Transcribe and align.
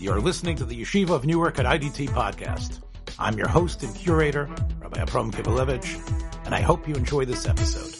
You're 0.00 0.20
listening 0.20 0.54
to 0.58 0.64
the 0.64 0.80
Yeshiva 0.80 1.10
of 1.10 1.26
Newark 1.26 1.58
at 1.58 1.66
IDT 1.66 2.10
podcast. 2.10 2.78
I'm 3.18 3.36
your 3.36 3.48
host 3.48 3.82
and 3.82 3.92
curator, 3.96 4.48
Rabbi 4.78 5.00
Abram 5.00 5.32
Kibalevich, 5.32 6.46
and 6.46 6.54
I 6.54 6.60
hope 6.60 6.86
you 6.86 6.94
enjoy 6.94 7.24
this 7.24 7.48
episode. 7.48 7.96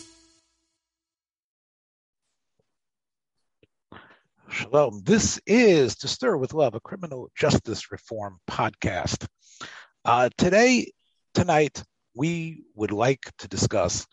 Shalom. 4.48 5.02
This 5.02 5.40
is 5.44 5.96
To 5.96 6.06
Stir 6.06 6.36
with 6.36 6.54
Love, 6.54 6.76
a 6.76 6.80
criminal 6.80 7.32
justice 7.36 7.90
reform 7.90 8.38
podcast. 8.48 9.26
Uh, 10.04 10.28
today, 10.38 10.92
tonight, 11.34 11.82
we 12.14 12.62
would 12.76 12.92
like 12.92 13.28
to 13.38 13.48
discuss 13.48 14.06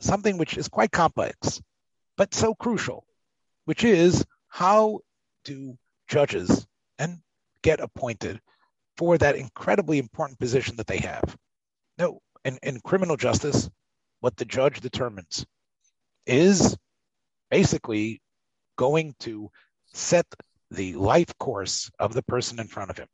something 0.00 0.38
which 0.38 0.58
is 0.58 0.66
quite 0.66 0.90
complex, 0.90 1.62
but 2.16 2.34
so 2.34 2.52
crucial, 2.52 3.06
which 3.64 3.84
is 3.84 4.24
how 4.48 4.98
do 5.44 5.78
judges 6.08 6.66
and 6.98 7.18
get 7.62 7.80
appointed 7.80 8.40
for 8.96 9.18
that 9.18 9.36
incredibly 9.36 9.98
important 9.98 10.38
position 10.38 10.76
that 10.76 10.86
they 10.86 10.98
have. 10.98 11.36
No, 11.98 12.20
in, 12.44 12.58
in 12.62 12.80
criminal 12.80 13.16
justice, 13.16 13.68
what 14.20 14.36
the 14.36 14.44
judge 14.44 14.80
determines 14.80 15.44
is 16.26 16.76
basically 17.50 18.20
going 18.76 19.14
to 19.20 19.50
set 19.92 20.26
the 20.70 20.94
life 20.94 21.36
course 21.38 21.90
of 21.98 22.14
the 22.14 22.22
person 22.22 22.58
in 22.58 22.66
front 22.66 22.90
of 22.90 22.98
him. 22.98 23.08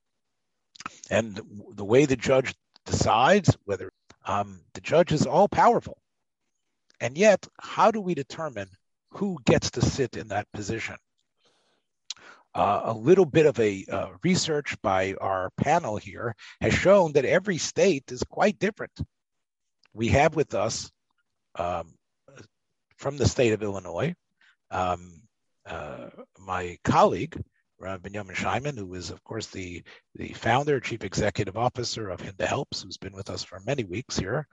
And 1.10 1.40
the 1.74 1.84
way 1.84 2.06
the 2.06 2.16
judge 2.16 2.54
decides 2.86 3.56
whether 3.64 3.92
um, 4.26 4.60
the 4.74 4.80
judge 4.80 5.12
is 5.12 5.26
all 5.26 5.48
powerful. 5.48 5.98
And 7.00 7.16
yet, 7.16 7.46
how 7.60 7.90
do 7.90 8.00
we 8.00 8.14
determine 8.14 8.68
who 9.10 9.38
gets 9.44 9.70
to 9.72 9.82
sit 9.82 10.16
in 10.16 10.28
that 10.28 10.46
position? 10.52 10.96
Uh, 12.52 12.80
a 12.84 12.92
little 12.92 13.24
bit 13.24 13.46
of 13.46 13.58
a 13.60 13.84
uh, 13.90 14.08
research 14.24 14.76
by 14.82 15.14
our 15.20 15.50
panel 15.56 15.96
here 15.96 16.34
has 16.60 16.74
shown 16.74 17.12
that 17.12 17.24
every 17.24 17.58
state 17.58 18.10
is 18.10 18.24
quite 18.24 18.58
different. 18.58 18.92
We 19.94 20.08
have 20.08 20.34
with 20.34 20.54
us 20.54 20.90
um, 21.54 21.94
from 22.96 23.16
the 23.16 23.28
state 23.28 23.52
of 23.52 23.62
Illinois 23.62 24.14
um, 24.70 25.22
uh, 25.66 26.08
my 26.38 26.78
colleague, 26.84 27.40
Rav 27.78 28.02
Benjamin 28.02 28.34
Scheinman, 28.34 28.76
who 28.76 28.94
is, 28.94 29.10
of 29.10 29.22
course, 29.24 29.46
the, 29.48 29.82
the 30.14 30.32
founder, 30.32 30.80
chief 30.80 31.04
executive 31.04 31.56
officer 31.56 32.08
of 32.08 32.20
Hinda 32.20 32.46
Helps, 32.46 32.82
who's 32.82 32.98
been 32.98 33.14
with 33.14 33.30
us 33.30 33.42
for 33.42 33.60
many 33.60 33.84
weeks 33.84 34.18
here. 34.18 34.46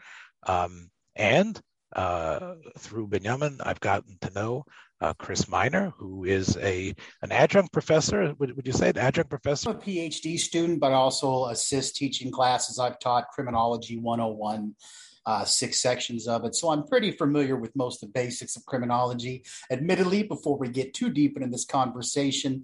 Um, 0.45 0.89
and 1.15 1.59
uh, 1.95 2.55
through 2.77 3.07
Benjamin, 3.07 3.59
I've 3.63 3.79
gotten 3.79 4.17
to 4.21 4.29
know 4.33 4.65
uh, 4.99 5.13
Chris 5.13 5.47
Miner, 5.47 5.93
who 5.97 6.25
is 6.25 6.57
a 6.57 6.93
an 7.21 7.31
adjunct 7.31 7.71
professor. 7.71 8.33
Would, 8.39 8.55
would 8.55 8.67
you 8.67 8.73
say 8.73 8.89
an 8.89 8.97
adjunct 8.97 9.29
professor? 9.29 9.69
I'm 9.69 9.75
a 9.77 9.79
PhD 9.79 10.39
student, 10.39 10.79
but 10.79 10.91
also 10.91 11.45
assist 11.45 11.95
teaching 11.95 12.31
classes. 12.31 12.79
I've 12.79 12.99
taught 12.99 13.29
criminology 13.29 13.97
101. 13.97 14.75
Uh, 15.25 15.43
six 15.43 15.81
sections 15.81 16.25
of 16.25 16.45
it. 16.45 16.55
So 16.55 16.69
I'm 16.69 16.87
pretty 16.87 17.11
familiar 17.11 17.57
with 17.57 17.75
most 17.75 18.01
of 18.01 18.07
the 18.07 18.13
basics 18.13 18.55
of 18.55 18.65
criminology. 18.65 19.43
Admittedly, 19.69 20.23
before 20.23 20.57
we 20.57 20.69
get 20.69 20.93
too 20.93 21.09
deep 21.09 21.35
into 21.35 21.49
this 21.49 21.65
conversation, 21.65 22.63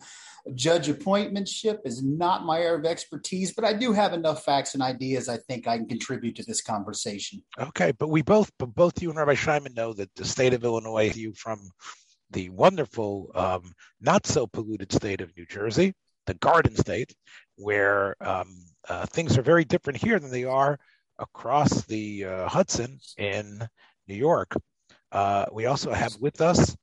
judge 0.55 0.87
appointmentship 0.87 1.79
is 1.85 2.03
not 2.03 2.45
my 2.45 2.59
area 2.59 2.77
of 2.77 2.85
expertise, 2.85 3.53
but 3.53 3.63
I 3.63 3.73
do 3.73 3.93
have 3.93 4.13
enough 4.13 4.43
facts 4.43 4.73
and 4.73 4.83
ideas 4.83 5.29
I 5.29 5.37
think 5.37 5.67
I 5.67 5.77
can 5.77 5.87
contribute 5.87 6.35
to 6.37 6.43
this 6.43 6.61
conversation. 6.61 7.41
Okay, 7.59 7.93
but 7.97 8.09
we 8.09 8.21
both, 8.21 8.51
but 8.59 8.73
both 8.75 9.01
you 9.01 9.09
and 9.09 9.17
Rabbi 9.17 9.35
Scheinman 9.35 9.75
know 9.75 9.93
that 9.93 10.13
the 10.15 10.25
state 10.25 10.53
of 10.53 10.63
Illinois, 10.63 11.13
you 11.15 11.33
from 11.33 11.69
the 12.31 12.49
wonderful, 12.49 13.31
um, 13.35 13.73
not 14.01 14.25
so 14.25 14.47
polluted 14.47 14.91
state 14.91 15.21
of 15.21 15.35
New 15.37 15.45
Jersey, 15.45 15.93
the 16.25 16.33
Garden 16.35 16.75
State, 16.75 17.13
where 17.55 18.15
um, 18.21 18.65
uh, 18.89 19.05
things 19.05 19.37
are 19.37 19.43
very 19.43 19.63
different 19.63 20.01
here 20.01 20.19
than 20.19 20.31
they 20.31 20.43
are 20.43 20.77
across 21.19 21.85
the 21.85 22.25
uh, 22.25 22.47
Hudson 22.47 22.99
in 23.17 23.67
New 24.07 24.15
York. 24.15 24.53
Uh, 25.11 25.45
we 25.51 25.67
also 25.67 25.93
have 25.93 26.15
with 26.19 26.41
us 26.41 26.75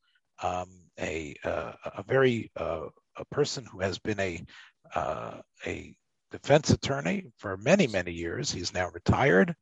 um, 0.43 0.69
a, 0.99 1.35
uh, 1.45 1.73
a 1.97 2.05
very 2.07 2.51
uh, 2.57 2.87
a 3.21 3.35
person 3.35 3.65
who 3.65 3.81
has 3.81 3.99
been 3.99 4.19
a 4.21 4.45
uh, 4.95 5.41
a 5.67 5.95
defense 6.33 6.71
attorney 6.71 7.27
for 7.39 7.57
many 7.57 7.87
many 7.87 8.13
years. 8.13 8.51
He's 8.51 8.75
now 8.75 8.89
retired. 8.91 9.55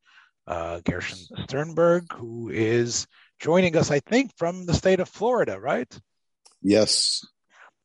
Gershon 0.84 1.18
Sternberg, 1.44 2.10
who 2.14 2.48
is 2.48 3.06
joining 3.38 3.76
us, 3.76 3.90
I 3.90 4.00
think, 4.00 4.32
from 4.36 4.66
the 4.66 4.74
state 4.74 5.00
of 5.00 5.08
Florida, 5.08 5.60
right? 5.60 6.00
Yes. 6.62 7.24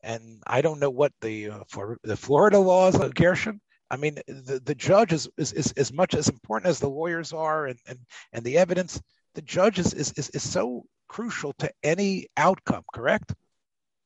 And 0.01 0.41
I 0.47 0.61
don't 0.61 0.79
know 0.79 0.89
what 0.89 1.13
the 1.21 1.49
uh, 1.49 1.63
for 1.69 1.97
the 2.03 2.17
Florida 2.17 2.59
laws, 2.59 2.99
uh, 2.99 3.09
Gershon. 3.09 3.61
I 3.89 3.97
mean, 3.97 4.15
the, 4.27 4.59
the 4.63 4.75
judge 4.75 5.13
is, 5.13 5.29
is, 5.37 5.53
is 5.53 5.71
as 5.73 5.93
much 5.93 6.15
as 6.15 6.27
important 6.27 6.69
as 6.69 6.79
the 6.79 6.89
lawyers 6.89 7.31
are, 7.31 7.67
and 7.67 7.79
and, 7.87 7.99
and 8.33 8.43
the 8.43 8.57
evidence. 8.57 9.01
The 9.35 9.41
judge 9.41 9.79
is, 9.79 9.93
is 9.93 10.11
is 10.13 10.29
is 10.29 10.49
so 10.49 10.83
crucial 11.07 11.53
to 11.59 11.71
any 11.83 12.27
outcome. 12.35 12.83
Correct? 12.93 13.33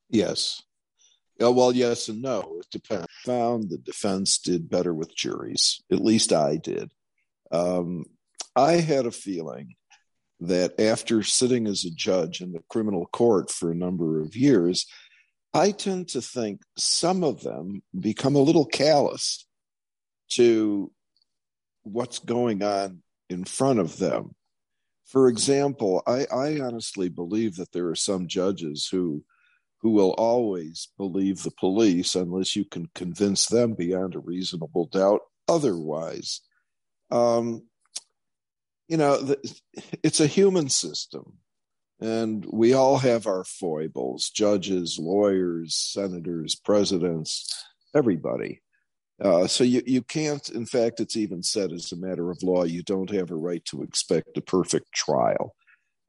Yes. 0.09 0.61
Yeah, 1.40 1.50
well, 1.50 1.72
yes 1.72 2.09
and 2.09 2.22
no. 2.22 2.58
It 2.59 2.68
depends. 2.72 3.08
Found 3.25 3.70
the 3.70 3.78
defense 3.78 4.40
did 4.40 4.70
better 4.70 4.94
with 4.94 5.16
juries. 5.16 5.81
At 5.92 6.03
least 6.03 6.34
I 6.34 6.58
did. 6.58 6.92
Um, 7.52 8.06
I 8.56 8.74
had 8.74 9.06
a 9.06 9.12
feeling 9.12 9.75
that 10.40 10.80
after 10.80 11.24
sitting 11.24 11.68
as 11.68 11.86
a 11.86 11.92
judge 11.92 12.42
in 12.42 12.53
the 12.53 12.64
criminal 12.70 13.08
court 13.08 13.52
for 13.52 13.72
a 13.72 13.75
number 13.75 14.20
of 14.20 14.36
years, 14.36 14.88
I 15.53 15.72
tend 15.72 16.09
to 16.09 16.22
think 16.22 16.62
some 16.78 17.24
of 17.24 17.42
them 17.42 17.81
become 17.98 18.36
a 18.36 18.42
little 18.42 18.66
callous 18.66 19.46
to 20.31 20.92
what's 21.84 22.19
going 22.19 22.64
on 22.64 23.02
in 23.30 23.44
front 23.44 23.80
of 23.80 23.98
them. 23.98 24.36
For 25.06 25.30
example, 25.30 26.04
I, 26.06 26.25
I 26.31 26.59
honestly 26.59 27.09
believe 27.09 27.56
that 27.56 27.72
there 27.72 27.88
are 27.88 27.96
some 27.96 28.28
judges 28.28 28.88
who 28.92 29.24
who 29.81 29.91
will 29.91 30.11
always 30.11 30.89
believe 30.97 31.43
the 31.43 31.51
police 31.51 32.15
unless 32.15 32.55
you 32.55 32.65
can 32.65 32.89
convince 32.95 33.47
them 33.47 33.73
beyond 33.73 34.15
a 34.15 34.19
reasonable 34.19 34.85
doubt 34.85 35.21
otherwise. 35.47 36.41
Um, 37.11 37.63
you 38.88 38.97
know, 38.97 39.21
the, 39.21 39.38
it's 40.03 40.19
a 40.19 40.27
human 40.27 40.69
system, 40.69 41.38
and 41.99 42.45
we 42.51 42.73
all 42.73 42.97
have 42.97 43.27
our 43.27 43.43
foibles 43.43 44.29
judges, 44.29 44.97
lawyers, 44.99 45.75
senators, 45.75 46.55
presidents, 46.55 47.65
everybody. 47.95 48.61
Uh, 49.23 49.47
so 49.47 49.63
you, 49.63 49.81
you 49.85 50.03
can't, 50.03 50.49
in 50.49 50.65
fact, 50.65 50.99
it's 50.99 51.17
even 51.17 51.41
said 51.41 51.71
as 51.71 51.91
a 51.91 51.97
matter 51.97 52.29
of 52.29 52.44
law, 52.44 52.63
you 52.63 52.83
don't 52.83 53.09
have 53.09 53.31
a 53.31 53.35
right 53.35 53.65
to 53.65 53.81
expect 53.81 54.38
a 54.38 54.41
perfect 54.41 54.91
trial. 54.94 55.55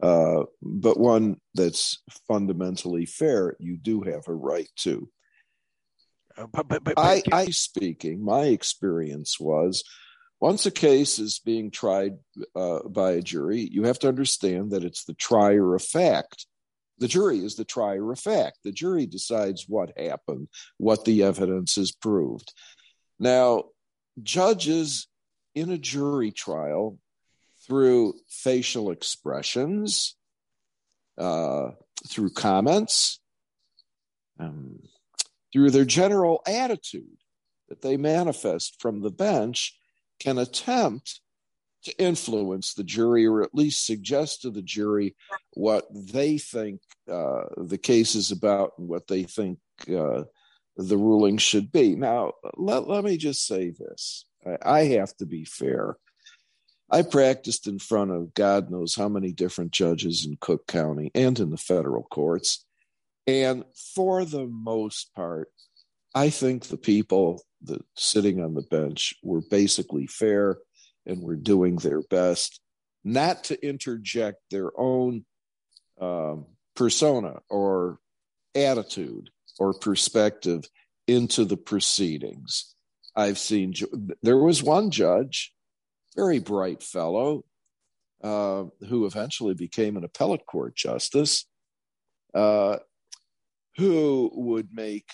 Uh, 0.00 0.44
but 0.62 0.98
one 0.98 1.40
that's 1.54 2.02
fundamentally 2.28 3.04
fair, 3.04 3.56
you 3.58 3.76
do 3.76 4.02
have 4.02 4.28
a 4.28 4.34
right 4.34 4.68
to. 4.76 5.08
Uh, 6.36 6.46
but, 6.52 6.68
but, 6.68 6.84
but, 6.84 6.94
I, 6.96 7.22
I 7.32 7.46
speaking, 7.46 8.24
my 8.24 8.44
experience 8.44 9.40
was 9.40 9.82
once 10.40 10.66
a 10.66 10.70
case 10.70 11.18
is 11.18 11.40
being 11.44 11.70
tried 11.70 12.12
uh, 12.54 12.80
by 12.88 13.12
a 13.12 13.22
jury, 13.22 13.60
you 13.60 13.84
have 13.84 13.98
to 14.00 14.08
understand 14.08 14.70
that 14.70 14.84
it's 14.84 15.04
the 15.04 15.14
trier 15.14 15.74
of 15.74 15.82
fact. 15.82 16.46
The 16.98 17.08
jury 17.08 17.38
is 17.38 17.56
the 17.56 17.64
trier 17.64 18.12
of 18.12 18.20
fact. 18.20 18.58
The 18.64 18.72
jury 18.72 19.06
decides 19.06 19.64
what 19.68 19.98
happened, 19.98 20.48
what 20.76 21.04
the 21.04 21.24
evidence 21.24 21.76
is 21.76 21.92
proved. 21.92 22.52
Now, 23.18 23.64
judges 24.22 25.08
in 25.54 25.70
a 25.70 25.78
jury 25.78 26.30
trial, 26.30 26.98
through 27.68 28.14
facial 28.28 28.90
expressions, 28.90 30.16
uh, 31.18 31.70
through 32.08 32.30
comments, 32.30 33.20
um, 34.40 34.80
through 35.52 35.70
their 35.70 35.84
general 35.84 36.40
attitude 36.46 37.18
that 37.68 37.82
they 37.82 37.96
manifest 37.96 38.80
from 38.80 39.02
the 39.02 39.10
bench, 39.10 39.78
can 40.18 40.38
attempt 40.38 41.20
to 41.84 41.96
influence 42.02 42.74
the 42.74 42.84
jury 42.84 43.26
or 43.26 43.42
at 43.42 43.54
least 43.54 43.86
suggest 43.86 44.42
to 44.42 44.50
the 44.50 44.62
jury 44.62 45.14
what 45.54 45.86
they 45.92 46.38
think 46.38 46.80
uh, 47.10 47.44
the 47.56 47.78
case 47.78 48.14
is 48.14 48.32
about 48.32 48.72
and 48.78 48.88
what 48.88 49.06
they 49.06 49.22
think 49.22 49.58
uh, 49.88 50.24
the 50.76 50.96
ruling 50.96 51.38
should 51.38 51.70
be. 51.70 51.94
Now, 51.94 52.32
let, 52.56 52.88
let 52.88 53.04
me 53.04 53.16
just 53.16 53.46
say 53.46 53.70
this 53.70 54.24
I, 54.46 54.80
I 54.80 54.84
have 54.86 55.16
to 55.18 55.26
be 55.26 55.44
fair. 55.44 55.96
I 56.90 57.02
practiced 57.02 57.66
in 57.66 57.78
front 57.78 58.10
of 58.10 58.34
God 58.34 58.70
knows 58.70 58.94
how 58.94 59.08
many 59.08 59.32
different 59.32 59.72
judges 59.72 60.24
in 60.24 60.38
Cook 60.40 60.66
County 60.66 61.10
and 61.14 61.38
in 61.38 61.50
the 61.50 61.56
federal 61.56 62.04
courts. 62.04 62.64
And 63.26 63.64
for 63.94 64.24
the 64.24 64.46
most 64.46 65.14
part, 65.14 65.50
I 66.14 66.30
think 66.30 66.64
the 66.64 66.78
people 66.78 67.42
that 67.62 67.84
sitting 67.94 68.40
on 68.42 68.54
the 68.54 68.62
bench 68.62 69.14
were 69.22 69.42
basically 69.42 70.06
fair 70.06 70.58
and 71.04 71.22
were 71.22 71.36
doing 71.36 71.76
their 71.76 72.02
best 72.02 72.60
not 73.04 73.44
to 73.44 73.66
interject 73.66 74.38
their 74.50 74.70
own 74.78 75.24
um, 76.00 76.46
persona 76.74 77.36
or 77.48 77.98
attitude 78.54 79.30
or 79.58 79.72
perspective 79.74 80.64
into 81.06 81.44
the 81.44 81.56
proceedings. 81.56 82.74
I've 83.16 83.38
seen, 83.38 83.74
there 84.22 84.38
was 84.38 84.62
one 84.62 84.90
judge, 84.90 85.52
very 86.16 86.38
bright 86.38 86.82
fellow, 86.82 87.44
uh, 88.22 88.64
who 88.88 89.06
eventually 89.06 89.54
became 89.54 89.96
an 89.96 90.04
appellate 90.04 90.46
court 90.46 90.74
justice, 90.74 91.46
uh, 92.34 92.78
who 93.76 94.30
would 94.34 94.68
make, 94.72 95.08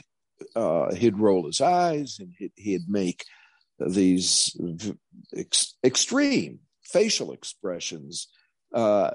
uh, 0.57 0.95
he'd 0.95 1.19
roll 1.19 1.47
his 1.47 1.61
eyes 1.61 2.17
and 2.19 2.33
he'd, 2.39 2.53
he'd 2.57 2.89
make 2.89 3.25
these 3.79 4.57
ex- 5.37 5.75
extreme 5.85 6.61
facial 6.83 7.33
expressions, 7.33 8.29
uh, 8.73 9.11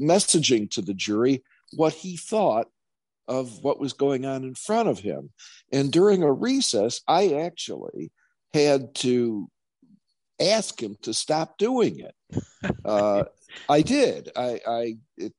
messaging 0.00 0.70
to 0.70 0.80
the 0.80 0.94
jury 0.94 1.42
what 1.72 1.92
he 1.92 2.16
thought 2.16 2.68
of 3.28 3.62
what 3.62 3.80
was 3.80 3.92
going 3.92 4.26
on 4.26 4.44
in 4.44 4.54
front 4.54 4.88
of 4.88 4.98
him. 4.98 5.30
And 5.72 5.90
during 5.90 6.22
a 6.22 6.32
recess, 6.32 7.00
I 7.08 7.34
actually 7.34 8.12
had 8.52 8.94
to 8.96 9.48
ask 10.50 10.82
him 10.82 10.96
to 11.02 11.14
stop 11.14 11.58
doing 11.58 12.00
it. 12.00 12.14
Uh, 12.84 13.24
I 13.68 13.82
did. 13.82 14.30
I, 14.36 14.60
I 14.66 14.96
it, 15.16 15.32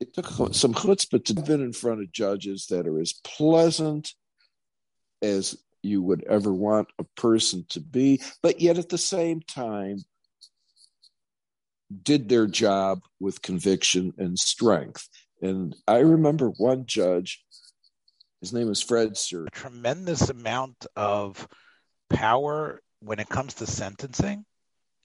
it 0.00 0.14
took 0.14 0.26
some 0.54 0.74
chutzpah 0.74 1.24
to 1.24 1.34
have 1.34 1.46
been 1.46 1.62
in 1.62 1.72
front 1.72 2.00
of 2.00 2.12
judges 2.12 2.66
that 2.70 2.86
are 2.86 3.00
as 3.00 3.14
pleasant 3.24 4.12
as 5.22 5.56
you 5.82 6.02
would 6.02 6.24
ever 6.24 6.52
want 6.52 6.88
a 6.98 7.04
person 7.16 7.64
to 7.70 7.80
be, 7.80 8.20
but 8.42 8.60
yet 8.60 8.78
at 8.78 8.88
the 8.88 8.98
same 8.98 9.40
time 9.40 9.98
did 12.02 12.28
their 12.28 12.46
job 12.46 13.00
with 13.20 13.42
conviction 13.42 14.12
and 14.18 14.38
strength. 14.38 15.08
And 15.40 15.74
I 15.86 15.98
remember 15.98 16.50
one 16.50 16.84
judge, 16.86 17.44
his 18.40 18.52
name 18.52 18.70
is 18.70 18.82
Fred 18.82 19.16
Sir. 19.16 19.46
A 19.46 19.50
tremendous 19.50 20.28
amount 20.28 20.86
of 20.96 21.46
power 22.10 22.80
when 23.00 23.20
it 23.20 23.28
comes 23.28 23.54
to 23.54 23.66
sentencing. 23.66 24.44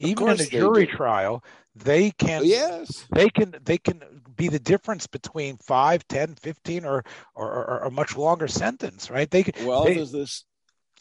Even 0.03 0.29
in 0.29 0.41
a 0.41 0.45
jury 0.45 0.87
trial, 0.87 1.43
they 1.75 2.11
can 2.11 2.43
yes. 2.45 3.05
they 3.11 3.29
can 3.29 3.55
they 3.63 3.77
can 3.77 4.01
be 4.35 4.47
the 4.47 4.59
difference 4.59 5.07
between 5.07 5.57
5 5.57 6.07
10 6.07 6.35
15 6.35 6.85
or 6.85 7.03
or, 7.35 7.47
or 7.49 7.79
a 7.79 7.91
much 7.91 8.15
longer 8.15 8.47
sentence 8.47 9.09
right? 9.09 9.29
They 9.29 9.45
well 9.63 9.85
they, 9.85 9.95
there's 9.95 10.11
this 10.11 10.45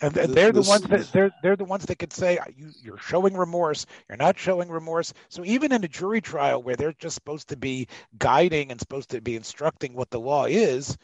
and 0.03 0.15
they're 0.15 0.53
the 0.53 0.63
ones 0.63 0.83
that 0.83 1.13
they're 1.13 1.31
they're 1.43 1.57
the 1.57 1.65
ones 1.65 1.85
that 1.87 1.99
can 1.99 2.11
say 2.11 2.37
uh, 2.39 2.45
you 2.57 2.71
you're 2.83 2.99
showing 2.99 3.37
remorse, 3.37 3.87
you're 4.09 4.17
not 4.17 4.39
showing 4.39 4.69
remorse. 4.69 5.13
So 5.29 5.45
even 5.45 5.73
in 5.73 5.85
a 5.85 5.89
jury 5.89 6.21
trial 6.21 6.63
where 6.63 6.75
they're 6.75 6.95
just 6.95 7.15
supposed 7.15 7.49
to 7.49 7.57
be 7.57 7.87
guiding 8.19 8.71
and 8.71 8.81
supposed 8.81 9.11
to 9.11 9.21
be 9.21 9.37
instructing 9.37 9.95
what 9.95 10.11
the 10.11 10.19
law 10.19 10.47
is, 10.47 10.97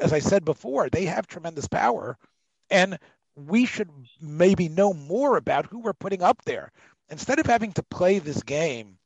as 0.00 0.12
I 0.12 0.20
said 0.20 0.44
before, 0.44 0.88
they 0.88 1.04
have 1.06 1.26
tremendous 1.26 1.66
power, 1.66 2.16
and 2.70 2.98
we 3.34 3.66
should 3.66 3.90
maybe 4.20 4.68
know 4.68 4.92
more 4.92 5.36
about 5.36 5.66
who 5.66 5.80
we're 5.80 5.92
putting 5.92 6.22
up 6.22 6.42
there 6.44 6.70
instead 7.12 7.38
of 7.38 7.46
having 7.46 7.72
to 7.72 7.82
play 7.84 8.18
this 8.18 8.42
game 8.42 8.96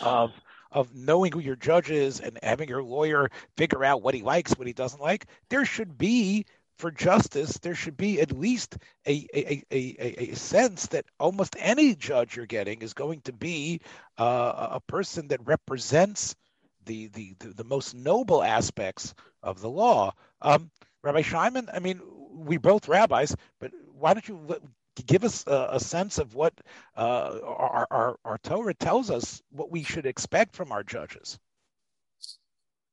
of 0.00 0.32
of 0.70 0.94
knowing 0.94 1.32
who 1.32 1.38
your 1.38 1.56
judge 1.56 1.90
is 1.90 2.20
and 2.20 2.38
having 2.42 2.68
your 2.68 2.82
lawyer 2.82 3.30
figure 3.56 3.84
out 3.84 4.02
what 4.02 4.14
he 4.14 4.22
likes, 4.22 4.52
what 4.58 4.66
he 4.66 4.72
doesn't 4.74 5.00
like. 5.00 5.24
There 5.48 5.64
should 5.64 5.96
be 5.96 6.44
for 6.76 6.90
justice, 6.90 7.58
there 7.58 7.74
should 7.74 7.96
be 7.96 8.20
at 8.20 8.32
least 8.32 8.76
a, 9.06 9.26
a, 9.34 9.62
a, 9.70 10.30
a, 10.30 10.34
sense 10.34 10.86
that 10.88 11.06
almost 11.18 11.56
any 11.58 11.94
judge 11.94 12.36
you're 12.36 12.46
getting 12.46 12.82
is 12.82 12.92
going 12.92 13.20
to 13.22 13.32
be 13.32 13.80
uh, 14.18 14.68
a 14.72 14.80
person 14.80 15.26
that 15.28 15.44
represents 15.44 16.36
the, 16.84 17.08
the, 17.08 17.34
the, 17.40 17.48
the, 17.48 17.64
most 17.64 17.94
noble 17.94 18.44
aspects 18.44 19.14
of 19.42 19.60
the 19.60 19.70
law. 19.70 20.12
Um, 20.40 20.70
Rabbi 21.02 21.22
Shimon, 21.22 21.68
I 21.72 21.80
mean, 21.80 22.00
we 22.30 22.58
both 22.58 22.88
rabbis, 22.88 23.34
but 23.58 23.72
why 23.98 24.14
don't 24.14 24.28
you 24.28 24.60
give 25.06 25.24
us 25.24 25.44
a, 25.46 25.68
a 25.72 25.80
sense 25.80 26.18
of 26.18 26.34
what 26.34 26.54
uh, 26.96 27.38
our, 27.44 27.86
our, 27.90 28.18
our 28.24 28.38
Torah 28.38 28.74
tells 28.74 29.10
us 29.10 29.42
what 29.50 29.70
we 29.70 29.82
should 29.82 30.06
expect 30.06 30.54
from 30.54 30.72
our 30.72 30.82
judges? 30.82 31.38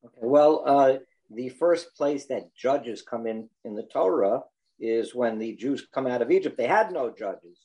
Okay, 0.05 0.19
well, 0.21 0.63
uh, 0.65 0.97
the 1.31 1.49
first 1.49 1.95
place 1.95 2.27
that 2.27 2.53
judges 2.55 3.01
come 3.01 3.27
in 3.27 3.49
in 3.63 3.75
the 3.75 3.83
Torah 3.83 4.41
is 4.79 5.15
when 5.15 5.39
the 5.39 5.55
Jews 5.55 5.87
come 5.93 6.07
out 6.07 6.21
of 6.21 6.31
Egypt. 6.31 6.57
They 6.57 6.67
had 6.67 6.91
no 6.91 7.09
judges. 7.09 7.59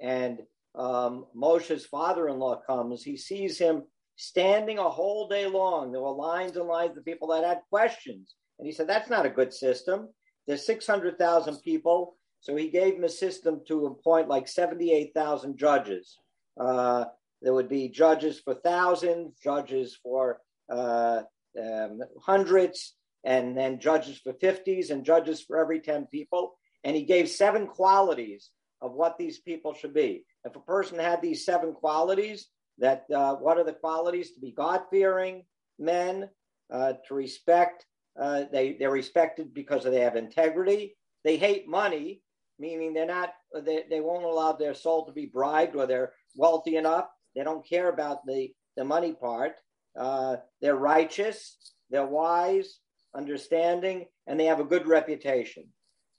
And 0.00 0.40
um, 0.74 1.26
Moshe's 1.34 1.86
father 1.86 2.28
in 2.28 2.38
law 2.38 2.60
comes, 2.66 3.02
he 3.02 3.16
sees 3.16 3.58
him 3.58 3.82
standing 4.16 4.78
a 4.78 4.88
whole 4.88 5.28
day 5.28 5.46
long. 5.46 5.92
There 5.92 6.00
were 6.00 6.12
lines 6.12 6.56
and 6.56 6.66
lines 6.66 6.96
of 6.96 7.04
people 7.04 7.28
that 7.28 7.44
had 7.44 7.60
questions. 7.68 8.34
And 8.58 8.66
he 8.66 8.72
said, 8.72 8.88
That's 8.88 9.10
not 9.10 9.26
a 9.26 9.30
good 9.30 9.52
system. 9.52 10.08
There's 10.46 10.66
600,000 10.66 11.60
people. 11.62 12.16
So 12.42 12.56
he 12.56 12.68
gave 12.68 12.96
him 12.96 13.04
a 13.04 13.08
system 13.08 13.60
to 13.68 13.86
appoint 13.86 14.28
like 14.28 14.48
78,000 14.48 15.56
judges. 15.56 16.18
Uh, 16.60 17.04
there 17.40 17.54
would 17.54 17.68
be 17.68 17.88
judges 17.88 18.40
for 18.40 18.54
thousands, 18.54 19.36
judges 19.42 19.96
for 20.02 20.40
uh, 20.68 21.22
um, 21.60 22.00
hundreds, 22.20 22.94
and 23.24 23.56
then 23.56 23.78
judges 23.78 24.18
for 24.18 24.32
50s 24.32 24.90
and 24.90 25.04
judges 25.04 25.40
for 25.40 25.56
every 25.56 25.80
10 25.80 26.06
people. 26.06 26.58
And 26.82 26.96
he 26.96 27.04
gave 27.04 27.28
seven 27.28 27.68
qualities 27.68 28.50
of 28.80 28.92
what 28.92 29.18
these 29.18 29.38
people 29.38 29.72
should 29.72 29.94
be. 29.94 30.24
If 30.44 30.56
a 30.56 30.60
person 30.60 30.98
had 30.98 31.22
these 31.22 31.44
seven 31.44 31.72
qualities, 31.72 32.48
that 32.78 33.04
uh, 33.14 33.36
what 33.36 33.56
are 33.58 33.64
the 33.64 33.72
qualities? 33.72 34.32
To 34.32 34.40
be 34.40 34.50
God 34.50 34.82
fearing 34.90 35.44
men, 35.78 36.28
uh, 36.72 36.94
to 37.06 37.14
respect, 37.14 37.86
uh, 38.20 38.44
they, 38.50 38.72
they're 38.72 38.90
respected 38.90 39.54
because 39.54 39.84
they 39.84 40.00
have 40.00 40.16
integrity. 40.16 40.96
They 41.22 41.36
hate 41.36 41.68
money, 41.68 42.21
meaning 42.62 42.94
they're 42.94 43.04
not, 43.04 43.34
they, 43.64 43.82
they 43.90 44.00
won't 44.00 44.24
allow 44.24 44.52
their 44.52 44.72
soul 44.72 45.04
to 45.04 45.12
be 45.12 45.26
bribed 45.26 45.74
or 45.74 45.84
they're 45.84 46.12
wealthy 46.36 46.76
enough. 46.76 47.08
They 47.34 47.42
don't 47.42 47.68
care 47.68 47.88
about 47.88 48.24
the, 48.24 48.52
the 48.76 48.84
money 48.84 49.12
part. 49.12 49.56
Uh, 49.98 50.36
they're 50.60 50.76
righteous, 50.76 51.56
they're 51.90 52.06
wise, 52.06 52.78
understanding, 53.16 54.06
and 54.28 54.38
they 54.38 54.44
have 54.44 54.60
a 54.60 54.64
good 54.64 54.86
reputation. 54.86 55.64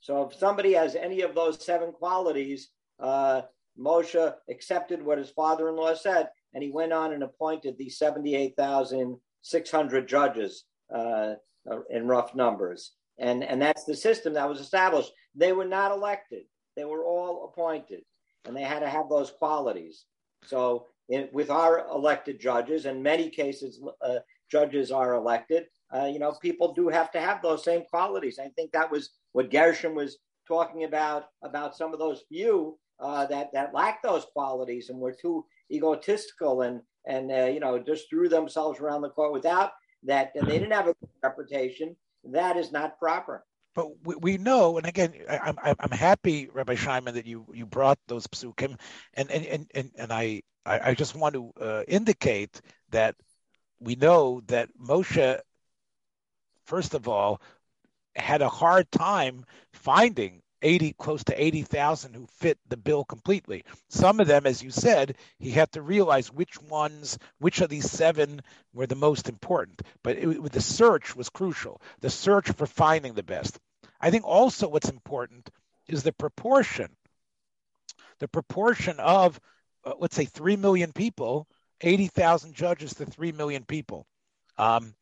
So 0.00 0.24
if 0.24 0.36
somebody 0.36 0.74
has 0.74 0.96
any 0.96 1.22
of 1.22 1.34
those 1.34 1.64
seven 1.64 1.92
qualities, 1.92 2.68
uh, 3.00 3.40
Moshe 3.78 4.34
accepted 4.50 5.02
what 5.02 5.16
his 5.16 5.30
father-in-law 5.30 5.94
said, 5.94 6.28
and 6.52 6.62
he 6.62 6.70
went 6.70 6.92
on 6.92 7.14
and 7.14 7.22
appointed 7.22 7.78
these 7.78 7.96
78,600 7.96 10.06
judges 10.06 10.64
uh, 10.94 11.36
in 11.88 12.06
rough 12.06 12.34
numbers. 12.34 12.92
And, 13.18 13.42
and 13.42 13.62
that's 13.62 13.84
the 13.84 13.96
system 13.96 14.34
that 14.34 14.48
was 14.48 14.60
established. 14.60 15.10
They 15.34 15.52
were 15.52 15.64
not 15.64 15.92
elected. 15.92 16.44
They 16.76 16.84
were 16.84 17.04
all 17.04 17.44
appointed, 17.44 18.02
and 18.44 18.56
they 18.56 18.62
had 18.62 18.80
to 18.80 18.88
have 18.88 19.08
those 19.08 19.30
qualities. 19.30 20.06
So 20.44 20.86
in, 21.08 21.28
with 21.32 21.50
our 21.50 21.86
elected 21.88 22.40
judges, 22.40 22.86
in 22.86 23.02
many 23.02 23.30
cases, 23.30 23.80
uh, 24.02 24.18
judges 24.50 24.90
are 24.90 25.14
elected, 25.14 25.66
uh, 25.94 26.06
you 26.06 26.18
know, 26.18 26.32
people 26.32 26.72
do 26.72 26.88
have 26.88 27.10
to 27.12 27.20
have 27.20 27.40
those 27.40 27.62
same 27.62 27.84
qualities. 27.88 28.38
I 28.38 28.48
think 28.48 28.72
that 28.72 28.90
was 28.90 29.10
what 29.32 29.50
Gershon 29.50 29.94
was 29.94 30.18
talking 30.46 30.84
about 30.84 31.26
about 31.42 31.76
some 31.76 31.92
of 31.92 31.98
those 31.98 32.24
few 32.28 32.78
uh, 33.00 33.26
that 33.26 33.52
that 33.52 33.74
lack 33.74 34.02
those 34.02 34.26
qualities 34.32 34.90
and 34.90 34.98
were 34.98 35.12
too 35.12 35.44
egotistical 35.70 36.62
and 36.62 36.80
and 37.06 37.30
uh, 37.30 37.46
you 37.46 37.60
know 37.60 37.78
just 37.78 38.08
threw 38.10 38.28
themselves 38.28 38.80
around 38.80 39.02
the 39.02 39.10
court 39.10 39.32
without 39.32 39.72
that 40.02 40.32
and 40.34 40.46
they 40.48 40.58
didn't 40.58 40.72
have 40.72 40.88
a 40.88 40.94
good 40.94 41.08
reputation. 41.22 41.96
That 42.24 42.56
is 42.56 42.72
not 42.72 42.98
proper. 42.98 43.44
But 43.74 44.04
we, 44.04 44.14
we 44.16 44.38
know, 44.38 44.78
and 44.78 44.86
again, 44.86 45.14
I'm 45.28 45.58
I'm 45.62 45.90
happy, 45.90 46.48
Rabbi 46.52 46.76
Shimon, 46.76 47.14
that 47.14 47.26
you 47.26 47.46
you 47.52 47.66
brought 47.66 47.98
those 48.06 48.26
psukim, 48.28 48.78
and 49.14 49.30
and 49.30 49.46
and 49.46 49.70
and, 49.74 49.90
and 49.96 50.12
I 50.12 50.42
I 50.64 50.94
just 50.94 51.14
want 51.14 51.34
to 51.34 51.52
uh, 51.60 51.82
indicate 51.88 52.60
that 52.90 53.16
we 53.80 53.96
know 53.96 54.40
that 54.46 54.68
Moshe 54.80 55.40
first 56.64 56.94
of 56.94 57.08
all, 57.08 57.40
had 58.16 58.42
a 58.42 58.48
hard 58.48 58.90
time 58.90 59.44
finding 59.72 60.40
80 60.64 60.94
close 60.94 61.22
to 61.24 61.40
80,000 61.40 62.14
who 62.14 62.26
fit 62.26 62.58
the 62.68 62.76
bill 62.76 63.04
completely. 63.04 63.64
Some 63.90 64.18
of 64.18 64.26
them 64.26 64.46
as 64.46 64.62
you 64.62 64.70
said, 64.70 65.16
he 65.38 65.50
had 65.50 65.70
to 65.72 65.82
realize 65.82 66.32
which 66.32 66.60
ones 66.62 67.18
which 67.38 67.60
of 67.60 67.68
these 67.68 67.90
seven 67.90 68.40
were 68.72 68.86
the 68.86 68.96
most 68.96 69.28
important. 69.28 69.82
But 70.02 70.16
it, 70.16 70.52
the 70.52 70.60
search 70.60 71.14
was 71.14 71.28
crucial. 71.28 71.80
The 72.00 72.10
search 72.10 72.50
for 72.50 72.66
finding 72.66 73.14
the 73.14 73.22
best. 73.22 73.58
I 74.00 74.10
think 74.10 74.24
also 74.24 74.68
what's 74.68 74.88
important 74.88 75.50
is 75.86 76.02
the 76.02 76.12
proportion. 76.12 76.88
The 78.18 78.28
proportion 78.28 78.98
of 79.00 79.38
uh, 79.84 79.92
let's 79.98 80.16
say 80.16 80.24
3 80.24 80.56
million 80.56 80.92
people, 80.92 81.46
80,000 81.82 82.54
judges 82.54 82.94
to 82.94 83.04
3 83.04 83.32
million 83.32 83.64
people. 83.64 84.06
Um, 84.56 84.94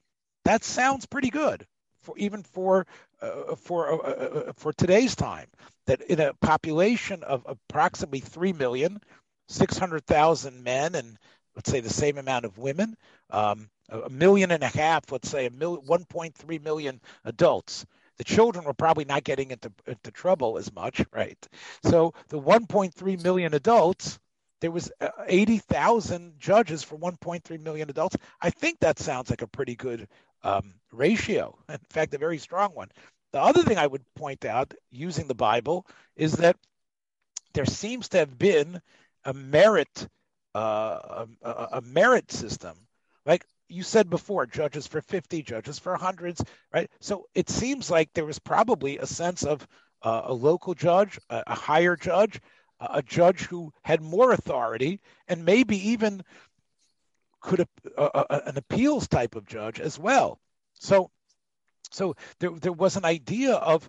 that 0.44 0.64
sounds 0.64 1.06
pretty 1.06 1.30
good 1.30 1.64
for 2.02 2.16
even 2.18 2.42
for 2.42 2.86
uh, 3.20 3.54
for 3.56 3.92
uh, 3.92 3.96
uh, 3.96 4.44
uh 4.48 4.52
for 4.54 4.72
today's 4.72 5.14
time. 5.16 5.46
That 5.86 6.02
in 6.02 6.20
a 6.20 6.34
population 6.34 7.22
of 7.24 7.44
approximately 7.46 8.20
three 8.20 8.52
million, 8.52 9.00
six 9.48 9.76
hundred 9.78 10.06
thousand 10.06 10.62
men, 10.62 10.94
and 10.94 11.18
let's 11.56 11.70
say 11.70 11.80
the 11.80 11.90
same 11.90 12.18
amount 12.18 12.44
of 12.44 12.58
women, 12.58 12.96
um, 13.30 13.68
a 13.88 14.10
million 14.10 14.50
and 14.50 14.62
a 14.62 14.68
half, 14.68 15.10
let's 15.12 15.28
say 15.28 15.46
a 15.46 15.50
million, 15.50 15.84
1.3 15.86 16.62
million 16.62 17.00
adults, 17.24 17.84
the 18.18 18.24
children 18.24 18.64
were 18.64 18.74
probably 18.74 19.04
not 19.04 19.24
getting 19.24 19.50
into, 19.50 19.72
into 19.86 20.10
trouble 20.10 20.58
as 20.58 20.72
much, 20.72 21.04
right? 21.12 21.38
So 21.84 22.14
the 22.28 22.40
1.3 22.40 23.22
million 23.22 23.54
adults, 23.54 24.18
there 24.60 24.70
was 24.70 24.90
uh, 25.00 25.08
80,000 25.26 26.34
judges 26.38 26.82
for 26.82 26.96
1.3 26.96 27.60
million 27.60 27.90
adults. 27.90 28.16
I 28.40 28.50
think 28.50 28.78
that 28.80 28.98
sounds 28.98 29.30
like 29.30 29.42
a 29.42 29.46
pretty 29.46 29.74
good 29.74 30.08
um, 30.44 30.74
ratio. 30.90 31.56
In 31.68 31.78
fact, 31.90 32.14
a 32.14 32.18
very 32.18 32.38
strong 32.38 32.70
one. 32.70 32.88
The 33.32 33.40
other 33.40 33.62
thing 33.62 33.78
I 33.78 33.86
would 33.86 34.04
point 34.14 34.44
out 34.44 34.74
using 34.90 35.26
the 35.26 35.34
Bible 35.34 35.86
is 36.16 36.32
that 36.34 36.56
there 37.54 37.66
seems 37.66 38.08
to 38.10 38.18
have 38.18 38.38
been 38.38 38.80
a 39.24 39.32
merit 39.32 40.06
uh, 40.54 41.26
a, 41.42 41.68
a, 41.72 41.80
merit 41.80 42.30
system. 42.30 42.76
Like 43.24 43.46
you 43.68 43.82
said 43.82 44.10
before, 44.10 44.44
judges 44.44 44.86
for 44.86 45.00
50, 45.00 45.42
judges 45.42 45.78
for 45.78 45.96
hundreds, 45.96 46.44
right? 46.74 46.90
So 47.00 47.26
it 47.34 47.48
seems 47.48 47.90
like 47.90 48.10
there 48.12 48.26
was 48.26 48.38
probably 48.38 48.98
a 48.98 49.06
sense 49.06 49.44
of 49.44 49.66
uh, 50.02 50.22
a 50.26 50.34
local 50.34 50.74
judge, 50.74 51.18
a, 51.30 51.42
a 51.46 51.54
higher 51.54 51.96
judge, 51.96 52.38
a 52.80 53.00
judge 53.00 53.42
who 53.42 53.72
had 53.82 54.02
more 54.02 54.32
authority, 54.32 55.00
and 55.28 55.44
maybe 55.44 55.90
even 55.90 56.22
could 57.42 57.66
an 57.98 58.56
appeals 58.56 59.08
type 59.08 59.34
of 59.34 59.46
judge 59.46 59.80
as 59.80 59.98
well. 59.98 60.38
So, 60.74 61.10
so 61.90 62.14
there 62.38 62.50
there 62.50 62.72
was 62.72 62.96
an 62.96 63.04
idea 63.04 63.54
of 63.54 63.88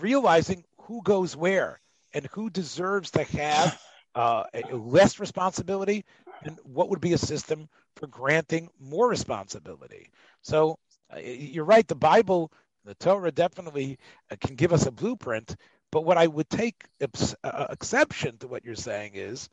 realizing 0.00 0.64
who 0.82 1.02
goes 1.02 1.36
where 1.36 1.80
and 2.12 2.26
who 2.32 2.50
deserves 2.50 3.10
to 3.12 3.22
have 3.24 3.80
uh, 4.14 4.44
less 4.72 5.20
responsibility 5.20 6.04
and 6.42 6.58
what 6.64 6.88
would 6.88 7.00
be 7.00 7.12
a 7.12 7.18
system 7.18 7.68
for 7.96 8.06
granting 8.06 8.68
more 8.80 9.08
responsibility. 9.08 10.10
So 10.42 10.78
uh, 11.14 11.18
you're 11.18 11.64
right. 11.64 11.86
The 11.86 11.94
Bible, 11.94 12.52
the 12.84 12.94
Torah, 12.94 13.32
definitely 13.32 13.98
uh, 14.30 14.36
can 14.40 14.56
give 14.56 14.72
us 14.72 14.86
a 14.86 14.92
blueprint. 14.92 15.56
But 15.90 16.04
what 16.04 16.18
I 16.18 16.26
would 16.26 16.50
take 16.50 16.84
uh, 17.00 17.66
exception 17.70 18.38
to 18.38 18.48
what 18.48 18.64
you're 18.64 18.74
saying 18.74 19.12
is, 19.14 19.48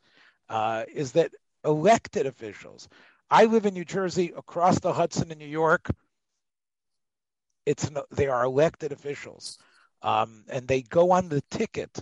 uh, 0.48 0.84
is 0.92 1.12
that 1.12 1.32
elected 1.64 2.26
officials. 2.26 2.88
I 3.30 3.46
live 3.46 3.66
in 3.66 3.74
New 3.74 3.84
Jersey, 3.84 4.32
across 4.36 4.78
the 4.80 4.92
Hudson 4.92 5.32
in 5.32 5.38
New 5.38 5.46
York. 5.46 5.90
It's 7.64 7.90
they 8.12 8.28
are 8.28 8.44
elected 8.44 8.92
officials, 8.92 9.58
um, 10.02 10.44
and 10.48 10.68
they 10.68 10.82
go 10.82 11.10
on 11.10 11.28
the 11.28 11.42
ticket 11.50 12.00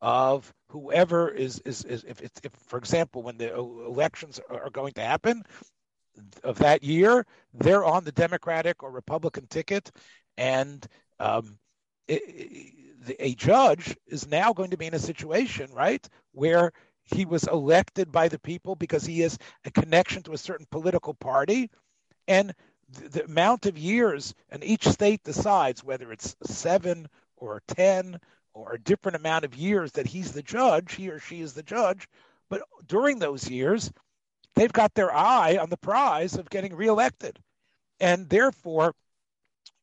of 0.00 0.52
whoever 0.68 1.28
is 1.28 1.58
is, 1.60 1.84
is 1.84 2.04
if, 2.04 2.20
if, 2.20 2.30
if 2.42 2.52
for 2.52 2.78
example 2.78 3.22
when 3.22 3.38
the 3.38 3.54
elections 3.54 4.40
are 4.50 4.70
going 4.70 4.92
to 4.92 5.00
happen 5.00 5.42
of 6.44 6.58
that 6.58 6.82
year 6.82 7.26
they're 7.54 7.84
on 7.84 8.04
the 8.04 8.12
democratic 8.12 8.82
or 8.82 8.90
republican 8.90 9.46
ticket 9.48 9.90
and 10.36 10.86
um, 11.18 11.58
it, 12.08 12.22
it, 12.26 13.16
a 13.18 13.34
judge 13.34 13.96
is 14.06 14.28
now 14.28 14.52
going 14.52 14.70
to 14.70 14.76
be 14.76 14.86
in 14.86 14.94
a 14.94 14.98
situation 14.98 15.70
right 15.72 16.06
where 16.32 16.72
he 17.06 17.24
was 17.24 17.44
elected 17.44 18.10
by 18.10 18.28
the 18.28 18.38
people 18.38 18.74
because 18.74 19.04
he 19.04 19.20
has 19.20 19.38
a 19.64 19.70
connection 19.70 20.22
to 20.24 20.32
a 20.32 20.38
certain 20.38 20.66
political 20.70 21.14
party 21.14 21.70
and 22.28 22.54
the, 22.88 23.08
the 23.08 23.24
amount 23.24 23.66
of 23.66 23.78
years 23.78 24.34
and 24.50 24.62
each 24.64 24.86
state 24.88 25.22
decides 25.22 25.84
whether 25.84 26.12
it's 26.12 26.36
seven 26.44 27.08
or 27.36 27.62
ten 27.68 28.18
or 28.54 28.72
a 28.72 28.80
different 28.80 29.16
amount 29.16 29.44
of 29.44 29.54
years 29.54 29.92
that 29.92 30.06
he's 30.06 30.32
the 30.32 30.42
judge, 30.42 30.94
he 30.94 31.10
or 31.10 31.18
she 31.18 31.40
is 31.40 31.52
the 31.52 31.62
judge. 31.62 32.08
But 32.48 32.62
during 32.86 33.18
those 33.18 33.48
years, 33.50 33.90
they've 34.54 34.72
got 34.72 34.94
their 34.94 35.14
eye 35.14 35.58
on 35.58 35.68
the 35.68 35.76
prize 35.76 36.34
of 36.34 36.48
getting 36.48 36.74
reelected. 36.74 37.38
And 38.00 38.28
therefore, 38.28 38.94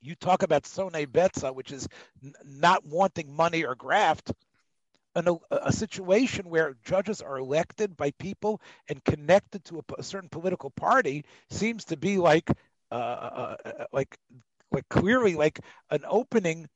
you 0.02 0.16
talk 0.16 0.44
about 0.44 0.66
Sone 0.66 0.92
Betza, 0.92 1.54
which 1.54 1.72
is 1.72 1.88
n- 2.24 2.34
not 2.46 2.86
wanting 2.86 3.34
money 3.34 3.64
or 3.64 3.76
graft, 3.76 4.32
an, 5.16 5.38
a, 5.52 5.72
situation 5.72 6.50
where 6.50 6.76
judges 6.84 7.22
are 7.22 7.38
elected 7.38 7.96
by 7.96 8.12
people 8.12 8.62
and 8.90 9.04
connected 9.04 9.64
to 9.66 9.80
a, 9.80 9.94
a 10.00 10.04
certain 10.04 10.30
political 10.30 10.70
party 10.72 11.26
seems 11.50 11.86
to 11.86 11.98
be 11.98 12.18
like, 12.18 12.50
uh, 12.92 12.96
uh, 12.96 13.56
uh, 13.66 13.86
like, 13.92 14.18
like 14.72 14.88
clearly 14.90 15.36
like 15.36 15.60
an 15.92 16.04
opening 16.08 16.68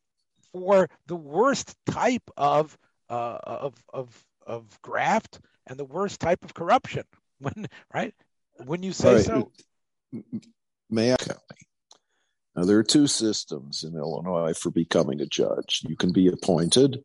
for 0.52 0.90
the 1.08 1.16
worst 1.16 1.76
type 1.86 2.30
of 2.38 2.78
uh, 3.10 3.38
of 3.44 3.74
of 3.92 4.26
of 4.46 4.82
graft 4.82 5.40
and 5.66 5.78
the 5.78 5.86
worst 5.86 6.20
type 6.20 6.44
of 6.44 6.54
corruption. 6.54 7.04
When 7.40 7.68
right 7.94 8.16
when 8.66 8.82
you 8.82 8.94
say 8.94 9.14
right. 9.14 9.24
so, 9.24 9.52
may 10.90 11.14
I? 11.14 11.18
Now 12.56 12.66
there 12.66 12.80
are 12.80 12.84
two 12.84 13.06
systems 13.06 13.84
in 13.84 13.96
Illinois 13.96 14.58
for 14.58 14.72
becoming 14.72 15.22
a 15.22 15.28
judge. 15.28 15.84
You 15.88 15.96
can 15.96 16.12
be 16.12 16.30
appointed, 16.30 17.04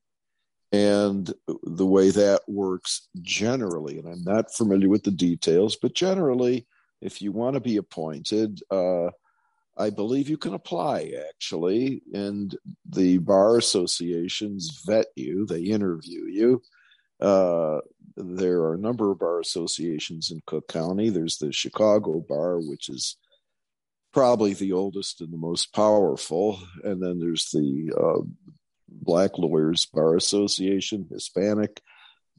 and 0.72 1.32
the 1.64 1.86
way 1.86 2.10
that 2.10 2.40
works 2.48 3.08
generally, 3.20 3.98
and 3.98 4.08
I'm 4.08 4.24
not 4.24 4.54
familiar 4.54 4.88
with 4.88 5.04
the 5.04 5.10
details, 5.10 5.76
but 5.76 5.94
generally, 5.94 6.66
if 7.02 7.20
you 7.20 7.30
want 7.30 7.54
to 7.54 7.60
be 7.60 7.76
appointed, 7.76 8.60
uh, 8.70 9.10
I 9.76 9.90
believe 9.90 10.28
you 10.28 10.38
can 10.38 10.54
apply 10.54 11.12
actually, 11.28 12.02
and 12.14 12.56
the 12.88 13.18
bar 13.18 13.58
associations 13.58 14.82
vet 14.86 15.06
you, 15.14 15.46
they 15.46 15.62
interview 15.62 16.24
you. 16.26 16.62
Uh, 17.20 17.80
there 18.16 18.60
are 18.60 18.74
a 18.74 18.78
number 18.78 19.10
of 19.10 19.18
bar 19.18 19.40
associations 19.40 20.30
in 20.30 20.42
Cook 20.46 20.68
County. 20.68 21.08
There's 21.08 21.38
the 21.38 21.52
Chicago 21.52 22.24
Bar, 22.28 22.58
which 22.60 22.88
is 22.88 23.16
probably 24.12 24.54
the 24.54 24.72
oldest 24.72 25.20
and 25.20 25.32
the 25.32 25.38
most 25.38 25.72
powerful, 25.74 26.58
and 26.82 27.02
then 27.02 27.18
there's 27.18 27.50
the 27.50 27.92
uh, 27.96 28.52
Black 29.00 29.38
Lawyers 29.38 29.86
Bar 29.86 30.16
Association, 30.16 31.06
Hispanic 31.10 31.80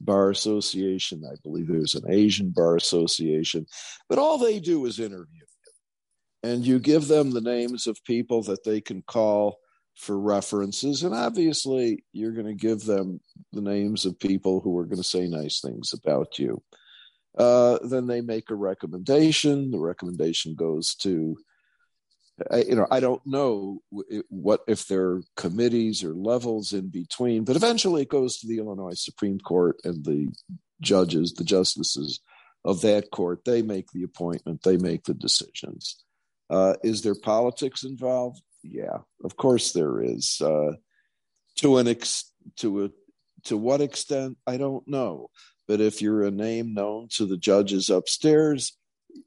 Bar 0.00 0.30
Association. 0.30 1.22
I 1.30 1.36
believe 1.42 1.68
there's 1.68 1.94
an 1.94 2.10
Asian 2.10 2.50
Bar 2.50 2.76
Association, 2.76 3.66
but 4.08 4.18
all 4.18 4.38
they 4.38 4.60
do 4.60 4.84
is 4.86 4.98
interview 4.98 5.44
and 6.44 6.66
you 6.66 6.78
give 6.78 7.08
them 7.08 7.30
the 7.30 7.40
names 7.40 7.86
of 7.86 8.04
people 8.04 8.42
that 8.42 8.64
they 8.64 8.78
can 8.78 9.02
call 9.02 9.58
for 9.96 10.20
references. 10.20 11.02
And 11.02 11.14
obviously 11.14 12.04
you're 12.12 12.32
going 12.32 12.46
to 12.46 12.54
give 12.54 12.84
them 12.84 13.20
the 13.52 13.62
names 13.62 14.04
of 14.04 14.20
people 14.20 14.60
who 14.60 14.78
are 14.78 14.84
going 14.84 14.98
to 14.98 15.02
say 15.02 15.26
nice 15.26 15.60
things 15.60 15.94
about 15.94 16.38
you. 16.38 16.62
Uh, 17.38 17.78
then 17.82 18.06
they 18.06 18.20
make 18.20 18.50
a 18.50 18.54
recommendation. 18.54 19.70
The 19.70 19.78
recommendation 19.78 20.54
goes 20.54 20.94
to 20.96 21.38
you 22.66 22.74
know 22.74 22.86
i 22.90 22.98
don't 22.98 23.22
know 23.24 23.80
what 24.28 24.60
if 24.66 24.86
there 24.88 25.06
are 25.06 25.22
committees 25.36 26.02
or 26.02 26.14
levels 26.14 26.72
in 26.72 26.88
between 26.88 27.44
but 27.44 27.56
eventually 27.56 28.02
it 28.02 28.08
goes 28.08 28.38
to 28.38 28.46
the 28.46 28.58
illinois 28.58 28.94
supreme 28.94 29.38
court 29.38 29.76
and 29.84 30.04
the 30.04 30.28
judges 30.80 31.32
the 31.34 31.44
justices 31.44 32.20
of 32.64 32.80
that 32.80 33.10
court 33.10 33.44
they 33.44 33.62
make 33.62 33.86
the 33.92 34.02
appointment 34.02 34.62
they 34.62 34.76
make 34.76 35.04
the 35.04 35.14
decisions 35.14 36.04
uh, 36.50 36.74
is 36.82 37.02
there 37.02 37.14
politics 37.14 37.84
involved? 37.84 38.42
Yeah, 38.62 38.98
of 39.22 39.36
course 39.36 39.72
there 39.72 40.00
is. 40.00 40.40
Uh, 40.40 40.72
to 41.56 41.78
an 41.78 41.88
ex- 41.88 42.32
to 42.56 42.84
a 42.84 42.90
to 43.44 43.56
what 43.56 43.80
extent 43.80 44.38
I 44.46 44.56
don't 44.56 44.86
know, 44.88 45.28
but 45.68 45.80
if 45.80 46.02
you're 46.02 46.24
a 46.24 46.30
name 46.30 46.74
known 46.74 47.08
to 47.16 47.26
the 47.26 47.36
judges 47.36 47.90
upstairs 47.90 48.76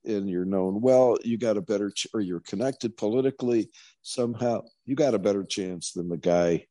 and 0.05 0.29
you're 0.29 0.45
known 0.45 0.81
well, 0.81 1.17
you 1.23 1.37
got 1.37 1.57
a 1.57 1.61
better 1.61 1.91
ch- 1.91 2.07
or 2.13 2.21
you're 2.21 2.41
connected 2.41 2.97
politically 2.97 3.69
somehow, 4.01 4.61
you 4.85 4.95
got 4.95 5.13
a 5.13 5.19
better 5.19 5.43
chance 5.43 5.91
than 5.91 6.09
the 6.09 6.17
guy 6.17 6.65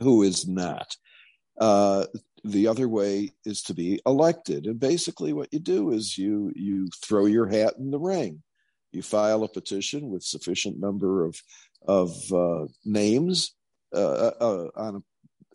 who 0.00 0.22
is 0.22 0.46
not. 0.48 0.96
Uh, 1.58 2.06
the 2.44 2.66
other 2.66 2.88
way 2.88 3.30
is 3.44 3.62
to 3.62 3.74
be 3.74 4.00
elected, 4.04 4.66
and 4.66 4.80
basically 4.80 5.32
what 5.32 5.52
you 5.52 5.60
do 5.60 5.92
is 5.92 6.18
you 6.18 6.52
you 6.56 6.88
throw 7.04 7.26
your 7.26 7.46
hat 7.46 7.74
in 7.78 7.90
the 7.90 8.00
ring 8.00 8.42
you 8.92 9.02
file 9.02 9.42
a 9.42 9.48
petition 9.48 10.10
with 10.10 10.22
sufficient 10.22 10.78
number 10.78 11.24
of 11.24 11.42
of 11.86 12.32
uh, 12.32 12.66
names 12.84 13.54
uh, 13.94 14.30
uh, 14.40 14.68
on 14.76 15.02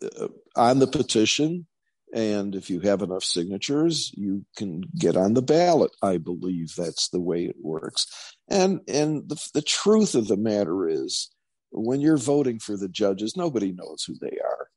uh, 0.02 0.28
on 0.56 0.78
the 0.78 0.86
petition, 0.86 1.66
and 2.14 2.54
if 2.54 2.70
you 2.70 2.80
have 2.80 3.02
enough 3.02 3.24
signatures, 3.24 4.12
you 4.16 4.44
can 4.56 4.82
get 4.96 5.16
on 5.16 5.34
the 5.34 5.42
ballot. 5.42 5.90
I 6.02 6.18
believe 6.18 6.74
that's 6.74 7.08
the 7.08 7.20
way 7.20 7.44
it 7.44 7.56
works. 7.60 8.06
And 8.48 8.80
and 8.88 9.28
the, 9.28 9.40
the 9.54 9.62
truth 9.62 10.14
of 10.14 10.28
the 10.28 10.36
matter 10.36 10.88
is, 10.88 11.30
when 11.70 12.00
you're 12.00 12.16
voting 12.16 12.58
for 12.58 12.76
the 12.76 12.88
judges, 12.88 13.36
nobody 13.36 13.72
knows 13.72 14.04
who 14.04 14.16
they 14.20 14.38
are 14.44 14.68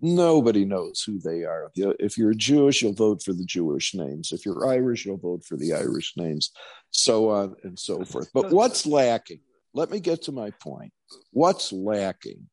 nobody 0.00 0.64
knows 0.64 1.02
who 1.02 1.18
they 1.18 1.44
are. 1.44 1.70
If 1.74 2.16
you're 2.18 2.34
Jewish, 2.34 2.82
you'll 2.82 2.92
vote 2.92 3.22
for 3.22 3.32
the 3.32 3.44
Jewish 3.44 3.94
names. 3.94 4.32
If 4.32 4.44
you're 4.46 4.68
Irish, 4.68 5.04
you'll 5.04 5.18
vote 5.18 5.44
for 5.44 5.56
the 5.56 5.74
Irish 5.74 6.14
names, 6.16 6.50
so 6.90 7.30
on 7.30 7.56
and 7.62 7.78
so 7.78 8.04
forth. 8.04 8.30
But 8.32 8.50
what's 8.50 8.86
lacking? 8.86 9.40
Let 9.74 9.90
me 9.90 10.00
get 10.00 10.22
to 10.22 10.32
my 10.32 10.50
point. 10.62 10.92
What's 11.32 11.72
lacking? 11.72 12.48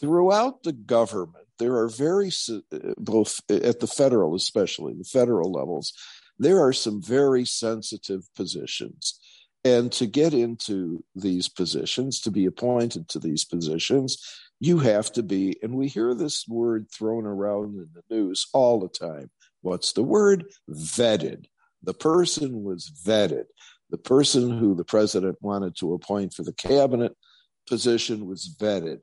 Throughout 0.00 0.62
the 0.62 0.72
government, 0.72 1.46
there 1.60 1.76
are 1.76 1.88
very, 1.88 2.30
uh, 2.50 2.78
both 2.96 3.40
uh, 3.48 3.54
at 3.54 3.78
the 3.78 3.86
federal, 3.86 4.34
especially 4.34 4.94
the 4.94 5.04
federal 5.04 5.52
levels, 5.52 5.92
there 6.38 6.60
are 6.60 6.72
some 6.72 7.00
very 7.00 7.44
sensitive 7.44 8.22
positions. 8.34 9.20
And 9.62 9.92
to 9.92 10.06
get 10.06 10.32
into 10.32 11.04
these 11.14 11.48
positions, 11.48 12.20
to 12.22 12.30
be 12.30 12.46
appointed 12.46 13.08
to 13.10 13.18
these 13.18 13.44
positions, 13.44 14.18
you 14.58 14.78
have 14.78 15.12
to 15.12 15.22
be, 15.22 15.56
and 15.62 15.74
we 15.74 15.86
hear 15.86 16.14
this 16.14 16.48
word 16.48 16.86
thrown 16.90 17.26
around 17.26 17.74
in 17.76 17.88
the 17.94 18.14
news 18.14 18.46
all 18.54 18.80
the 18.80 18.88
time. 18.88 19.30
What's 19.60 19.92
the 19.92 20.02
word? 20.02 20.46
Vetted. 20.70 21.44
The 21.82 21.94
person 21.94 22.62
was 22.62 22.90
vetted. 23.06 23.44
The 23.90 23.98
person 23.98 24.58
who 24.58 24.74
the 24.74 24.84
president 24.84 25.36
wanted 25.42 25.76
to 25.76 25.92
appoint 25.92 26.32
for 26.32 26.42
the 26.42 26.54
cabinet 26.54 27.14
position 27.68 28.26
was 28.26 28.54
vetted. 28.58 29.00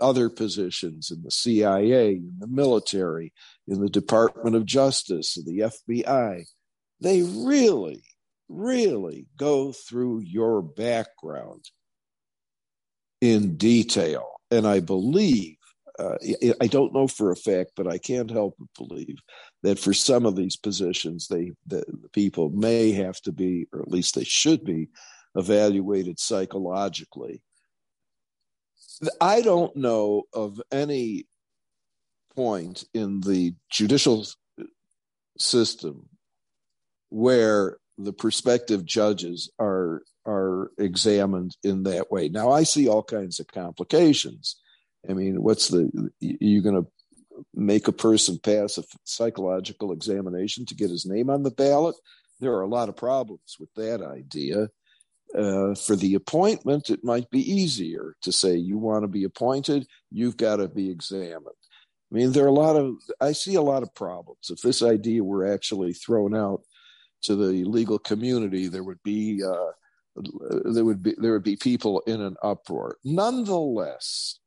Other 0.00 0.28
positions 0.30 1.10
in 1.10 1.22
the 1.22 1.30
CIA, 1.30 2.12
in 2.12 2.36
the 2.38 2.46
military, 2.46 3.32
in 3.68 3.80
the 3.80 3.88
Department 3.88 4.56
of 4.56 4.66
Justice, 4.66 5.36
in 5.36 5.44
the 5.44 5.70
FBI, 5.70 6.44
they 7.00 7.22
really 7.22 8.02
really 8.50 9.26
go 9.38 9.72
through 9.72 10.20
your 10.20 10.60
background 10.60 11.64
in 13.20 13.56
detail. 13.56 14.26
And 14.50 14.66
I 14.66 14.80
believe, 14.80 15.56
uh, 15.98 16.16
I 16.60 16.66
don't 16.66 16.92
know 16.92 17.06
for 17.06 17.30
a 17.30 17.36
fact, 17.36 17.72
but 17.76 17.86
I 17.86 17.98
can't 17.98 18.30
help 18.30 18.56
but 18.58 18.88
believe 18.88 19.18
that 19.62 19.78
for 19.78 19.94
some 19.94 20.26
of 20.26 20.34
these 20.34 20.56
positions, 20.56 21.28
they 21.28 21.52
the, 21.66 21.84
the 22.02 22.08
people 22.12 22.50
may 22.50 22.90
have 22.92 23.20
to 23.22 23.32
be, 23.32 23.66
or 23.72 23.80
at 23.80 23.90
least 23.90 24.16
they 24.16 24.24
should 24.24 24.64
be, 24.64 24.88
evaluated 25.36 26.18
psychologically. 26.18 27.42
I 29.20 29.40
don't 29.40 29.74
know 29.76 30.24
of 30.32 30.60
any 30.70 31.26
point 32.34 32.84
in 32.94 33.20
the 33.20 33.54
judicial 33.70 34.26
system 35.38 36.08
where 37.08 37.78
the 37.98 38.12
prospective 38.12 38.84
judges 38.84 39.50
are 39.58 40.02
are 40.26 40.70
examined 40.78 41.56
in 41.64 41.82
that 41.84 42.10
way. 42.10 42.28
Now 42.28 42.50
I 42.50 42.62
see 42.62 42.88
all 42.88 43.02
kinds 43.02 43.40
of 43.40 43.46
complications. 43.48 44.56
I 45.08 45.14
mean, 45.14 45.42
what's 45.42 45.68
the 45.68 46.10
you're 46.20 46.62
going 46.62 46.82
to 46.82 46.90
make 47.54 47.88
a 47.88 47.92
person 47.92 48.38
pass 48.38 48.76
a 48.76 48.84
psychological 49.04 49.92
examination 49.92 50.66
to 50.66 50.74
get 50.74 50.90
his 50.90 51.06
name 51.06 51.30
on 51.30 51.42
the 51.42 51.50
ballot? 51.50 51.96
There 52.38 52.52
are 52.52 52.62
a 52.62 52.68
lot 52.68 52.88
of 52.88 52.96
problems 52.96 53.56
with 53.58 53.72
that 53.74 54.02
idea. 54.02 54.68
Uh, 55.36 55.74
for 55.76 55.94
the 55.94 56.14
appointment, 56.14 56.90
it 56.90 57.04
might 57.04 57.30
be 57.30 57.40
easier 57.40 58.16
to 58.20 58.32
say 58.32 58.56
you 58.56 58.76
want 58.76 59.04
to 59.04 59.08
be 59.08 59.22
appointed, 59.22 59.86
you've 60.10 60.36
got 60.36 60.56
to 60.56 60.66
be 60.66 60.90
examined. 60.90 61.46
I 62.10 62.14
mean, 62.14 62.32
there 62.32 62.44
are 62.44 62.48
a 62.48 62.52
lot 62.52 62.74
of, 62.74 62.96
I 63.20 63.30
see 63.30 63.54
a 63.54 63.62
lot 63.62 63.84
of 63.84 63.94
problems. 63.94 64.50
If 64.50 64.60
this 64.60 64.82
idea 64.82 65.22
were 65.22 65.46
actually 65.46 65.92
thrown 65.92 66.34
out 66.34 66.62
to 67.22 67.36
the 67.36 67.64
legal 67.64 67.98
community, 67.98 68.66
there 68.66 68.82
would 68.82 69.02
be 69.04 69.42
uh, 69.44 69.72
there 70.64 70.84
would 70.84 71.02
be 71.02 71.14
there 71.18 71.32
would 71.32 71.42
be 71.42 71.56
people 71.56 72.00
in 72.06 72.20
an 72.20 72.36
uproar. 72.42 72.96
Nonetheless, 73.04 74.38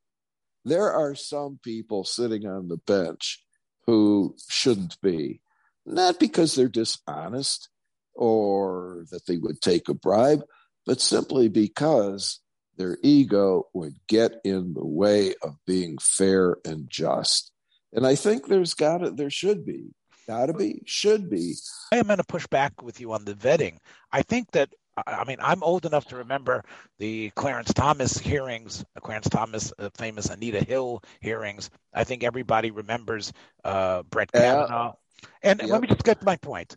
there 0.66 0.92
are 0.92 1.16
some 1.16 1.60
people 1.64 2.04
sitting 2.04 2.46
on 2.46 2.68
the 2.68 2.78
bench 2.78 3.44
who 3.86 4.36
shouldn't 4.50 5.00
be, 5.02 5.42
not 5.86 6.20
because 6.20 6.56
they're 6.56 6.68
dishonest 6.68 7.70
or 8.14 9.06
that 9.12 9.26
they 9.26 9.38
would 9.38 9.62
take 9.62 9.90
a 9.90 9.94
bribe, 9.94 10.44
but 10.86 11.02
simply 11.02 11.48
because 11.48 12.40
their 12.78 12.98
ego 13.04 13.68
would 13.74 13.96
get 14.08 14.42
in 14.44 14.74
the 14.74 14.86
way 14.86 15.36
of 15.44 15.56
being 15.66 15.98
fair 16.00 16.58
and 16.66 16.90
just. 16.90 17.52
And 17.94 18.08
I 18.08 18.16
think 18.16 18.48
there's 18.48 18.74
got 18.74 19.00
to, 19.00 19.12
there 19.12 19.30
should 19.30 19.66
be 19.66 19.92
Got 20.28 20.46
to 20.46 20.54
be, 20.54 20.82
should 20.86 21.30
be. 21.30 21.56
I 21.92 21.98
am 21.98 22.08
going 22.08 22.18
to 22.18 22.24
push 22.24 22.48
back 22.48 22.82
with 22.82 23.02
you 23.02 23.12
on 23.12 23.26
the 23.26 23.34
vetting. 23.34 23.78
I 24.12 24.22
think 24.22 24.52
that 24.52 24.70
I 25.08 25.24
mean, 25.24 25.38
I'm 25.42 25.64
old 25.64 25.88
enough 25.88 26.06
to 26.10 26.18
remember 26.18 26.64
the 27.00 27.32
Clarence 27.32 27.74
Thomas 27.74 28.16
hearings, 28.16 28.86
Clarence 29.02 29.28
Thomas 29.28 29.74
uh, 29.80 29.90
famous 29.98 30.30
Anita 30.30 30.64
Hill 30.64 31.04
hearings. 31.20 31.72
I 31.94 32.04
think 32.04 32.24
everybody 32.24 32.70
remembers 32.70 33.34
uh, 33.64 34.04
Brett 34.04 34.32
Kavanaugh. 34.32 34.94
and 35.42 35.60
yep. 35.62 35.70
let 35.70 35.82
me 35.82 35.88
just 35.88 36.04
get 36.04 36.20
to 36.20 36.26
my 36.26 36.36
point 36.38 36.76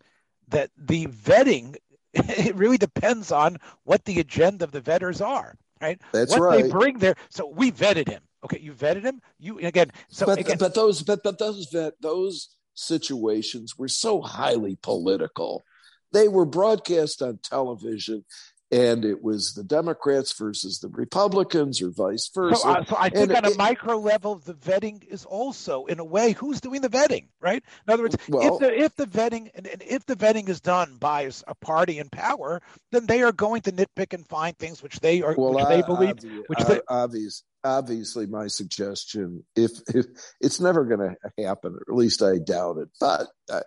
that 0.48 0.70
the 0.78 1.06
vetting 1.08 1.76
it 2.28 2.54
really 2.56 2.78
depends 2.78 3.32
on 3.32 3.58
what 3.84 4.04
the 4.04 4.20
agenda 4.20 4.64
of 4.64 4.72
the 4.72 4.80
vetters 4.80 5.20
are, 5.20 5.56
right? 5.80 6.00
That's 6.12 6.32
what 6.32 6.40
right. 6.40 6.64
they 6.64 6.70
bring 6.70 6.98
there. 6.98 7.16
So 7.28 7.46
we 7.46 7.70
vetted 7.70 8.08
him. 8.08 8.22
Okay, 8.44 8.60
you 8.60 8.72
vetted 8.72 9.02
him. 9.02 9.20
You 9.38 9.58
again. 9.58 9.90
So 10.08 10.26
but, 10.26 10.38
again, 10.38 10.58
but 10.58 10.74
those 10.74 11.02
but, 11.02 11.22
but 11.22 11.38
those 11.38 11.68
vet 11.72 11.94
those 12.00 12.56
situations 12.74 13.76
were 13.76 13.88
so 13.88 14.20
highly 14.20 14.78
political. 14.82 15.64
They 16.12 16.28
were 16.28 16.46
broadcast 16.46 17.20
on 17.22 17.40
television, 17.42 18.24
and 18.70 19.04
it 19.04 19.22
was 19.22 19.52
the 19.54 19.62
Democrats 19.62 20.32
versus 20.36 20.80
the 20.80 20.88
Republicans, 20.88 21.80
or 21.80 21.90
vice 21.90 22.28
versa. 22.34 22.60
So, 22.60 22.68
uh, 22.68 22.84
so 22.84 22.96
I 22.98 23.08
think 23.10 23.30
and 23.30 23.36
on 23.36 23.44
it, 23.44 23.54
a 23.54 23.58
micro 23.58 23.98
level, 23.98 24.36
the 24.36 24.54
vetting 24.54 25.04
is 25.04 25.24
also, 25.24 25.86
in 25.86 26.00
a 26.00 26.04
way, 26.04 26.32
who's 26.32 26.60
doing 26.60 26.80
the 26.80 26.88
vetting, 26.88 27.28
right? 27.40 27.62
In 27.86 27.92
other 27.92 28.02
words, 28.02 28.16
well, 28.28 28.54
if 28.54 28.60
the 28.60 28.84
if 28.84 28.96
the 28.96 29.06
vetting 29.06 29.50
and, 29.54 29.66
and 29.66 29.82
if 29.86 30.04
the 30.06 30.16
vetting 30.16 30.48
is 30.48 30.60
done 30.60 30.96
by 30.98 31.30
a 31.46 31.54
party 31.56 31.98
in 31.98 32.08
power, 32.08 32.60
then 32.92 33.06
they 33.06 33.22
are 33.22 33.32
going 33.32 33.62
to 33.62 33.72
nitpick 33.72 34.12
and 34.12 34.26
find 34.26 34.56
things 34.58 34.82
which 34.82 35.00
they 35.00 35.22
are, 35.22 35.34
well, 35.36 35.54
which 35.54 35.64
I, 35.64 35.76
they 35.76 35.82
believe, 35.82 36.16
obvi- 36.16 36.42
which 36.48 36.58
they, 36.66 36.80
obvious, 36.88 37.44
obviously 37.66 38.26
my 38.26 38.46
suggestion 38.46 39.44
if, 39.56 39.72
if 39.88 40.06
it's 40.40 40.60
never 40.60 40.84
going 40.84 41.00
to 41.00 41.44
happen 41.44 41.72
or 41.74 41.82
at 41.92 41.96
least 41.96 42.22
i 42.22 42.38
doubt 42.38 42.78
it 42.78 42.88
but 43.00 43.26
I, 43.50 43.62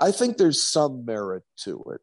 I 0.00 0.10
think 0.10 0.38
there's 0.38 0.66
some 0.66 1.04
merit 1.04 1.42
to 1.64 1.84
it 1.92 2.00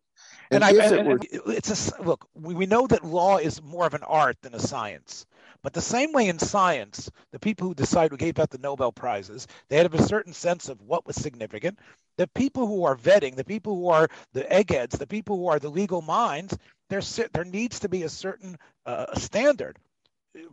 and, 0.56 0.64
and 0.64 0.82
I, 0.82 0.86
and, 0.86 0.96
it 0.96 1.06
were... 1.46 1.54
it's 1.54 1.92
a 1.92 2.02
look 2.02 2.28
we, 2.34 2.54
we 2.56 2.66
know 2.66 2.88
that 2.88 3.06
law 3.06 3.38
is 3.38 3.62
more 3.62 3.86
of 3.86 3.94
an 3.94 4.04
art 4.04 4.38
than 4.42 4.54
a 4.54 4.60
science. 4.60 5.26
But 5.62 5.72
the 5.72 5.82
same 5.82 6.12
way 6.12 6.28
in 6.28 6.40
science 6.40 7.10
the 7.32 7.40
people 7.40 7.68
who 7.68 7.74
decide 7.74 8.12
who 8.12 8.18
gave 8.18 8.40
out 8.40 8.50
the 8.50 8.58
nobel 8.58 8.92
prizes 8.92 9.48
they 9.70 9.78
had 9.78 9.94
a 9.94 10.04
certain 10.04 10.34
sense 10.34 10.70
of 10.70 10.82
what 10.82 11.06
was 11.06 11.16
significant. 11.16 11.80
The 12.18 12.28
people 12.28 12.68
who 12.68 12.84
are 12.86 12.96
vetting 12.96 13.36
the 13.36 13.44
people 13.44 13.76
who 13.76 13.90
are 13.90 14.10
the 14.34 14.52
eggheads 14.52 14.98
the 14.98 15.08
people 15.08 15.38
who 15.38 15.48
are 15.48 15.60
the 15.60 15.70
legal 15.70 16.02
minds 16.02 16.58
there, 16.90 17.02
there 17.34 17.46
needs 17.46 17.80
to 17.80 17.90
be 17.90 18.04
a 18.04 18.10
certain 18.10 18.58
uh, 18.86 19.16
standard 19.16 19.80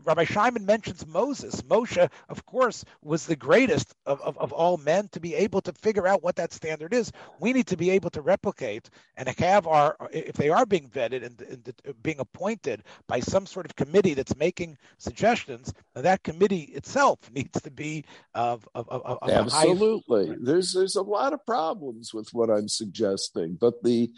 Rabbi 0.05 0.25
Shimon 0.25 0.67
mentions 0.67 1.07
Moses. 1.07 1.63
Moshe, 1.63 2.11
of 2.29 2.47
course, 2.47 2.85
was 3.03 3.27
the 3.27 3.37
greatest 3.37 3.95
of, 4.05 4.21
of, 4.21 4.37
of, 4.39 4.53
all 4.53 4.77
men 4.77 5.09
to 5.13 5.21
be 5.21 5.35
able 5.35 5.63
to 5.63 5.73
figure 5.73 6.07
out 6.07 6.23
what 6.23 6.37
that 6.37 6.53
standard 6.53 6.93
is. 6.93 7.11
We 7.39 7.53
need 7.53 7.67
to 7.69 7.77
be 7.77 7.91
able 7.91 8.11
to 8.11 8.21
replicate 8.21 8.91
and 9.17 9.29
have 9.39 9.67
our, 9.67 9.97
if 10.13 10.35
they 10.35 10.51
are 10.51 10.67
being 10.67 10.89
vetted 10.89 11.25
and, 11.25 11.41
and 11.41 12.03
being 12.03 12.21
appointed 12.21 12.83
by 13.07 13.21
some 13.21 13.47
sort 13.47 13.67
of 13.67 13.77
committee 13.77 14.15
that's 14.15 14.37
making 14.37 14.77
suggestions, 14.99 15.73
that 15.95 16.23
committee 16.23 16.73
itself 16.75 17.19
needs 17.33 17.61
to 17.63 17.71
be 17.71 18.05
of, 18.35 18.69
of, 18.75 18.89
of, 18.89 19.19
absolutely. 19.23 20.37
There's 20.41 20.73
there's 20.73 20.97
a 20.97 21.03
lot 21.03 21.33
of 21.33 21.45
problems 21.47 22.13
with 22.13 22.29
what 22.33 22.51
I'm 22.51 22.69
suggesting, 22.69 23.57
but 23.61 23.83
the 23.83 24.11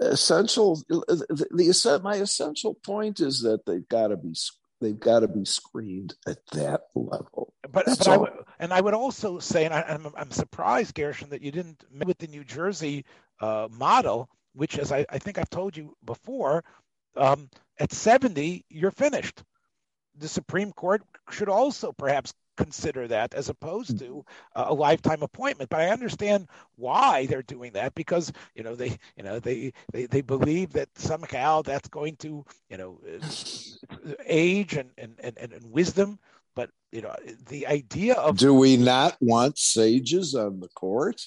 essential 0.00 0.82
the, 0.88 1.46
the 1.50 2.00
my 2.02 2.16
essential 2.16 2.74
point 2.74 3.20
is 3.20 3.42
that 3.42 3.64
they've 3.64 3.88
got 3.88 4.08
to 4.08 4.16
be 4.16 4.34
they've 4.80 4.98
got 4.98 5.20
to 5.20 5.28
be 5.28 5.44
screened 5.44 6.14
at 6.26 6.44
that 6.52 6.82
level. 6.94 7.52
But, 7.70 7.86
but 7.86 8.08
I 8.08 8.16
would, 8.16 8.32
and 8.58 8.72
I 8.72 8.80
would 8.80 8.94
also 8.94 9.38
say, 9.38 9.64
and 9.64 9.74
I, 9.74 9.80
am 9.88 10.06
I'm, 10.06 10.12
I'm 10.16 10.30
surprised, 10.30 10.94
Gershon, 10.94 11.30
that 11.30 11.42
you 11.42 11.50
didn't 11.50 11.84
with 12.04 12.18
the 12.18 12.26
New 12.26 12.44
Jersey 12.44 13.04
uh, 13.40 13.68
model, 13.70 14.28
which, 14.52 14.78
as 14.78 14.92
I, 14.92 15.06
I 15.08 15.18
think 15.18 15.38
I've 15.38 15.50
told 15.50 15.76
you 15.76 15.96
before, 16.04 16.64
um, 17.16 17.48
at 17.78 17.92
70 17.92 18.64
you're 18.68 18.90
finished. 18.90 19.42
The 20.16 20.28
Supreme 20.28 20.72
Court 20.72 21.02
should 21.30 21.48
also 21.48 21.92
perhaps 21.92 22.32
consider 22.56 23.08
that 23.08 23.34
as 23.34 23.48
opposed 23.48 23.96
mm-hmm. 23.96 24.06
to 24.06 24.24
a 24.54 24.74
lifetime 24.74 25.22
appointment. 25.22 25.70
But 25.70 25.80
i 25.80 25.88
understand 25.88 26.48
why 26.76 27.26
they're 27.26 27.42
doing 27.42 27.72
that 27.72 27.94
because 27.94 28.32
you 28.54 28.62
know 28.62 28.74
they 28.74 28.98
you 29.16 29.22
know 29.22 29.38
they 29.38 29.72
they, 29.92 30.06
they 30.06 30.20
believe 30.20 30.72
that 30.72 30.88
somehow 30.96 31.62
that's 31.62 31.88
going 31.88 32.16
to 32.16 32.44
you 32.68 32.76
know 32.76 33.00
uh, 33.12 34.12
age 34.26 34.74
and 34.74 34.90
and, 34.98 35.14
and, 35.22 35.52
and 35.52 35.70
wisdom. 35.70 36.18
But 36.54 36.70
you 36.92 37.02
know 37.02 37.14
the 37.48 37.66
idea 37.66 38.14
of 38.14 38.38
do 38.38 38.54
we 38.54 38.76
not 38.76 39.16
want 39.20 39.58
sages 39.58 40.34
on 40.34 40.60
the 40.60 40.68
court 40.68 41.20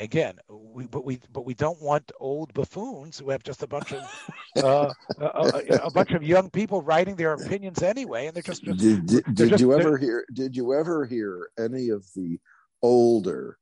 again, 0.00 0.34
we 0.48 0.86
but 0.86 1.04
we 1.04 1.20
but 1.32 1.44
we 1.44 1.54
don't 1.54 1.80
want 1.80 2.10
old 2.18 2.52
buffoons 2.54 3.18
who 3.18 3.30
have 3.30 3.42
just 3.42 3.62
a 3.62 3.66
bunch 3.66 3.92
of 3.92 4.02
uh, 4.64 4.92
a, 5.18 5.24
a, 5.24 5.80
a, 5.84 5.90
bunch 5.90 6.10
of 6.10 6.22
young 6.22 6.50
people 6.50 6.82
writing 6.82 7.16
their 7.16 7.34
opinions 7.34 7.82
anyway, 7.82 8.26
and 8.26 8.34
they're 8.34 8.42
just. 8.42 8.64
just 8.64 8.78
did, 8.78 9.06
did, 9.06 9.24
did 9.34 9.48
just, 9.50 9.60
you 9.60 9.72
ever 9.72 9.96
hear? 9.96 10.24
Did 10.32 10.56
you 10.56 10.74
ever 10.74 11.04
hear 11.04 11.50
any 11.58 11.90
of 11.90 12.04
the 12.16 12.38
older? 12.82 13.58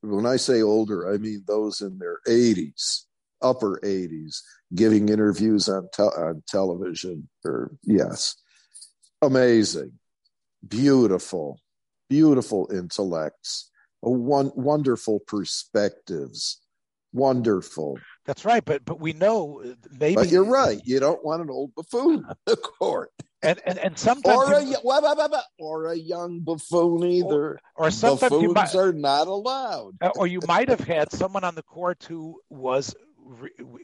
When 0.00 0.26
I 0.26 0.36
say 0.36 0.62
older, 0.62 1.12
I 1.12 1.18
mean 1.18 1.44
those 1.46 1.80
in 1.80 1.98
their 1.98 2.20
eighties, 2.26 3.06
upper 3.42 3.80
eighties, 3.84 4.42
giving 4.74 5.08
interviews 5.08 5.68
on 5.68 5.88
te- 5.94 6.02
on 6.02 6.42
television. 6.48 7.28
Or 7.44 7.72
yes, 7.82 8.36
amazing, 9.20 9.92
beautiful, 10.66 11.58
beautiful 12.08 12.68
intellects 12.72 13.70
one, 14.10 14.50
wonderful 14.54 15.20
perspectives. 15.20 16.58
Wonderful. 17.12 17.98
That's 18.24 18.44
right, 18.44 18.64
but 18.64 18.84
but 18.84 19.00
we 19.00 19.12
know 19.12 19.62
uh, 19.62 19.74
maybe. 19.98 20.14
But 20.14 20.28
you're 20.28 20.44
right. 20.44 20.80
You 20.84 20.98
don't 20.98 21.22
want 21.24 21.42
an 21.42 21.50
old 21.50 21.74
buffoon 21.74 22.24
in 22.28 22.36
the 22.46 22.56
court. 22.56 23.10
And 23.42 23.60
and, 23.66 23.78
and 23.78 23.98
sometimes 23.98 24.38
or 24.38 24.52
a 24.54 24.64
you, 24.64 24.76
or 25.58 25.86
a 25.88 25.96
young 25.96 26.40
buffoon 26.40 27.04
either. 27.04 27.58
or 27.74 27.90
sometimes 27.90 28.32
you 28.32 28.54
Buffoons 28.54 28.74
might, 28.74 28.80
are 28.80 28.92
not 28.92 29.26
allowed. 29.26 29.96
Uh, 30.00 30.10
or 30.16 30.26
you 30.26 30.40
might 30.46 30.68
have 30.68 30.80
had 30.80 31.12
someone 31.12 31.44
on 31.44 31.54
the 31.54 31.62
court 31.62 32.04
who 32.08 32.40
was 32.48 32.94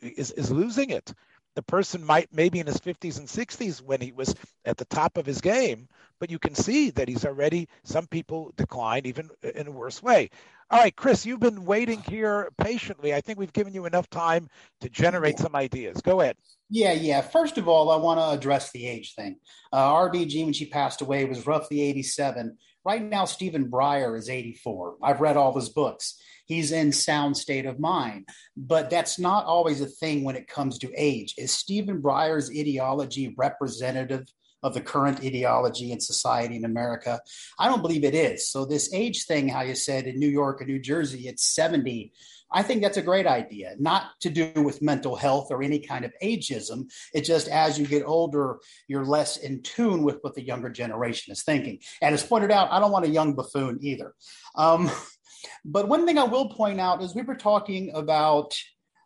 is 0.00 0.30
is 0.30 0.50
losing 0.50 0.90
it. 0.90 1.12
The 1.58 1.62
person 1.62 2.04
might 2.04 2.32
maybe 2.32 2.60
in 2.60 2.68
his 2.68 2.78
50s 2.78 3.18
and 3.18 3.26
60s 3.26 3.82
when 3.82 4.00
he 4.00 4.12
was 4.12 4.32
at 4.64 4.76
the 4.76 4.84
top 4.84 5.16
of 5.18 5.26
his 5.26 5.40
game, 5.40 5.88
but 6.20 6.30
you 6.30 6.38
can 6.38 6.54
see 6.54 6.90
that 6.90 7.08
he's 7.08 7.24
already 7.24 7.68
some 7.82 8.06
people 8.06 8.52
decline 8.56 9.06
even 9.06 9.28
in 9.42 9.66
a 9.66 9.72
worse 9.72 10.00
way. 10.00 10.30
All 10.70 10.78
right, 10.78 10.94
Chris, 10.94 11.26
you've 11.26 11.40
been 11.40 11.64
waiting 11.64 12.00
here 12.02 12.52
patiently. 12.58 13.12
I 13.12 13.20
think 13.20 13.40
we've 13.40 13.52
given 13.52 13.74
you 13.74 13.86
enough 13.86 14.08
time 14.08 14.48
to 14.82 14.88
generate 14.88 15.40
some 15.40 15.56
ideas. 15.56 16.00
Go 16.00 16.20
ahead. 16.20 16.36
Yeah, 16.70 16.92
yeah. 16.92 17.22
First 17.22 17.58
of 17.58 17.66
all, 17.66 17.90
I 17.90 17.96
want 17.96 18.20
to 18.20 18.28
address 18.28 18.70
the 18.70 18.86
age 18.86 19.16
thing. 19.16 19.40
Uh, 19.72 19.92
RBG, 19.94 20.44
when 20.44 20.52
she 20.52 20.66
passed 20.66 21.00
away, 21.00 21.24
was 21.24 21.44
roughly 21.44 21.80
87. 21.80 22.56
Right 22.84 23.02
now, 23.02 23.24
Stephen 23.24 23.68
Breyer 23.68 24.16
is 24.16 24.28
84. 24.28 24.98
I've 25.02 25.20
read 25.20 25.36
all 25.36 25.58
his 25.58 25.70
books. 25.70 26.22
He's 26.48 26.72
in 26.72 26.92
sound 26.92 27.36
state 27.36 27.66
of 27.66 27.78
mind. 27.78 28.28
But 28.56 28.90
that's 28.90 29.18
not 29.18 29.44
always 29.44 29.80
a 29.80 29.86
thing 29.86 30.24
when 30.24 30.34
it 30.34 30.48
comes 30.48 30.78
to 30.78 30.92
age. 30.96 31.34
Is 31.36 31.52
Stephen 31.52 32.00
Breyer's 32.00 32.50
ideology 32.50 33.34
representative 33.36 34.26
of 34.62 34.74
the 34.74 34.80
current 34.80 35.22
ideology 35.22 35.92
in 35.92 36.00
society 36.00 36.56
in 36.56 36.64
America? 36.64 37.20
I 37.58 37.68
don't 37.68 37.82
believe 37.82 38.02
it 38.02 38.14
is. 38.14 38.50
So, 38.50 38.64
this 38.64 38.92
age 38.94 39.26
thing, 39.26 39.48
how 39.48 39.60
you 39.60 39.74
said 39.74 40.06
in 40.06 40.18
New 40.18 40.28
York 40.28 40.62
or 40.62 40.64
New 40.64 40.80
Jersey, 40.80 41.28
it's 41.28 41.54
70. 41.54 42.12
I 42.50 42.62
think 42.62 42.80
that's 42.80 42.96
a 42.96 43.02
great 43.02 43.26
idea, 43.26 43.74
not 43.78 44.18
to 44.20 44.30
do 44.30 44.50
with 44.56 44.80
mental 44.80 45.16
health 45.16 45.48
or 45.50 45.62
any 45.62 45.80
kind 45.80 46.06
of 46.06 46.14
ageism. 46.22 46.90
It 47.12 47.26
just 47.26 47.46
as 47.48 47.78
you 47.78 47.86
get 47.86 48.04
older, 48.06 48.58
you're 48.86 49.04
less 49.04 49.36
in 49.36 49.62
tune 49.62 50.02
with 50.02 50.16
what 50.22 50.34
the 50.34 50.42
younger 50.42 50.70
generation 50.70 51.30
is 51.30 51.42
thinking. 51.42 51.80
And 52.00 52.14
as 52.14 52.24
pointed 52.24 52.50
out, 52.50 52.72
I 52.72 52.80
don't 52.80 52.90
want 52.90 53.04
a 53.04 53.10
young 53.10 53.34
buffoon 53.34 53.80
either. 53.82 54.14
Um, 54.54 54.90
but 55.64 55.88
one 55.88 56.06
thing 56.06 56.18
I 56.18 56.24
will 56.24 56.48
point 56.48 56.80
out 56.80 57.02
is 57.02 57.14
we 57.14 57.22
were 57.22 57.34
talking 57.34 57.90
about 57.94 58.58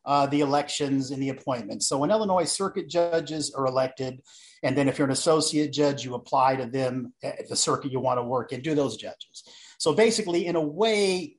uh, 0.05 0.27
the 0.27 0.41
elections 0.41 1.11
and 1.11 1.23
the 1.23 1.29
appointments. 1.29 1.87
So 1.87 1.99
when 1.99 2.11
Illinois 2.11 2.45
circuit 2.45 2.89
judges 2.89 3.55
are 3.55 3.67
elected, 3.67 4.21
and 4.63 4.77
then 4.77 4.89
if 4.89 4.99
you're 4.99 5.07
an 5.07 5.13
associate 5.13 5.73
judge, 5.73 6.05
you 6.05 6.15
apply 6.15 6.57
to 6.57 6.67
them 6.67 7.13
at 7.23 7.49
the 7.49 7.57
circuit 7.57 7.93
you 7.93 8.01
want 8.01 8.19
to 8.19 8.25
work 8.25 8.53
in, 8.53 8.63
do 8.63 8.75
those 8.75 8.97
judges. 8.97 9.45
So 9.79 9.93
basically, 9.93 10.47
in 10.47 10.57
a 10.57 10.61
way, 10.61 11.37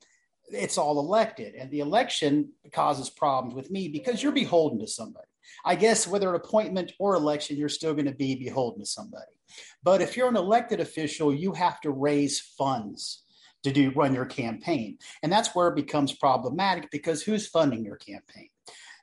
it's 0.50 0.78
all 0.78 0.98
elected. 0.98 1.54
And 1.54 1.70
the 1.70 1.80
election 1.80 2.50
causes 2.72 3.08
problems 3.08 3.54
with 3.54 3.70
me 3.70 3.88
because 3.88 4.22
you're 4.22 4.32
beholden 4.32 4.78
to 4.80 4.86
somebody. 4.86 5.26
I 5.64 5.74
guess 5.74 6.06
whether 6.06 6.28
an 6.28 6.36
appointment 6.36 6.92
or 6.98 7.14
election, 7.14 7.56
you're 7.56 7.68
still 7.68 7.94
going 7.94 8.06
to 8.06 8.14
be 8.14 8.34
beholden 8.34 8.80
to 8.80 8.86
somebody. 8.86 9.24
But 9.82 10.00
if 10.00 10.16
you're 10.16 10.28
an 10.28 10.36
elected 10.36 10.80
official, 10.80 11.32
you 11.32 11.52
have 11.52 11.80
to 11.82 11.90
raise 11.90 12.40
funds 12.40 13.23
to 13.64 13.72
do 13.72 13.90
run 13.90 14.14
your 14.14 14.26
campaign. 14.26 14.98
And 15.22 15.32
that's 15.32 15.54
where 15.54 15.68
it 15.68 15.76
becomes 15.76 16.12
problematic 16.12 16.90
because 16.90 17.22
who's 17.22 17.46
funding 17.46 17.84
your 17.84 17.96
campaign? 17.96 18.48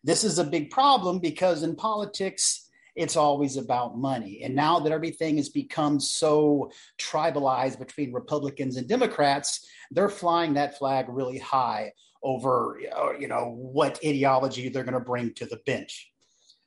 This 0.04 0.24
is 0.24 0.39
a 0.39 0.43
big 0.43 0.69
problem 0.71 1.19
because 1.19 1.63
in 1.63 1.76
politics, 1.76 2.69
it's 2.95 3.15
always 3.15 3.58
about 3.58 3.97
money. 3.97 4.41
And 4.43 4.56
now 4.56 4.80
that 4.80 4.91
everything 4.91 5.38
has 5.38 5.50
become 5.50 6.00
so 6.00 6.71
tribalized 7.00 7.80
between 7.80 8.12
Republicans 8.12 8.78
and 8.78 8.88
Democrats, 8.88 9.65
they're 9.91 10.10
flying 10.10 10.56
that 10.56 10.78
flag 10.78 11.06
really 11.10 11.38
high 11.38 11.93
over 12.24 12.78
you 13.19 13.28
know 13.28 13.56
what 13.56 14.00
ideology 14.06 14.69
they're 14.69 14.84
going 14.84 14.93
to 14.93 15.00
bring 15.00 15.34
to 15.34 15.45
the 15.45 15.60
bench. 15.65 16.12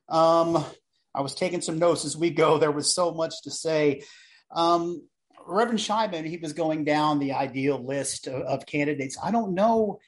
Um, 0.08 0.64
I 1.14 1.20
was 1.20 1.34
taking 1.34 1.60
some 1.60 1.78
notes 1.78 2.04
as 2.04 2.16
we 2.16 2.30
go. 2.30 2.58
There 2.58 2.72
was 2.72 2.92
so 2.92 3.12
much 3.12 3.42
to 3.44 3.50
say. 3.50 4.02
Um, 4.50 5.02
Reverend 5.46 5.80
Scheiben, 5.80 6.24
he 6.24 6.36
was 6.36 6.52
going 6.52 6.84
down 6.84 7.18
the 7.18 7.32
ideal 7.32 7.84
list 7.84 8.26
of, 8.26 8.42
of 8.42 8.66
candidates. 8.66 9.16
I 9.22 9.30
don't 9.30 9.54
know 9.54 10.00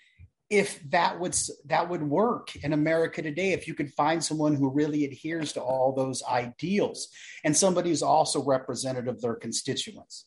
if 0.49 0.81
that 0.91 1.19
would 1.19 1.37
that 1.65 1.89
would 1.89 2.03
work 2.03 2.55
in 2.57 2.73
America 2.73 3.21
today 3.21 3.53
if 3.53 3.67
you 3.67 3.75
could 3.75 3.93
find 3.95 4.23
someone 4.23 4.55
who 4.55 4.71
really 4.71 5.05
adheres 5.05 5.53
to 5.55 5.61
all 5.61 5.93
those 5.93 6.23
ideals 6.23 7.09
and 7.43 7.57
somebody 7.57 7.91
who's 7.91 8.03
also 8.03 8.45
representative 8.45 9.17
of 9.17 9.21
their 9.21 9.35
constituents. 9.35 10.27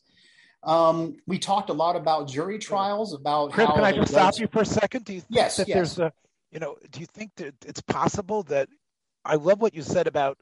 Um, 0.62 1.16
we 1.26 1.38
talked 1.38 1.70
a 1.70 1.72
lot 1.72 1.96
about 1.96 2.28
jury 2.28 2.58
trials, 2.58 3.14
about 3.14 3.52
can 3.54 3.66
I 3.82 3.92
just 3.92 4.12
stop 4.12 4.38
you 4.38 4.46
for 4.46 4.60
a 4.60 4.66
second? 4.66 5.06
Do 5.06 5.14
you 5.14 5.20
think 5.20 5.34
Yes, 5.34 5.56
that 5.56 5.68
yes. 5.68 5.74
there's 5.74 5.98
a, 5.98 6.12
you 6.52 6.58
know, 6.58 6.76
do 6.90 7.00
you 7.00 7.06
think 7.06 7.34
that 7.36 7.54
it's 7.64 7.80
possible 7.80 8.42
that 8.44 8.68
I 9.24 9.36
love 9.36 9.62
what 9.62 9.74
you 9.74 9.80
said 9.80 10.06
about 10.06 10.36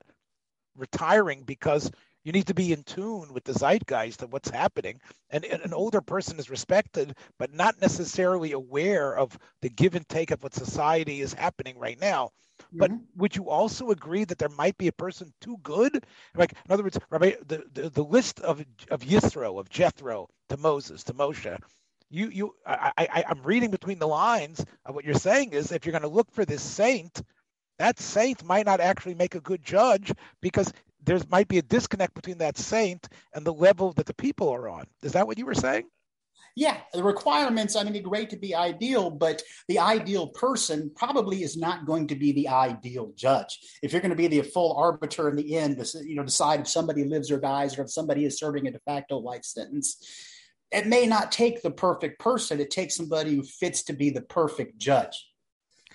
retiring 0.77 1.45
because 1.45 1.93
you 2.29 2.33
need 2.33 2.49
to 2.49 2.55
be 2.55 2.75
in 2.75 2.85
tune 2.85 3.33
with 3.33 3.45
the 3.45 3.55
zeitgeist 3.55 4.23
of 4.23 4.35
what's 4.35 4.51
happening. 4.51 5.01
And, 5.31 5.47
and 5.47 5.63
an 5.63 5.73
older 5.73 6.03
person 6.03 6.39
is 6.39 6.51
respected, 6.51 7.17
but 7.39 7.55
not 7.55 7.81
necessarily 7.81 8.53
aware 8.53 9.17
of 9.17 9.39
the 9.63 9.71
give 9.71 9.95
and 9.95 10.07
take 10.11 10.31
of 10.31 10.43
what 10.43 10.55
society 10.55 11.23
is 11.23 11.33
happening 11.33 11.79
right 11.79 11.99
now. 11.99 12.33
But 12.79 12.93
Mhm. 12.93 13.07
would 13.17 13.35
you 13.35 13.49
also 13.49 13.93
agree 13.93 14.25
that 14.25 14.39
there 14.39 14.51
might 14.51 14.77
be 14.77 14.89
a 14.89 14.93
person 14.93 15.33
too 15.41 15.57
good? 15.63 16.05
Like, 16.37 16.53
in 16.53 16.73
other 16.73 16.83
words, 16.83 16.99
Rabbi, 17.09 17.33
the, 17.47 17.65
the, 17.73 17.89
the 17.89 18.05
list 18.05 18.41
of 18.41 18.61
of 18.91 19.01
Yithro, 19.01 19.59
of 19.59 19.71
Jethro, 19.71 20.29
to 20.51 20.59
Moses, 20.59 21.05
to 21.05 21.15
Moshe, 21.15 21.59
you 22.11 22.29
you 22.29 22.55
I, 22.67 22.93
I 22.99 23.25
I'm 23.29 23.43
reading 23.43 23.71
between 23.71 23.99
the 23.99 24.09
lines 24.09 24.65
of 24.85 24.95
what 24.95 25.05
you're 25.07 25.15
saying 25.15 25.53
is 25.55 25.73
if 25.73 25.87
you're 25.87 25.93
going 25.99 26.03
to 26.03 26.09
look 26.09 26.31
for 26.33 26.45
this 26.45 26.63
saint, 26.63 27.23
that 27.79 27.99
saint 28.01 28.45
might 28.45 28.67
not 28.67 28.81
actually 28.81 29.15
make 29.15 29.35
a 29.35 29.41
good 29.41 29.65
judge 29.65 30.13
because 30.43 30.73
there 31.09 31.19
might 31.31 31.49
be 31.49 31.59
a 31.59 31.63
disconnect 31.63 32.15
between 32.15 32.39
that 32.39 32.59
saint 32.59 33.09
and 33.35 33.45
the 33.45 33.53
level 33.53 33.93
that 33.95 34.05
the 34.05 34.15
people 34.15 34.51
are 34.51 34.69
on. 34.69 34.85
Is 35.03 35.13
that 35.13 35.27
what 35.27 35.39
you 35.39 35.47
were 35.47 35.55
saying? 35.55 35.85
Yeah, 36.55 36.77
the 36.93 37.03
requirements, 37.03 37.77
I 37.77 37.85
mean, 37.85 37.95
they're 37.95 38.03
great 38.03 38.31
to 38.31 38.37
be 38.37 38.55
ideal, 38.55 39.11
but 39.11 39.43
the 39.69 39.79
ideal 39.79 40.27
person 40.29 40.91
probably 40.97 41.43
is 41.43 41.57
not 41.57 41.87
going 41.87 42.09
to 42.09 42.15
be 42.15 42.33
the 42.33 42.49
ideal 42.49 43.13
judge. 43.17 43.59
If 43.83 43.93
you're 43.93 44.03
going 44.03 44.11
to 44.11 44.17
be 44.17 44.27
the 44.27 44.43
full 44.43 44.77
arbiter 44.77 45.31
in 45.31 45.37
the 45.37 45.57
end, 45.57 45.83
you 46.05 46.15
know, 46.15 46.25
decide 46.25 46.61
if 46.61 46.69
somebody 46.69 47.05
lives 47.05 47.31
or 47.31 47.41
dies 47.41 47.79
or 47.79 47.83
if 47.83 47.91
somebody 47.91 48.25
is 48.25 48.39
serving 48.39 48.67
a 48.67 48.73
de 48.73 48.81
facto 48.81 49.19
life 49.19 49.45
sentence, 49.45 50.05
it 50.73 50.87
may 50.87 51.07
not 51.07 51.33
take 51.33 51.63
the 51.63 51.71
perfect 51.71 52.19
person. 52.19 52.61
It 52.61 52.71
takes 52.71 52.97
somebody 52.97 53.35
who 53.35 53.45
fits 53.45 53.85
to 53.85 53.95
be 53.95 54.11
the 54.11 54.23
perfect 54.23 54.79
judge. 54.79 55.27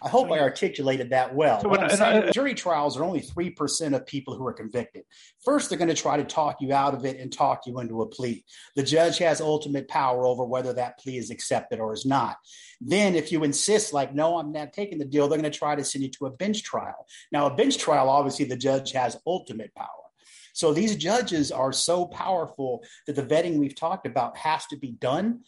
I 0.03 0.09
hope 0.09 0.31
I 0.31 0.39
articulated 0.39 1.11
that 1.11 1.33
well. 1.33 1.61
So 1.61 1.69
what 1.69 1.79
when- 1.79 1.85
I'm 1.85 1.89
and 1.91 1.99
saying, 1.99 2.23
I- 2.23 2.31
jury 2.31 2.53
trials 2.53 2.97
are 2.97 3.03
only 3.03 3.21
3% 3.21 3.95
of 3.95 4.05
people 4.05 4.35
who 4.35 4.45
are 4.45 4.53
convicted. 4.53 5.03
First, 5.43 5.69
they're 5.69 5.77
going 5.77 5.87
to 5.87 5.95
try 5.95 6.17
to 6.17 6.23
talk 6.23 6.57
you 6.59 6.73
out 6.73 6.93
of 6.93 7.05
it 7.05 7.19
and 7.19 7.31
talk 7.31 7.65
you 7.65 7.79
into 7.79 8.01
a 8.01 8.07
plea. 8.07 8.43
The 8.75 8.83
judge 8.83 9.17
has 9.19 9.39
ultimate 9.39 9.87
power 9.87 10.25
over 10.25 10.43
whether 10.43 10.73
that 10.73 10.99
plea 10.99 11.17
is 11.17 11.31
accepted 11.31 11.79
or 11.79 11.93
is 11.93 12.05
not. 12.05 12.37
Then, 12.81 13.15
if 13.15 13.31
you 13.31 13.43
insist, 13.43 13.93
like, 13.93 14.13
no, 14.13 14.37
I'm 14.37 14.51
not 14.51 14.73
taking 14.73 14.97
the 14.97 15.05
deal, 15.05 15.27
they're 15.27 15.39
going 15.39 15.51
to 15.51 15.57
try 15.57 15.75
to 15.75 15.83
send 15.83 16.03
you 16.03 16.11
to 16.11 16.25
a 16.25 16.31
bench 16.31 16.63
trial. 16.63 17.07
Now, 17.31 17.45
a 17.47 17.55
bench 17.55 17.77
trial, 17.77 18.09
obviously, 18.09 18.45
the 18.45 18.57
judge 18.57 18.91
has 18.91 19.17
ultimate 19.25 19.73
power. 19.73 19.87
So 20.53 20.71
these 20.71 20.95
judges 20.95 21.51
are 21.51 21.73
so 21.73 22.05
powerful 22.05 22.83
that 23.07 23.15
the 23.15 23.23
vetting 23.23 23.57
we've 23.57 23.75
talked 23.75 24.05
about 24.05 24.37
has 24.37 24.65
to 24.67 24.77
be 24.77 24.91
done. 24.91 25.41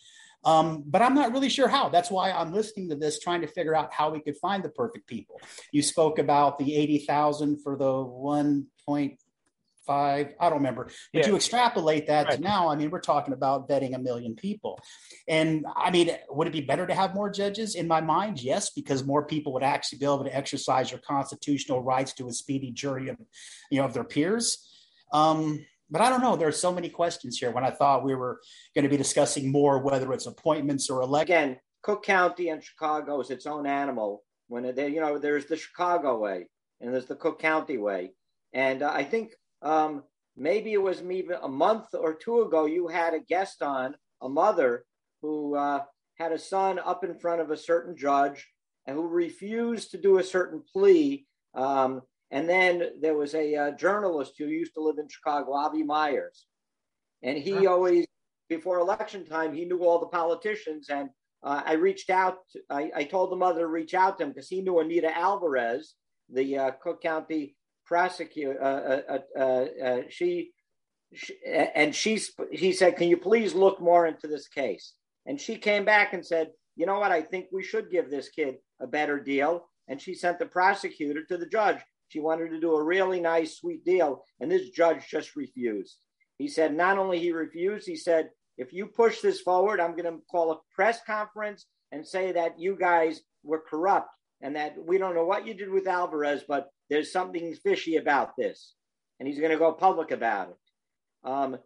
Um, 0.45 0.83
but 0.85 1.01
I'm 1.01 1.15
not 1.15 1.31
really 1.31 1.49
sure 1.49 1.67
how. 1.67 1.89
That's 1.89 2.11
why 2.11 2.31
I'm 2.31 2.53
listening 2.53 2.89
to 2.89 2.95
this, 2.95 3.19
trying 3.19 3.41
to 3.41 3.47
figure 3.47 3.75
out 3.75 3.91
how 3.91 4.11
we 4.11 4.21
could 4.21 4.37
find 4.37 4.63
the 4.63 4.69
perfect 4.69 5.07
people. 5.07 5.41
You 5.71 5.81
spoke 5.81 6.19
about 6.19 6.59
the 6.59 6.75
80,000 6.75 7.61
for 7.63 7.75
the 7.75 7.85
1.5, 7.85 9.17
I 10.39 10.49
don't 10.49 10.53
remember, 10.53 10.85
but 11.13 11.23
Yeah. 11.23 11.27
you 11.27 11.35
extrapolate 11.35 12.07
that 12.07 12.27
Right. 12.27 12.35
to 12.37 12.41
now. 12.41 12.69
I 12.69 12.75
mean, 12.75 12.91
we're 12.91 12.99
talking 12.99 13.33
about 13.33 13.67
vetting 13.67 13.95
a 13.95 13.99
million 13.99 14.35
people. 14.35 14.79
And 15.27 15.65
I 15.75 15.89
mean, 15.91 16.15
would 16.29 16.47
it 16.47 16.53
be 16.53 16.61
better 16.61 16.85
to 16.87 16.93
have 16.93 17.15
more 17.15 17.29
judges? 17.29 17.75
In 17.75 17.87
my 17.87 18.01
mind, 18.01 18.41
yes, 18.41 18.69
because 18.69 19.03
more 19.03 19.25
people 19.25 19.51
would 19.53 19.63
actually 19.63 19.99
be 19.99 20.05
able 20.05 20.23
to 20.23 20.35
exercise 20.35 20.91
your 20.91 20.99
constitutional 21.01 21.81
rights 21.81 22.13
to 22.13 22.27
a 22.27 22.33
speedy 22.33 22.71
jury 22.71 23.09
of, 23.09 23.17
you 23.71 23.79
know, 23.79 23.85
of 23.85 23.93
their 23.93 24.03
peers. 24.03 24.71
Um, 25.11 25.65
but 25.95 26.01
I 26.01 26.09
don't 26.09 26.19
know. 26.19 26.35
There 26.35 26.49
are 26.49 26.51
so 26.51 26.73
many 26.73 26.89
questions 26.89 27.37
here 27.37 27.51
when 27.51 27.63
I 27.63 27.71
thought 27.71 28.03
we 28.03 28.15
were 28.15 28.41
going 28.75 28.83
to 28.83 28.89
be 28.89 28.97
discussing 28.97 29.49
more 29.49 29.79
whether 29.79 30.11
it's 30.11 30.25
appointments 30.25 30.89
or 30.89 31.01
elections. 31.01 31.29
Again, 31.29 31.57
Cook 31.83 32.03
County 32.03 32.49
and 32.49 32.61
Chicago 32.61 33.21
is 33.21 33.29
its 33.29 33.45
own 33.45 33.65
animal. 33.65 34.25
When 34.49 34.75
they, 34.75 34.89
you 34.89 34.99
know, 34.99 35.17
there's 35.17 35.45
the 35.45 35.55
Chicago 35.55 36.17
way 36.19 36.49
and 36.81 36.93
there's 36.93 37.05
the 37.05 37.15
Cook 37.15 37.39
County 37.39 37.77
way, 37.77 38.11
and 38.51 38.83
uh, 38.83 38.91
I 38.93 39.05
think 39.05 39.35
um, 39.61 40.03
maybe 40.35 40.73
it 40.73 40.81
was 40.81 41.01
maybe 41.01 41.29
a 41.41 41.47
month 41.47 41.85
or 41.93 42.13
two 42.13 42.41
ago 42.41 42.65
you 42.65 42.89
had 42.89 43.13
a 43.13 43.21
guest 43.21 43.61
on, 43.61 43.95
a 44.21 44.27
mother 44.27 44.83
who 45.21 45.55
uh, 45.55 45.79
had 46.15 46.33
a 46.33 46.37
son 46.37 46.77
up 46.77 47.05
in 47.05 47.17
front 47.17 47.39
of 47.39 47.51
a 47.51 47.57
certain 47.57 47.95
judge 47.95 48.45
and 48.85 48.97
who 48.97 49.07
refused 49.07 49.91
to 49.91 49.97
do 49.97 50.17
a 50.17 50.23
certain 50.23 50.61
plea. 50.73 51.25
Um, 51.53 52.01
and 52.35 52.49
then 52.49 52.83
there 52.99 53.15
was 53.15 53.33
a 53.33 53.55
uh, 53.55 53.71
journalist 53.71 54.33
who 54.37 54.47
used 54.47 54.73
to 54.73 54.81
live 54.81 54.97
in 54.97 55.07
Chicago, 55.07 55.53
Avi 55.53 55.83
Myers, 55.83 56.47
and 57.23 57.37
he 57.37 57.65
always, 57.65 58.05
before 58.49 58.79
election 58.79 59.25
time, 59.25 59.53
he 59.53 59.63
knew 59.63 59.85
all 59.85 59.99
the 59.99 60.07
politicians 60.07 60.89
and 60.89 61.09
uh, 61.43 61.61
I 61.65 61.73
reached 61.73 62.09
out. 62.09 62.39
I, 62.69 62.91
I, 62.93 63.03
told 63.05 63.31
the 63.31 63.37
mother 63.37 63.61
to 63.61 63.67
reach 63.67 63.93
out 63.93 64.17
to 64.17 64.23
him 64.23 64.31
because 64.31 64.49
he 64.49 64.61
knew 64.61 64.79
Anita 64.79 65.15
Alvarez, 65.15 65.93
the 66.29 66.57
uh, 66.57 66.71
Cook 66.71 67.01
County 67.01 67.55
prosecutor. 67.85 68.61
Uh, 68.61 69.17
uh, 69.39 69.41
uh, 69.41 70.01
she, 70.09 70.51
she, 71.13 71.35
and 71.47 71.95
she 71.95 72.19
he 72.51 72.73
said, 72.73 72.97
"Can 72.97 73.07
you 73.07 73.17
please 73.17 73.53
look 73.53 73.79
more 73.79 74.07
into 74.07 74.27
this 74.27 74.49
case?" 74.49 74.93
And 75.25 75.39
she 75.39 75.55
came 75.55 75.85
back 75.85 76.13
and 76.13 76.25
said, 76.25 76.49
"You 76.75 76.85
know 76.85 76.99
what? 76.99 77.11
I 77.11 77.21
think 77.21 77.45
we 77.53 77.63
should 77.63 77.91
give 77.91 78.09
this 78.09 78.27
kid 78.27 78.55
a 78.81 78.87
better 78.87 79.19
deal." 79.19 79.67
And 79.87 80.01
she 80.01 80.15
sent 80.15 80.39
the 80.39 80.47
prosecutor 80.47 81.23
to 81.29 81.37
the 81.37 81.45
judge. 81.45 81.77
She 82.07 82.19
wanted 82.19 82.49
to 82.49 82.59
do 82.59 82.75
a 82.75 82.83
really 82.83 83.19
nice, 83.19 83.57
sweet 83.57 83.83
deal, 83.83 84.23
and 84.39 84.51
this 84.51 84.69
judge 84.69 85.07
just 85.09 85.35
refused. 85.35 85.97
He 86.37 86.47
said, 86.47 86.75
not 86.75 86.97
only 86.97 87.19
he 87.19 87.31
refused, 87.31 87.87
he 87.87 87.95
said, 87.95 88.29
if 88.57 88.71
you 88.71 88.87
push 88.87 89.21
this 89.21 89.41
forward, 89.41 89.79
I'm 89.79 89.95
going 89.95 90.05
to 90.05 90.21
call 90.29 90.51
a 90.51 90.59
press 90.73 90.99
conference 91.05 91.65
and 91.91 92.07
say 92.07 92.31
that 92.33 92.59
you 92.59 92.77
guys 92.77 93.21
were 93.43 93.63
corrupt 93.69 94.09
and 94.41 94.55
that 94.55 94.75
we 94.77 94.97
don't 94.97 95.15
know 95.15 95.25
what 95.25 95.47
you 95.47 95.53
did 95.53 95.69
with 95.69 95.87
Alvarez, 95.87 96.43
but 96.47 96.69
there's 96.89 97.11
something 97.11 97.53
fishy 97.63 97.95
about 97.95 98.35
this. 98.37 98.75
And 99.19 99.27
he's 99.27 99.39
going 99.39 99.51
to 99.51 99.57
go 99.57 99.71
public 99.71 100.11
about 100.11 100.49
it. 100.49 101.29
Um, 101.29 101.57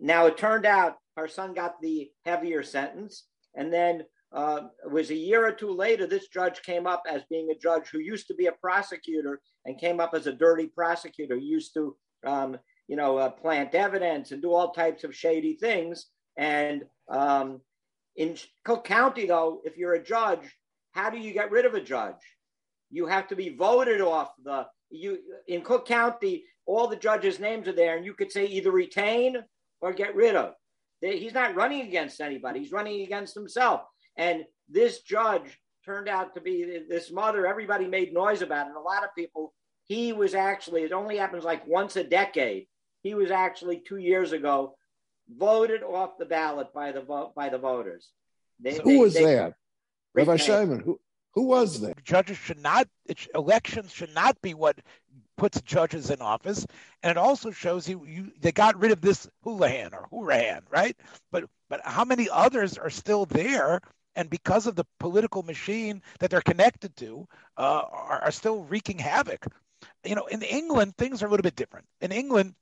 now, 0.00 0.26
it 0.26 0.38
turned 0.38 0.66
out 0.66 0.96
our 1.16 1.28
son 1.28 1.54
got 1.54 1.80
the 1.80 2.10
heavier 2.24 2.62
sentence. 2.62 3.24
And 3.54 3.72
then 3.72 4.02
uh, 4.34 4.62
it 4.84 4.90
was 4.90 5.10
a 5.10 5.14
year 5.14 5.46
or 5.46 5.52
two 5.52 5.70
later, 5.70 6.06
this 6.06 6.26
judge 6.26 6.60
came 6.62 6.86
up 6.88 7.04
as 7.08 7.22
being 7.30 7.50
a 7.50 7.58
judge 7.58 7.88
who 7.88 8.00
used 8.00 8.26
to 8.26 8.34
be 8.34 8.46
a 8.46 8.52
prosecutor 8.52 9.40
and 9.64 9.78
came 9.78 10.00
up 10.00 10.12
as 10.12 10.26
a 10.26 10.32
dirty 10.32 10.66
prosecutor, 10.66 11.36
used 11.36 11.72
to, 11.74 11.96
um, 12.26 12.58
you 12.88 12.96
know, 12.96 13.16
uh, 13.16 13.30
plant 13.30 13.74
evidence 13.76 14.32
and 14.32 14.42
do 14.42 14.52
all 14.52 14.72
types 14.72 15.04
of 15.04 15.14
shady 15.14 15.54
things. 15.54 16.06
And 16.36 16.82
um, 17.08 17.60
in 18.16 18.36
Cook 18.64 18.84
County, 18.84 19.26
though, 19.26 19.60
if 19.64 19.76
you're 19.76 19.94
a 19.94 20.02
judge, 20.02 20.58
how 20.92 21.10
do 21.10 21.18
you 21.18 21.32
get 21.32 21.52
rid 21.52 21.64
of 21.64 21.74
a 21.74 21.80
judge? 21.80 22.22
You 22.90 23.06
have 23.06 23.28
to 23.28 23.36
be 23.36 23.50
voted 23.50 24.00
off 24.00 24.32
the 24.42 24.66
you 24.90 25.18
in 25.46 25.62
Cook 25.62 25.86
County. 25.86 26.44
All 26.66 26.88
the 26.88 26.96
judges' 26.96 27.40
names 27.40 27.68
are 27.68 27.72
there, 27.72 27.96
and 27.96 28.04
you 28.04 28.14
could 28.14 28.32
say 28.32 28.46
either 28.46 28.70
retain 28.70 29.36
or 29.80 29.92
get 29.92 30.14
rid 30.14 30.34
of. 30.34 30.54
He's 31.00 31.34
not 31.34 31.54
running 31.54 31.82
against 31.82 32.20
anybody. 32.20 32.60
He's 32.60 32.72
running 32.72 33.02
against 33.02 33.34
himself. 33.34 33.82
And 34.16 34.44
this 34.68 35.00
judge 35.00 35.60
turned 35.84 36.08
out 36.08 36.34
to 36.34 36.40
be 36.40 36.82
this 36.88 37.10
mother. 37.10 37.46
Everybody 37.46 37.86
made 37.86 38.12
noise 38.12 38.42
about 38.42 38.68
it. 38.68 38.76
A 38.76 38.80
lot 38.80 39.04
of 39.04 39.14
people. 39.14 39.52
He 39.84 40.12
was 40.12 40.34
actually. 40.34 40.82
It 40.82 40.92
only 40.92 41.16
happens 41.16 41.44
like 41.44 41.66
once 41.66 41.96
a 41.96 42.04
decade. 42.04 42.66
He 43.02 43.14
was 43.14 43.30
actually 43.30 43.82
two 43.86 43.98
years 43.98 44.32
ago 44.32 44.76
voted 45.28 45.82
off 45.82 46.18
the 46.18 46.24
ballot 46.24 46.72
by 46.74 46.92
the 46.92 47.00
vote 47.00 47.34
by 47.34 47.48
the 47.48 47.58
voters. 47.58 48.10
They, 48.60 48.74
so 48.74 48.82
who 48.82 48.90
they, 48.90 48.98
was 48.98 49.14
they, 49.14 49.24
that? 49.24 49.54
Rabbi 50.14 50.36
Simon, 50.36 50.80
who 50.80 51.00
who 51.32 51.44
was 51.44 51.80
that? 51.80 52.02
Judges 52.04 52.36
should 52.36 52.60
not 52.60 52.88
elections 53.34 53.92
should 53.92 54.14
not 54.14 54.40
be 54.40 54.54
what 54.54 54.78
puts 55.36 55.60
judges 55.62 56.10
in 56.10 56.20
office, 56.20 56.66
and 57.02 57.10
it 57.10 57.16
also 57.16 57.50
shows 57.50 57.88
you, 57.88 58.04
you 58.06 58.32
they 58.40 58.52
got 58.52 58.78
rid 58.78 58.92
of 58.92 59.00
this 59.00 59.28
Houlihan 59.42 59.92
or 59.92 60.08
Hourahan, 60.12 60.62
right? 60.70 60.96
But 61.32 61.44
but 61.68 61.80
how 61.84 62.04
many 62.04 62.28
others 62.30 62.78
are 62.78 62.90
still 62.90 63.26
there? 63.26 63.80
And 64.16 64.30
because 64.30 64.66
of 64.66 64.76
the 64.76 64.86
political 65.00 65.42
machine 65.42 66.02
that 66.20 66.30
they're 66.30 66.40
connected 66.40 66.96
to, 66.96 67.26
uh, 67.56 67.82
are, 67.90 68.22
are 68.24 68.30
still 68.30 68.62
wreaking 68.64 68.98
havoc. 68.98 69.46
You 70.04 70.14
know, 70.14 70.26
in 70.26 70.42
England, 70.42 70.96
things 70.96 71.22
are 71.22 71.26
a 71.26 71.30
little 71.30 71.42
bit 71.42 71.56
different. 71.56 71.86
In 72.00 72.12
England, 72.12 72.54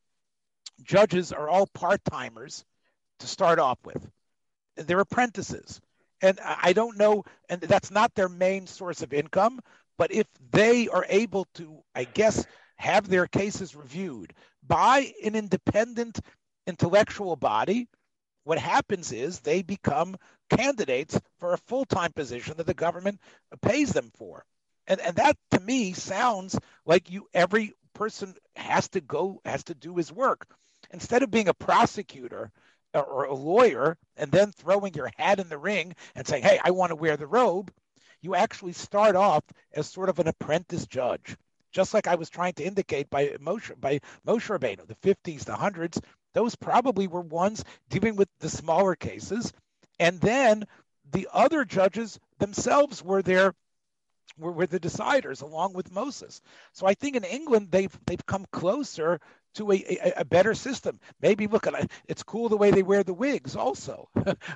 judges 0.83 1.33
are 1.33 1.49
all 1.49 1.67
part 1.67 2.01
timers 2.05 2.65
to 3.21 3.27
start 3.27 3.59
off 3.59 3.79
with. 3.85 4.09
They're 4.77 5.01
apprentices. 5.01 5.81
And 6.23 6.39
I 6.45 6.73
don't 6.73 6.99
know, 6.99 7.25
and 7.49 7.61
that's 7.61 7.91
not 7.91 8.15
their 8.15 8.29
main 8.29 8.67
source 8.67 9.03
of 9.03 9.13
income. 9.13 9.61
But 9.99 10.13
if 10.13 10.27
they 10.51 10.89
are 10.89 11.05
able 11.09 11.47
to, 11.55 11.83
I 11.95 12.05
guess, 12.05 12.47
have 12.77 13.09
their 13.09 13.27
cases 13.27 13.77
reviewed 13.77 14.33
by 14.67 15.13
an 15.25 15.35
independent 15.35 16.21
intellectual 16.67 17.37
body, 17.37 17.89
what 18.45 18.59
happens 18.59 19.13
is 19.13 19.41
they 19.41 19.63
become 19.63 20.17
candidates 20.57 21.19
for 21.39 21.53
a 21.53 21.59
full 21.59 21.85
time 21.85 22.13
position 22.13 22.57
that 22.57 22.67
the 22.67 22.75
government 22.75 23.21
pays 23.61 23.93
them 23.93 24.11
for. 24.17 24.45
And, 24.87 25.01
and 25.01 25.17
that 25.17 25.37
to 25.53 25.61
me 25.61 25.93
sounds 25.93 26.59
like 26.87 27.11
you 27.11 27.27
every 27.33 27.75
person 27.95 28.35
has 28.57 28.89
to 28.91 29.01
go 29.01 29.41
has 29.45 29.65
to 29.65 29.75
do 29.75 29.97
his 29.97 30.13
work 30.13 30.47
instead 30.93 31.23
of 31.23 31.31
being 31.31 31.49
a 31.49 31.55
prosecutor 31.55 32.51
uh, 32.95 33.01
or 33.01 33.25
a 33.25 33.35
lawyer 33.35 33.97
and 34.17 34.31
then 34.31 34.53
throwing 34.53 34.95
your 34.95 35.11
hat 35.17 35.39
in 35.39 35.49
the 35.49 35.59
ring 35.59 35.95
and 36.15 36.27
saying, 36.27 36.43
hey, 36.43 36.59
I 36.63 36.71
want 36.73 36.91
to 36.91 36.97
wear 36.97 37.17
the 37.17 37.27
robe, 37.27 37.73
you 38.21 38.35
actually 38.35 38.73
start 38.73 39.17
off 39.17 39.45
as 39.73 39.87
sort 39.87 40.09
of 40.09 40.19
an 40.19 40.29
apprentice 40.29 40.87
judge. 40.87 41.37
Just 41.73 41.95
like 41.95 42.07
I 42.07 42.17
was 42.17 42.29
trying 42.29 42.53
to 42.55 42.65
indicate 42.65 43.09
by 43.09 43.29
Moshe, 43.41 43.73
by 43.81 44.01
Moshe 44.27 44.49
Rabbeinu, 44.49 44.87
the 44.87 45.15
50s, 45.15 45.45
the 45.45 45.57
hundreds, 45.57 46.01
those 46.35 46.55
probably 46.55 47.07
were 47.07 47.23
ones 47.23 47.65
dealing 47.89 48.17
with 48.17 48.29
the 48.41 48.49
smaller 48.51 48.95
cases. 48.95 49.53
And 50.03 50.21
then 50.21 50.65
the 51.13 51.29
other 51.33 51.65
judges 51.65 52.19
themselves 52.41 53.05
were 53.05 53.23
there 53.23 53.55
were, 54.37 54.51
were 54.51 54.67
the 54.67 54.81
deciders 54.81 55.43
along 55.43 55.75
with 55.75 55.93
Moses. 55.93 56.43
So 56.73 56.89
I 56.89 56.95
think 56.95 57.15
in 57.15 57.23
England 57.23 57.69
they've 57.71 57.97
they've 58.05 58.27
come 58.27 58.45
closer 58.51 59.21
to 59.55 59.71
a, 59.71 59.77
a, 59.77 60.13
a, 60.23 60.25
better 60.25 60.55
system. 60.55 60.99
Maybe 61.21 61.47
look 61.47 61.69
at 61.69 61.75
it. 61.75 61.93
It's 62.09 62.25
cool 62.25 62.49
the 62.49 62.57
way 62.57 62.73
they 62.73 62.83
wear 62.83 63.05
the 63.05 63.15
wigs 63.15 63.55
also. 63.55 64.09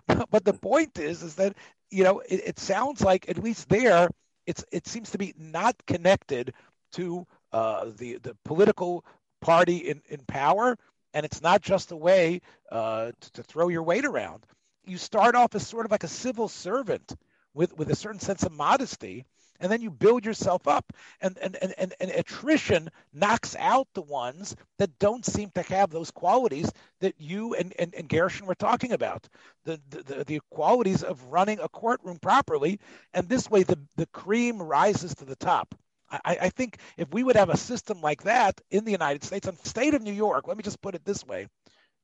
but 0.09 0.45
the 0.45 0.55
point 0.55 0.99
is, 0.99 1.23
is 1.23 1.37
that, 1.37 1.55
you 1.91 2.03
know, 2.03 2.21
it, 2.21 2.41
it, 2.47 2.59
sounds 2.59 3.03
like 3.03 3.29
at 3.29 3.37
least 3.39 3.69
there, 3.69 4.09
it's, 4.47 4.65
it 4.73 4.87
seems 4.87 5.11
to 5.11 5.19
be 5.19 5.35
not 5.37 5.77
connected 5.87 6.55
to 6.93 7.27
uh, 7.53 7.91
the, 7.99 8.19
the 8.23 8.35
political 8.47 9.05
party 9.43 9.77
in, 9.77 10.01
in 10.09 10.21
power. 10.27 10.79
And 11.13 11.27
it's 11.27 11.43
not 11.43 11.61
just 11.61 11.93
a 11.93 11.97
way 11.97 12.41
uh, 12.73 13.13
to, 13.21 13.33
to 13.35 13.43
throw 13.43 13.69
your 13.69 13.83
weight 13.83 14.07
around. 14.07 14.47
You 14.87 14.99
start 14.99 15.35
off 15.35 15.55
as 15.55 15.67
sort 15.67 15.85
of 15.85 15.91
like 15.91 16.05
a 16.05 16.09
civil 16.09 16.49
servant 16.49 17.15
with, 17.55 17.77
with 17.77 17.91
a 17.91 17.97
certain 17.97 18.21
sense 18.21 18.45
of 18.45 18.53
modesty 18.53 19.27
and 19.61 19.71
then 19.71 19.81
you 19.81 19.91
build 19.91 20.25
yourself 20.25 20.69
up 20.69 20.93
and 21.21 21.39
and, 21.39 21.57
and, 21.57 21.75
and, 21.79 21.95
and 22.01 22.11
attrition 22.11 22.89
knocks 23.13 23.57
out 23.59 23.89
the 23.95 24.03
ones 24.03 24.55
that 24.79 24.99
don't 24.99 25.25
seem 25.25 25.51
to 25.51 25.63
have 25.63 25.91
those 25.91 26.11
qualities 26.11 26.71
that 27.01 27.15
you 27.19 27.55
and, 27.55 27.73
and, 27.79 27.95
and 27.95 28.09
Gershon 28.09 28.47
were 28.47 28.55
talking 28.55 28.93
about. 28.93 29.29
The, 29.65 29.81
the, 29.91 30.25
the 30.25 30.41
qualities 30.51 31.03
of 31.03 31.23
running 31.25 31.59
a 31.59 31.69
courtroom 31.69 32.19
properly 32.19 32.79
and 33.15 33.29
this 33.29 33.51
way 33.51 33.63
the, 33.63 33.79
the 33.97 34.07
cream 34.07 34.63
rises 34.63 35.15
to 35.17 35.25
the 35.25 35.37
top. 35.37 35.75
I, 36.09 36.39
I 36.43 36.49
think 36.51 36.79
if 36.97 37.13
we 37.13 37.25
would 37.25 37.37
have 37.37 37.51
a 37.51 37.57
system 37.57 38.01
like 38.01 38.23
that 38.23 38.61
in 38.71 38.85
the 38.85 38.93
United 38.93 39.25
States 39.25 39.49
and 39.49 39.59
state 39.67 39.95
of 39.95 40.03
New 40.03 40.13
York 40.13 40.47
let 40.47 40.57
me 40.57 40.63
just 40.63 40.81
put 40.81 40.95
it 40.95 41.05
this 41.05 41.25
way 41.25 41.49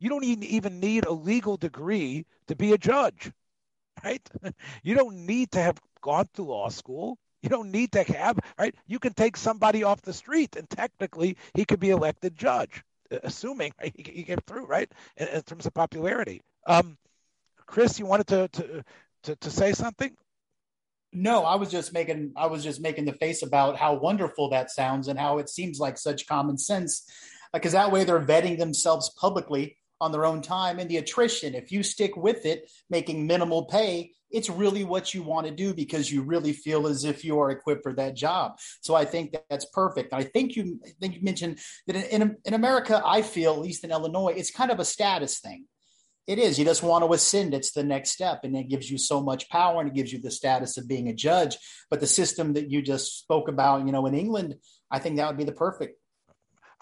you 0.02 0.08
don't 0.08 0.24
even 0.24 0.80
need 0.80 1.06
a 1.06 1.12
legal 1.12 1.56
degree 1.56 2.26
to 2.48 2.56
be 2.56 2.72
a 2.72 2.78
judge 2.78 3.30
right 4.04 4.28
you 4.82 4.94
don't 4.94 5.16
need 5.16 5.50
to 5.52 5.60
have 5.60 5.78
gone 6.00 6.28
to 6.34 6.42
law 6.42 6.68
school 6.68 7.18
you 7.42 7.48
don't 7.48 7.70
need 7.70 7.92
to 7.92 8.04
have, 8.04 8.38
right? 8.58 8.74
You 8.86 8.98
can 8.98 9.14
take 9.14 9.36
somebody 9.36 9.82
off 9.82 10.00
the 10.00 10.12
street 10.12 10.56
and 10.56 10.68
technically 10.70 11.36
he 11.54 11.64
could 11.64 11.80
be 11.80 11.90
elected 11.90 12.36
judge, 12.36 12.84
assuming 13.10 13.72
right, 13.80 13.92
he, 13.96 14.22
get 14.22 14.44
through, 14.46 14.66
right? 14.66 14.90
In, 15.16 15.28
in, 15.28 15.42
terms 15.42 15.66
of 15.66 15.74
popularity. 15.74 16.40
Um, 16.66 16.96
Chris, 17.66 17.98
you 17.98 18.06
wanted 18.06 18.28
to, 18.28 18.48
to, 18.48 18.84
to, 19.24 19.36
to 19.36 19.50
say 19.50 19.72
something? 19.72 20.14
No, 21.12 21.44
I 21.44 21.56
was 21.56 21.70
just 21.70 21.92
making 21.92 22.32
I 22.36 22.46
was 22.46 22.64
just 22.64 22.80
making 22.80 23.04
the 23.04 23.12
face 23.12 23.42
about 23.42 23.76
how 23.76 23.94
wonderful 23.94 24.48
that 24.50 24.70
sounds 24.70 25.08
and 25.08 25.18
how 25.18 25.38
it 25.38 25.50
seems 25.50 25.78
like 25.78 25.98
such 25.98 26.26
common 26.26 26.56
sense 26.56 27.04
because 27.52 27.72
that 27.72 27.92
way 27.92 28.04
they're 28.04 28.24
vetting 28.24 28.56
themselves 28.56 29.10
publicly 29.20 29.76
on 30.02 30.12
their 30.12 30.26
own 30.26 30.42
time 30.42 30.78
and 30.78 30.90
the 30.90 30.98
attrition. 30.98 31.54
If 31.54 31.72
you 31.72 31.82
stick 31.82 32.16
with 32.16 32.44
it 32.44 32.70
making 32.90 33.26
minimal 33.26 33.64
pay 33.64 34.12
it's 34.32 34.48
really 34.48 34.82
what 34.82 35.12
you 35.12 35.22
want 35.22 35.46
to 35.46 35.52
do 35.52 35.74
because 35.74 36.10
you 36.10 36.22
really 36.22 36.54
feel 36.54 36.86
as 36.86 37.04
if 37.04 37.22
you 37.22 37.38
are 37.38 37.50
equipped 37.50 37.82
for 37.82 37.92
that 37.92 38.16
job. 38.16 38.58
So 38.80 38.94
i 38.94 39.04
think 39.04 39.32
that 39.32 39.44
that's 39.48 39.66
perfect. 39.66 40.12
I 40.12 40.24
think 40.24 40.56
you 40.56 40.80
I 40.84 40.90
think 41.00 41.16
you 41.16 41.22
mentioned 41.22 41.58
that 41.86 41.96
in, 41.96 42.36
in 42.44 42.54
america 42.54 43.02
i 43.04 43.22
feel 43.22 43.52
at 43.52 43.60
least 43.60 43.84
in 43.84 43.90
illinois 43.90 44.34
it's 44.36 44.50
kind 44.50 44.70
of 44.70 44.80
a 44.80 44.84
status 44.84 45.38
thing. 45.38 45.66
It 46.28 46.38
is. 46.38 46.56
You 46.56 46.64
just 46.64 46.84
want 46.84 47.04
to 47.04 47.12
ascend. 47.12 47.52
It's 47.52 47.72
the 47.72 47.82
next 47.82 48.10
step 48.10 48.40
and 48.44 48.56
it 48.56 48.68
gives 48.68 48.88
you 48.88 48.96
so 48.96 49.20
much 49.20 49.50
power 49.50 49.80
and 49.80 49.90
it 49.90 49.94
gives 49.94 50.12
you 50.12 50.20
the 50.20 50.30
status 50.30 50.78
of 50.78 50.86
being 50.86 51.08
a 51.08 51.12
judge. 51.12 51.58
But 51.90 51.98
the 51.98 52.06
system 52.06 52.52
that 52.52 52.70
you 52.70 52.80
just 52.80 53.18
spoke 53.18 53.48
about 53.48 53.84
you 53.86 53.92
know 53.92 54.06
in 54.06 54.14
england 54.14 54.56
i 54.90 54.98
think 54.98 55.16
that 55.16 55.28
would 55.28 55.36
be 55.36 55.44
the 55.44 55.52
perfect 55.52 55.98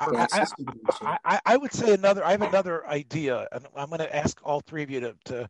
I, 0.00 0.26
I, 0.32 1.18
I, 1.24 1.40
I, 1.44 1.56
would 1.56 1.72
say 1.72 1.92
another. 1.92 2.24
I 2.24 2.32
have 2.32 2.42
another 2.42 2.86
idea, 2.86 3.46
and 3.52 3.66
I'm 3.76 3.88
going 3.88 4.00
to 4.00 4.16
ask 4.16 4.40
all 4.42 4.60
three 4.60 4.82
of 4.82 4.90
you 4.90 5.00
to, 5.00 5.14
to. 5.26 5.48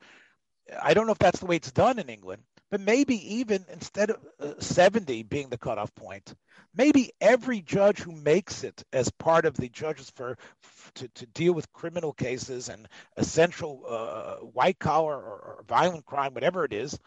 I 0.82 0.92
don't 0.92 1.06
know 1.06 1.12
if 1.12 1.18
that's 1.18 1.40
the 1.40 1.46
way 1.46 1.56
it's 1.56 1.72
done 1.72 1.98
in 1.98 2.08
England, 2.08 2.42
but 2.70 2.80
maybe 2.80 3.36
even 3.36 3.64
instead 3.72 4.10
of 4.10 4.18
uh, 4.40 4.60
70 4.60 5.24
being 5.24 5.48
the 5.48 5.58
cutoff 5.58 5.94
point, 5.94 6.34
maybe 6.74 7.12
every 7.20 7.60
judge 7.60 7.98
who 7.98 8.12
makes 8.12 8.64
it 8.64 8.82
as 8.92 9.10
part 9.10 9.44
of 9.44 9.56
the 9.56 9.68
judges 9.68 10.10
for, 10.14 10.36
for 10.62 10.92
to, 10.94 11.08
to 11.08 11.26
deal 11.26 11.52
with 11.52 11.72
criminal 11.72 12.12
cases 12.12 12.68
and 12.68 12.88
essential 13.16 13.84
uh, 13.88 14.36
white 14.36 14.78
collar 14.78 15.16
or, 15.16 15.38
or 15.38 15.64
violent 15.68 16.06
crime, 16.06 16.34
whatever 16.34 16.64
it 16.64 16.72
is, 16.72 16.98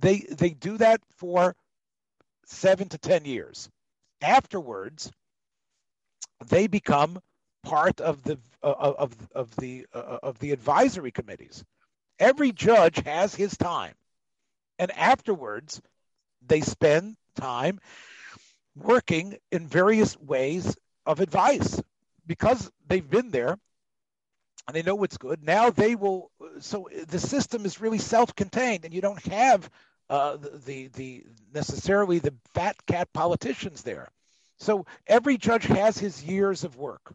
they 0.00 0.20
they 0.30 0.50
do 0.50 0.78
that 0.78 1.00
for 1.16 1.54
seven 2.46 2.88
to 2.88 2.98
ten 2.98 3.24
years. 3.24 3.68
Afterwards, 4.22 5.10
they 6.48 6.66
become 6.66 7.20
part 7.62 8.00
of 8.00 8.22
the 8.22 8.38
of 8.62 9.14
of 9.34 9.56
the 9.56 9.86
uh, 9.92 10.18
of 10.22 10.38
the 10.38 10.52
advisory 10.52 11.10
committees. 11.10 11.64
Every 12.18 12.52
judge 12.52 12.98
has 13.04 13.34
his 13.34 13.56
time, 13.56 13.94
and 14.78 14.90
afterwards, 14.92 15.80
they 16.46 16.60
spend 16.60 17.16
time 17.36 17.80
working 18.76 19.36
in 19.50 19.66
various 19.66 20.18
ways 20.18 20.76
of 21.06 21.20
advice 21.20 21.80
because 22.26 22.70
they've 22.86 23.08
been 23.08 23.30
there 23.30 23.58
and 24.66 24.76
they 24.76 24.82
know 24.82 24.94
what's 24.94 25.18
good. 25.18 25.42
Now 25.42 25.70
they 25.70 25.94
will. 25.94 26.30
So 26.60 26.88
the 27.08 27.18
system 27.18 27.64
is 27.64 27.80
really 27.80 27.98
self-contained, 27.98 28.84
and 28.84 28.94
you 28.94 29.00
don't 29.00 29.24
have 29.26 29.68
uh, 30.08 30.36
the, 30.36 30.60
the 30.64 30.86
the 30.88 31.24
necessarily 31.52 32.18
the 32.18 32.34
fat 32.54 32.76
cat 32.86 33.12
politicians 33.12 33.82
there. 33.82 34.08
So 34.62 34.86
every 35.08 35.38
judge 35.38 35.64
has 35.64 35.98
his 35.98 36.22
years 36.22 36.62
of 36.62 36.76
work, 36.76 37.14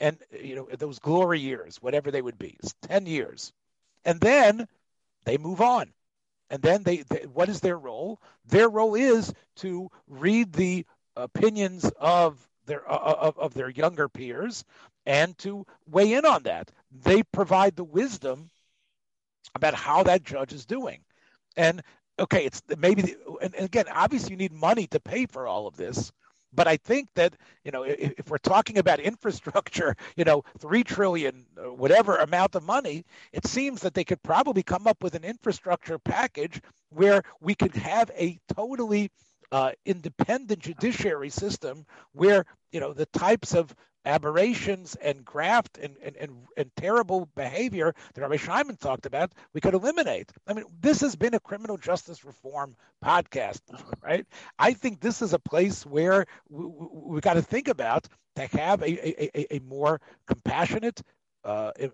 and 0.00 0.18
you 0.32 0.56
know 0.56 0.68
those 0.76 0.98
glory 0.98 1.38
years, 1.38 1.76
whatever 1.80 2.10
they 2.10 2.20
would 2.20 2.38
be, 2.38 2.56
it's 2.58 2.74
ten 2.82 3.06
years, 3.06 3.52
and 4.04 4.20
then 4.20 4.66
they 5.24 5.38
move 5.38 5.60
on. 5.60 5.92
And 6.50 6.60
then 6.60 6.82
they, 6.82 6.98
they, 6.98 7.26
what 7.26 7.48
is 7.48 7.60
their 7.60 7.78
role? 7.78 8.20
Their 8.46 8.68
role 8.68 8.96
is 8.96 9.32
to 9.58 9.90
read 10.08 10.52
the 10.52 10.84
opinions 11.14 11.88
of 12.00 12.36
their 12.66 12.82
uh, 12.90 12.96
uh, 12.96 13.16
of, 13.20 13.38
of 13.38 13.54
their 13.54 13.70
younger 13.70 14.08
peers 14.08 14.64
and 15.06 15.38
to 15.38 15.64
weigh 15.86 16.14
in 16.14 16.26
on 16.26 16.42
that. 16.42 16.72
They 17.04 17.22
provide 17.22 17.76
the 17.76 17.84
wisdom 17.84 18.50
about 19.54 19.74
how 19.74 20.02
that 20.02 20.24
judge 20.24 20.52
is 20.52 20.66
doing. 20.66 20.98
And 21.56 21.80
okay, 22.18 22.44
it's 22.44 22.60
maybe 22.76 23.14
and, 23.40 23.54
and 23.54 23.66
again, 23.66 23.86
obviously 23.88 24.32
you 24.32 24.36
need 24.36 24.52
money 24.52 24.88
to 24.88 24.98
pay 24.98 25.26
for 25.26 25.46
all 25.46 25.68
of 25.68 25.76
this. 25.76 26.10
But 26.52 26.68
I 26.68 26.76
think 26.76 27.08
that 27.14 27.34
you 27.64 27.70
know, 27.70 27.82
if, 27.84 28.12
if, 28.18 28.30
we're 28.30 28.38
talking 28.38 28.78
about 28.78 29.00
infrastructure, 29.00 29.96
you 30.16 30.24
know, 30.24 30.42
three 30.58 30.84
trillion, 30.84 31.46
uh, 31.56 31.72
whatever 31.72 32.16
amount 32.16 32.54
of 32.54 32.62
money, 32.62 33.04
it 33.32 33.46
seems 33.46 33.80
that 33.82 33.94
they 33.94 34.04
could 34.04 34.22
probably 34.22 34.62
come 34.62 34.86
up 34.86 35.02
with 35.02 35.14
an 35.14 35.24
infrastructure 35.24 35.98
package 35.98 36.60
where 36.90 37.22
we 37.40 37.54
could 37.54 37.74
have 37.74 38.10
a 38.16 38.38
totally 38.54 39.10
uh, 39.50 39.72
independent 39.84 40.60
judiciary 40.60 41.30
system 41.30 41.84
where 42.12 42.44
you 42.70 42.80
know 42.80 42.92
the 42.92 43.06
types 43.06 43.54
of 43.54 43.74
aberrations 44.04 44.96
and 44.96 45.24
graft 45.24 45.78
and, 45.78 45.96
and, 46.02 46.16
and, 46.16 46.32
and, 46.56 46.70
terrible 46.76 47.28
behavior 47.36 47.94
that 48.14 48.20
Rabbi 48.20 48.36
Shimon 48.36 48.76
talked 48.76 49.06
about, 49.06 49.32
we 49.52 49.60
could 49.60 49.74
eliminate. 49.74 50.32
I 50.46 50.54
mean, 50.54 50.64
this 50.80 51.00
has 51.02 51.14
been 51.14 51.34
a 51.34 51.40
criminal 51.40 51.76
justice 51.76 52.24
reform 52.24 52.76
podcast, 53.04 53.60
right? 54.02 54.26
I 54.58 54.72
think 54.72 55.00
this 55.00 55.22
is 55.22 55.32
a 55.32 55.38
place 55.38 55.86
where 55.86 56.26
we, 56.48 56.66
we, 56.66 56.86
we 56.92 57.20
got 57.20 57.34
to 57.34 57.42
think 57.42 57.68
about 57.68 58.08
to 58.36 58.46
have 58.46 58.82
a, 58.82 59.38
a, 59.38 59.56
a 59.56 59.60
more 59.60 60.00
compassionate, 60.26 61.00
uh, 61.44 61.70
uh, 61.80 61.88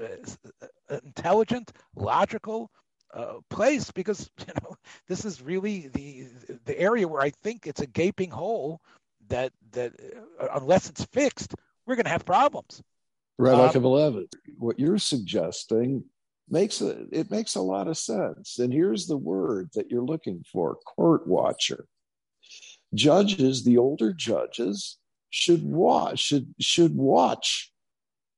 uh, 0.00 0.98
intelligent, 1.04 1.72
logical, 1.96 2.70
uh, 3.14 3.34
place 3.48 3.90
because 3.92 4.28
you 4.40 4.52
know 4.62 4.74
this 5.06 5.24
is 5.24 5.40
really 5.40 5.88
the 5.88 6.26
the 6.64 6.78
area 6.78 7.06
where 7.06 7.22
I 7.22 7.30
think 7.30 7.66
it's 7.66 7.80
a 7.80 7.86
gaping 7.86 8.30
hole 8.30 8.80
that 9.28 9.52
that 9.72 9.92
uh, 10.40 10.46
unless 10.54 10.88
it's 10.88 11.04
fixed, 11.06 11.54
we're 11.86 11.96
going 11.96 12.04
to 12.04 12.10
have 12.10 12.24
problems. 12.24 12.82
Rabbi 13.38 13.66
um, 13.66 14.26
what 14.58 14.78
you're 14.78 14.98
suggesting 14.98 16.04
makes 16.48 16.80
a, 16.80 17.06
it 17.10 17.30
makes 17.30 17.56
a 17.56 17.60
lot 17.60 17.88
of 17.88 17.98
sense. 17.98 18.58
And 18.58 18.72
here's 18.72 19.06
the 19.06 19.16
word 19.16 19.70
that 19.74 19.90
you're 19.90 20.04
looking 20.04 20.44
for: 20.50 20.76
court 20.76 21.26
watcher. 21.26 21.86
Judges, 22.94 23.64
the 23.64 23.78
older 23.78 24.12
judges, 24.12 24.98
should 25.30 25.64
watch 25.64 26.20
should 26.20 26.54
should 26.60 26.96
watch 26.96 27.72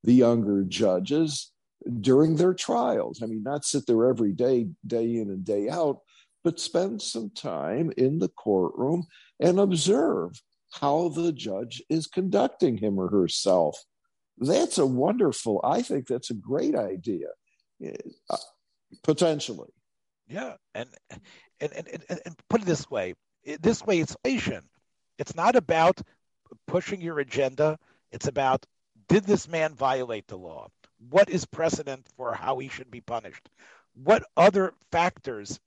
the 0.02 0.14
younger 0.14 0.62
judges 0.62 1.52
during 2.00 2.36
their 2.36 2.54
trials. 2.54 3.22
I 3.22 3.26
mean, 3.26 3.42
not 3.42 3.64
sit 3.64 3.86
there 3.86 4.06
every 4.06 4.32
day, 4.32 4.68
day 4.86 5.16
in 5.16 5.28
and 5.30 5.44
day 5.44 5.68
out, 5.68 6.00
but 6.42 6.58
spend 6.58 7.02
some 7.02 7.30
time 7.30 7.92
in 7.96 8.18
the 8.18 8.28
courtroom 8.28 9.06
and 9.40 9.60
observe 9.60 10.40
how 10.72 11.08
the 11.08 11.32
judge 11.32 11.82
is 11.88 12.06
conducting 12.06 12.76
him 12.76 12.98
or 12.98 13.08
herself. 13.08 13.78
That's 14.38 14.78
a 14.78 14.86
wonderful, 14.86 15.60
I 15.64 15.82
think 15.82 16.06
that's 16.06 16.30
a 16.30 16.34
great 16.34 16.74
idea, 16.74 17.28
uh, 18.30 18.36
potentially. 19.02 19.70
Yeah. 20.28 20.54
And, 20.74 20.88
and, 21.60 21.72
and, 21.72 21.88
and, 22.08 22.20
and 22.26 22.36
put 22.48 22.62
it 22.62 22.66
this 22.66 22.90
way 22.90 23.14
this 23.60 23.84
way, 23.84 24.00
it's 24.00 24.16
patient. 24.24 24.64
It's 25.18 25.34
not 25.34 25.56
about 25.56 26.00
pushing 26.66 27.00
your 27.00 27.20
agenda. 27.20 27.78
It's 28.10 28.26
about 28.26 28.66
did 29.08 29.24
this 29.24 29.48
man 29.48 29.74
violate 29.74 30.26
the 30.26 30.36
law? 30.36 30.68
What 31.10 31.30
is 31.30 31.44
precedent 31.44 32.08
for 32.16 32.34
how 32.34 32.58
he 32.58 32.68
should 32.68 32.90
be 32.90 33.00
punished? 33.00 33.48
What 33.94 34.24
other 34.36 34.74
factors 34.90 35.60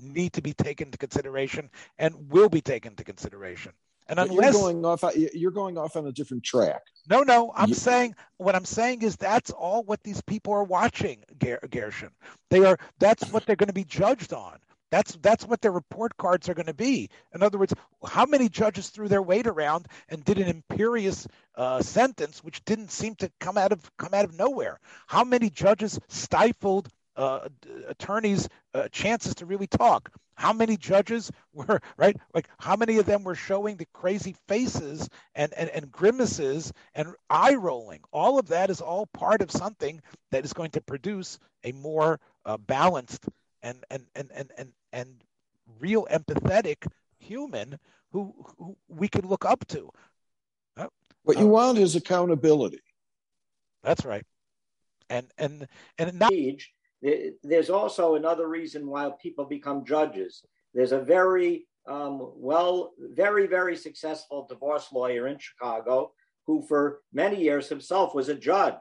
need 0.00 0.34
to 0.34 0.42
be 0.42 0.52
taken 0.52 0.88
into 0.88 0.98
consideration 0.98 1.70
and 1.98 2.30
will 2.30 2.48
be 2.48 2.60
taken 2.60 2.92
into 2.92 3.04
consideration? 3.04 3.72
And 4.10 4.18
unless 4.18 4.54
you're 4.54 4.62
going 4.62 4.84
off, 4.84 5.04
you're 5.14 5.50
going 5.52 5.78
off 5.78 5.94
on 5.94 6.06
a 6.06 6.12
different 6.12 6.42
track. 6.42 6.82
No, 7.08 7.22
no, 7.22 7.52
I'm 7.54 7.68
you, 7.68 7.74
saying 7.76 8.16
what 8.38 8.56
I'm 8.56 8.64
saying 8.64 9.02
is 9.02 9.16
that's 9.16 9.52
all 9.52 9.84
what 9.84 10.02
these 10.02 10.20
people 10.20 10.52
are 10.52 10.64
watching, 10.64 11.22
Gershon. 11.38 12.10
They 12.50 12.64
are 12.64 12.76
that's 12.98 13.32
what 13.32 13.46
they're 13.46 13.56
going 13.56 13.68
to 13.68 13.72
be 13.72 13.84
judged 13.84 14.32
on. 14.32 14.58
That's 14.90 15.16
that's 15.22 15.46
what 15.46 15.60
their 15.60 15.70
report 15.70 16.16
cards 16.16 16.48
are 16.48 16.54
going 16.54 16.66
to 16.66 16.74
be. 16.74 17.08
In 17.34 17.42
other 17.44 17.56
words, 17.56 17.72
how 18.04 18.26
many 18.26 18.48
judges 18.48 18.88
threw 18.88 19.06
their 19.06 19.22
weight 19.22 19.46
around 19.46 19.86
and 20.08 20.24
did 20.24 20.38
an 20.38 20.48
imperious 20.48 21.28
uh, 21.54 21.80
sentence 21.80 22.42
which 22.42 22.64
didn't 22.64 22.90
seem 22.90 23.14
to 23.16 23.30
come 23.38 23.56
out 23.56 23.70
of 23.70 23.88
come 23.96 24.12
out 24.12 24.24
of 24.24 24.36
nowhere? 24.36 24.80
How 25.06 25.22
many 25.22 25.50
judges 25.50 26.00
stifled 26.08 26.88
uh, 27.16 27.48
attorneys' 27.88 28.48
uh, 28.74 28.88
chances 28.88 29.34
to 29.36 29.46
really 29.46 29.66
talk? 29.66 30.10
How 30.34 30.52
many 30.52 30.76
judges 30.76 31.30
were 31.52 31.80
right? 31.96 32.16
Like 32.34 32.48
how 32.58 32.76
many 32.76 32.98
of 32.98 33.06
them 33.06 33.24
were 33.24 33.34
showing 33.34 33.76
the 33.76 33.86
crazy 33.92 34.34
faces 34.48 35.08
and, 35.34 35.52
and, 35.54 35.68
and 35.70 35.90
grimaces 35.90 36.72
and 36.94 37.14
eye 37.28 37.54
rolling? 37.54 38.00
All 38.12 38.38
of 38.38 38.48
that 38.48 38.70
is 38.70 38.80
all 38.80 39.06
part 39.06 39.42
of 39.42 39.50
something 39.50 40.00
that 40.30 40.44
is 40.44 40.52
going 40.52 40.70
to 40.72 40.80
produce 40.80 41.38
a 41.64 41.72
more 41.72 42.20
uh, 42.44 42.56
balanced 42.56 43.26
and 43.62 43.84
and 43.90 44.06
and 44.14 44.30
and 44.34 44.50
and, 44.56 44.72
and 44.92 45.24
real 45.78 46.06
empathetic 46.10 46.86
human 47.18 47.78
who, 48.12 48.34
who 48.58 48.76
we 48.88 49.08
can 49.08 49.26
look 49.26 49.44
up 49.44 49.66
to. 49.68 49.90
What 51.22 51.38
you 51.38 51.46
uh, 51.46 51.48
want 51.48 51.78
is 51.78 51.96
accountability. 51.96 52.80
That's 53.82 54.04
right. 54.04 54.24
And 55.08 55.26
and 55.38 55.66
and 55.98 56.18
not 56.18 56.32
there's 57.42 57.70
also 57.70 58.14
another 58.14 58.48
reason 58.48 58.86
why 58.86 59.10
people 59.22 59.44
become 59.44 59.84
judges. 59.84 60.44
There's 60.74 60.92
a 60.92 61.00
very 61.00 61.66
um, 61.88 62.32
well, 62.36 62.92
very, 62.98 63.46
very 63.46 63.76
successful 63.76 64.46
divorce 64.48 64.88
lawyer 64.92 65.26
in 65.28 65.38
Chicago 65.38 66.12
who, 66.46 66.62
for 66.62 67.00
many 67.12 67.42
years 67.42 67.68
himself, 67.68 68.14
was 68.14 68.28
a 68.28 68.34
judge. 68.34 68.74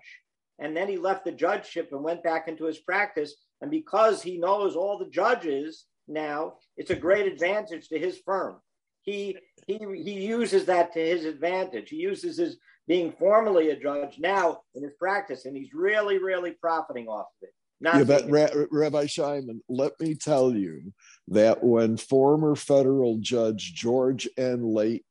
And 0.60 0.76
then 0.76 0.88
he 0.88 0.98
left 0.98 1.26
the 1.26 1.32
judgeship 1.32 1.90
and 1.92 2.04
went 2.04 2.24
back 2.24 2.48
into 2.48 2.66
his 2.66 2.80
practice. 2.80 3.36
And 3.62 3.72
because 3.72 4.22
he 4.22 4.38
knows 4.38 4.76
all 4.76 4.98
the 4.98 5.10
judges 5.10 5.86
now, 6.08 6.56
it's 6.78 6.90
a 6.90 6.96
great 6.96 7.32
advantage 7.32 7.88
to 7.90 8.00
his 8.00 8.20
firm. 8.26 8.58
He, 9.02 9.38
he, 9.66 9.78
he 9.78 10.26
uses 10.26 10.66
that 10.66 10.94
to 10.94 11.00
his 11.00 11.26
advantage. 11.26 11.90
He 11.90 11.98
uses 11.98 12.38
his 12.38 12.58
being 12.88 13.14
formally 13.14 13.70
a 13.70 13.80
judge 13.80 14.18
now 14.20 14.62
in 14.76 14.84
his 14.84 14.94
practice, 15.00 15.46
and 15.46 15.56
he's 15.56 15.74
really, 15.74 16.18
really 16.18 16.52
profiting 16.52 17.08
off 17.08 17.28
of 17.42 17.48
it. 17.48 17.54
Yeah, 17.82 18.04
but 18.04 18.30
Ra- 18.30 18.66
Rabbi 18.72 19.06
Shimon, 19.06 19.62
let 19.70 19.94
me 20.00 20.16
tell 20.16 20.54
you 20.54 20.94
that 21.30 21.64
when 21.64 21.98
former 21.98 22.56
federal 22.56 23.18
judge 23.20 23.74
George 23.74 24.28
N. 24.38 24.64
Leighton 24.64 25.04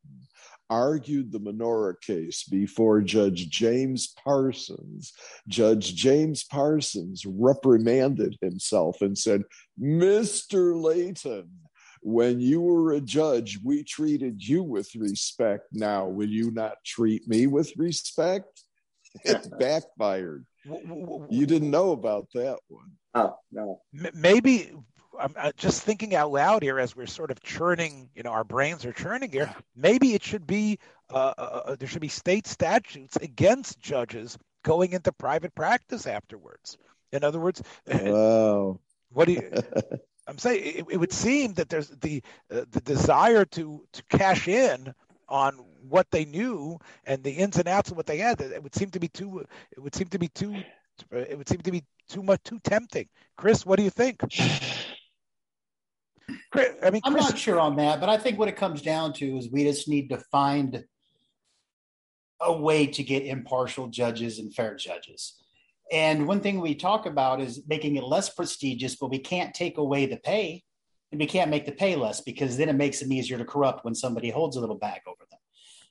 argued 0.71 1.33
the 1.33 1.41
Menorah 1.41 2.01
case 2.01 2.45
before 2.45 3.01
Judge 3.01 3.49
James 3.49 4.15
Parsons, 4.23 5.15
Judge 5.49 5.95
James 5.95 6.45
Parsons 6.45 7.25
reprimanded 7.27 8.37
himself 8.43 9.01
and 9.01 9.17
said, 9.17 9.45
Mr. 9.81 10.81
Leighton, 10.81 11.49
when 12.03 12.41
you 12.41 12.61
were 12.61 12.93
a 12.93 13.01
judge, 13.01 13.59
we 13.65 13.83
treated 13.83 14.47
you 14.47 14.63
with 14.63 14.95
respect. 14.95 15.65
Now, 15.73 16.07
will 16.07 16.29
you 16.29 16.51
not 16.51 16.77
treat 16.85 17.27
me 17.29 17.47
with 17.47 17.73
respect? 17.77 18.65
It 19.25 19.49
backfired. 19.59 20.45
You 21.31 21.47
didn't 21.47 21.71
know 21.71 21.93
about 21.93 22.29
that 22.35 22.59
one. 22.69 22.93
Oh 23.15 23.37
no. 23.53 23.81
Maybe 24.15 24.73
I'm 25.19 25.35
just 25.57 25.83
thinking 25.83 26.15
out 26.15 26.31
loud 26.31 26.63
here 26.63 26.79
as 26.79 26.95
we're 26.95 27.07
sort 27.07 27.31
of 27.31 27.43
churning. 27.43 28.11
You 28.15 28.23
know, 28.23 28.31
our 28.31 28.45
brains 28.45 28.85
are 28.85 28.93
churning 28.93 29.33
here. 29.33 29.55
Maybe 29.77 30.15
it 30.15 30.23
should 30.23 30.47
be 30.47 30.79
uh, 31.11 31.33
uh, 31.39 31.63
uh, 31.67 31.77
there 31.77 31.89
should 31.89 32.03
be 32.03 32.09
state 32.09 32.47
statutes 32.47 33.17
against 33.17 33.81
judges 33.81 34.39
going 34.63 34.93
into 34.93 35.13
private 35.13 35.55
practice 35.55 36.07
afterwards. 36.07 36.77
In 37.13 37.25
other 37.25 37.41
words, 37.41 37.63
wow. 37.87 38.79
What 39.11 39.27
do 39.27 39.33
you? 39.33 39.51
I'm 40.29 40.39
saying 40.39 40.63
it, 40.63 40.87
it 40.91 40.97
would 40.99 41.13
seem 41.13 41.55
that 41.55 41.71
there's 41.71 41.89
the 41.89 42.23
uh, 42.51 42.65
the 42.71 42.83
desire 42.83 43.45
to 43.47 43.85
to 43.93 44.03
cash 44.11 44.47
in 44.47 44.93
on 45.29 45.59
what 45.89 46.11
they 46.11 46.25
knew 46.25 46.79
and 47.05 47.23
the 47.23 47.33
ins 47.33 47.57
and 47.57 47.69
outs 47.69 47.91
of 47.91 47.97
what 47.97 48.07
they 48.07 48.19
had. 48.19 48.41
It 48.41 48.63
would 48.63 48.75
seem 48.75 48.91
to 48.91 49.01
be 49.01 49.09
too. 49.09 49.45
It 49.73 49.81
would 49.81 49.95
seem 49.95 50.09
to 50.09 50.19
be 50.19 50.29
too. 50.29 50.57
It 51.11 51.37
would 51.39 51.49
seem 51.49 51.61
to 51.61 51.71
be 51.71 51.85
too 52.09 52.23
much 52.23 52.43
too 52.45 52.59
tempting. 52.61 53.09
Chris, 53.37 53.65
what 53.65 53.77
do 53.77 53.85
you 53.85 53.91
think? 53.91 54.21
Chris, 56.51 56.69
I 56.83 56.91
mean, 56.91 57.01
I'm 57.05 57.13
Chris, 57.13 57.31
not 57.31 57.39
sure 57.39 57.61
on 57.61 57.77
that, 57.77 58.01
but 58.01 58.09
I 58.09 58.19
think 58.19 58.39
what 58.39 58.49
it 58.49 58.57
comes 58.57 58.83
down 58.83 59.13
to 59.15 59.37
is 59.37 59.51
we 59.51 59.65
just 59.65 59.89
need 59.89 60.09
to 60.09 60.19
find 60.31 60.85
a 62.41 62.53
way 62.53 62.87
to 62.87 63.03
get 63.03 63.25
impartial 63.25 63.89
judges 63.89 64.39
and 64.39 64.55
fair 64.55 64.77
judges. 64.77 65.35
And 65.91 66.27
one 66.27 66.41
thing 66.41 66.61
we 66.61 66.75
talk 66.75 67.07
about 67.07 67.41
is 67.41 67.63
making 67.67 67.97
it 67.97 68.05
less 68.05 68.29
prestigious, 68.29 68.97
but 68.97 69.11
we 69.11 69.19
can't 69.19 69.55
take 69.55 69.79
away 69.79 70.07
the 70.07 70.19
pay 70.19 70.63
and 71.11 71.21
we 71.21 71.27
can't 71.27 71.51
make 71.51 71.65
the 71.65 71.73
pay 71.73 71.97
less 71.97 72.21
because 72.21 72.57
then 72.57 72.69
it 72.69 72.75
makes 72.75 73.01
them 73.01 73.13
easier 73.13 73.39
to 73.39 73.45
corrupt 73.45 73.85
when 73.85 73.95
somebody 73.95 74.31
holds 74.31 74.57
a 74.57 74.61
little 74.61 74.77
bag 74.77 75.01
over 75.07 75.25
them. 75.31 75.38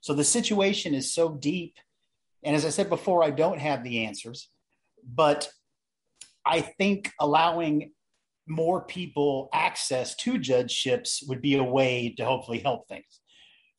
So 0.08 0.14
the 0.14 0.24
situation 0.24 0.94
is 0.94 1.14
so 1.14 1.28
deep. 1.28 1.76
And 2.42 2.56
as 2.56 2.64
I 2.64 2.70
said 2.70 2.88
before, 2.88 3.26
I 3.26 3.30
don't 3.30 3.60
have 3.60 3.84
the 3.84 4.06
answers, 4.06 4.50
but 5.04 5.50
I 6.46 6.62
think 6.62 7.12
allowing 7.20 7.92
more 8.48 8.86
people 8.86 9.50
access 9.54 10.16
to 10.16 10.38
judgeships 10.38 11.26
would 11.28 11.42
be 11.42 11.58
a 11.58 11.64
way 11.64 12.14
to 12.16 12.24
hopefully 12.24 12.60
help 12.60 12.88
things. 12.88 13.20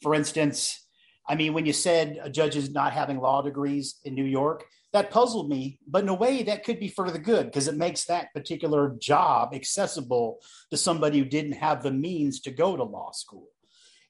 For 0.03 0.15
instance, 0.15 0.87
I 1.27 1.35
mean, 1.35 1.55
when 1.55 1.65
you 1.65 1.73
said 1.73 2.21
judges 2.31 2.69
not 2.69 2.93
having 2.93 3.21
law 3.21 3.41
degrees 3.41 3.99
in 4.05 4.15
New 4.15 4.27
York, 4.27 4.65
that 4.93 5.11
puzzled 5.11 5.49
me, 5.49 5.79
but 5.87 6.03
in 6.03 6.11
a 6.11 6.15
way 6.15 6.43
that 6.43 6.63
could 6.63 6.79
be 6.79 6.89
for 6.89 7.11
the 7.11 7.19
good 7.19 7.47
because 7.47 7.69
it 7.69 7.77
makes 7.79 8.05
that 8.05 8.35
particular 8.35 8.95
job 9.01 9.55
accessible 9.55 10.41
to 10.71 10.77
somebody 10.77 11.21
who 11.21 11.25
didn't 11.25 11.53
have 11.53 11.83
the 11.83 11.91
means 11.91 12.39
to 12.41 12.51
go 12.51 12.77
to 12.77 12.85
law 12.85 13.13
school. 13.13 13.49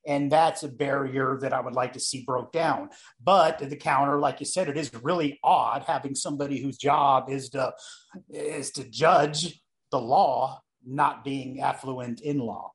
And 0.08 0.32
that's 0.32 0.62
a 0.62 0.68
barrier 0.68 1.38
that 1.42 1.52
I 1.52 1.60
would 1.60 1.74
like 1.74 1.92
to 1.92 2.00
see 2.00 2.24
broke 2.24 2.50
down. 2.50 2.88
But 3.22 3.58
the 3.58 3.76
counter, 3.76 4.18
like 4.18 4.40
you 4.40 4.46
said, 4.46 4.68
it 4.68 4.78
is 4.78 4.92
really 5.02 5.38
odd 5.44 5.84
having 5.86 6.14
somebody 6.14 6.60
whose 6.60 6.78
job 6.78 7.28
is 7.28 7.50
to 7.50 7.74
is 8.30 8.70
to 8.72 8.88
judge 8.88 9.60
the 9.90 10.00
law 10.00 10.62
not 10.84 11.24
being 11.24 11.60
affluent 11.60 12.22
in 12.22 12.38
law. 12.38 12.72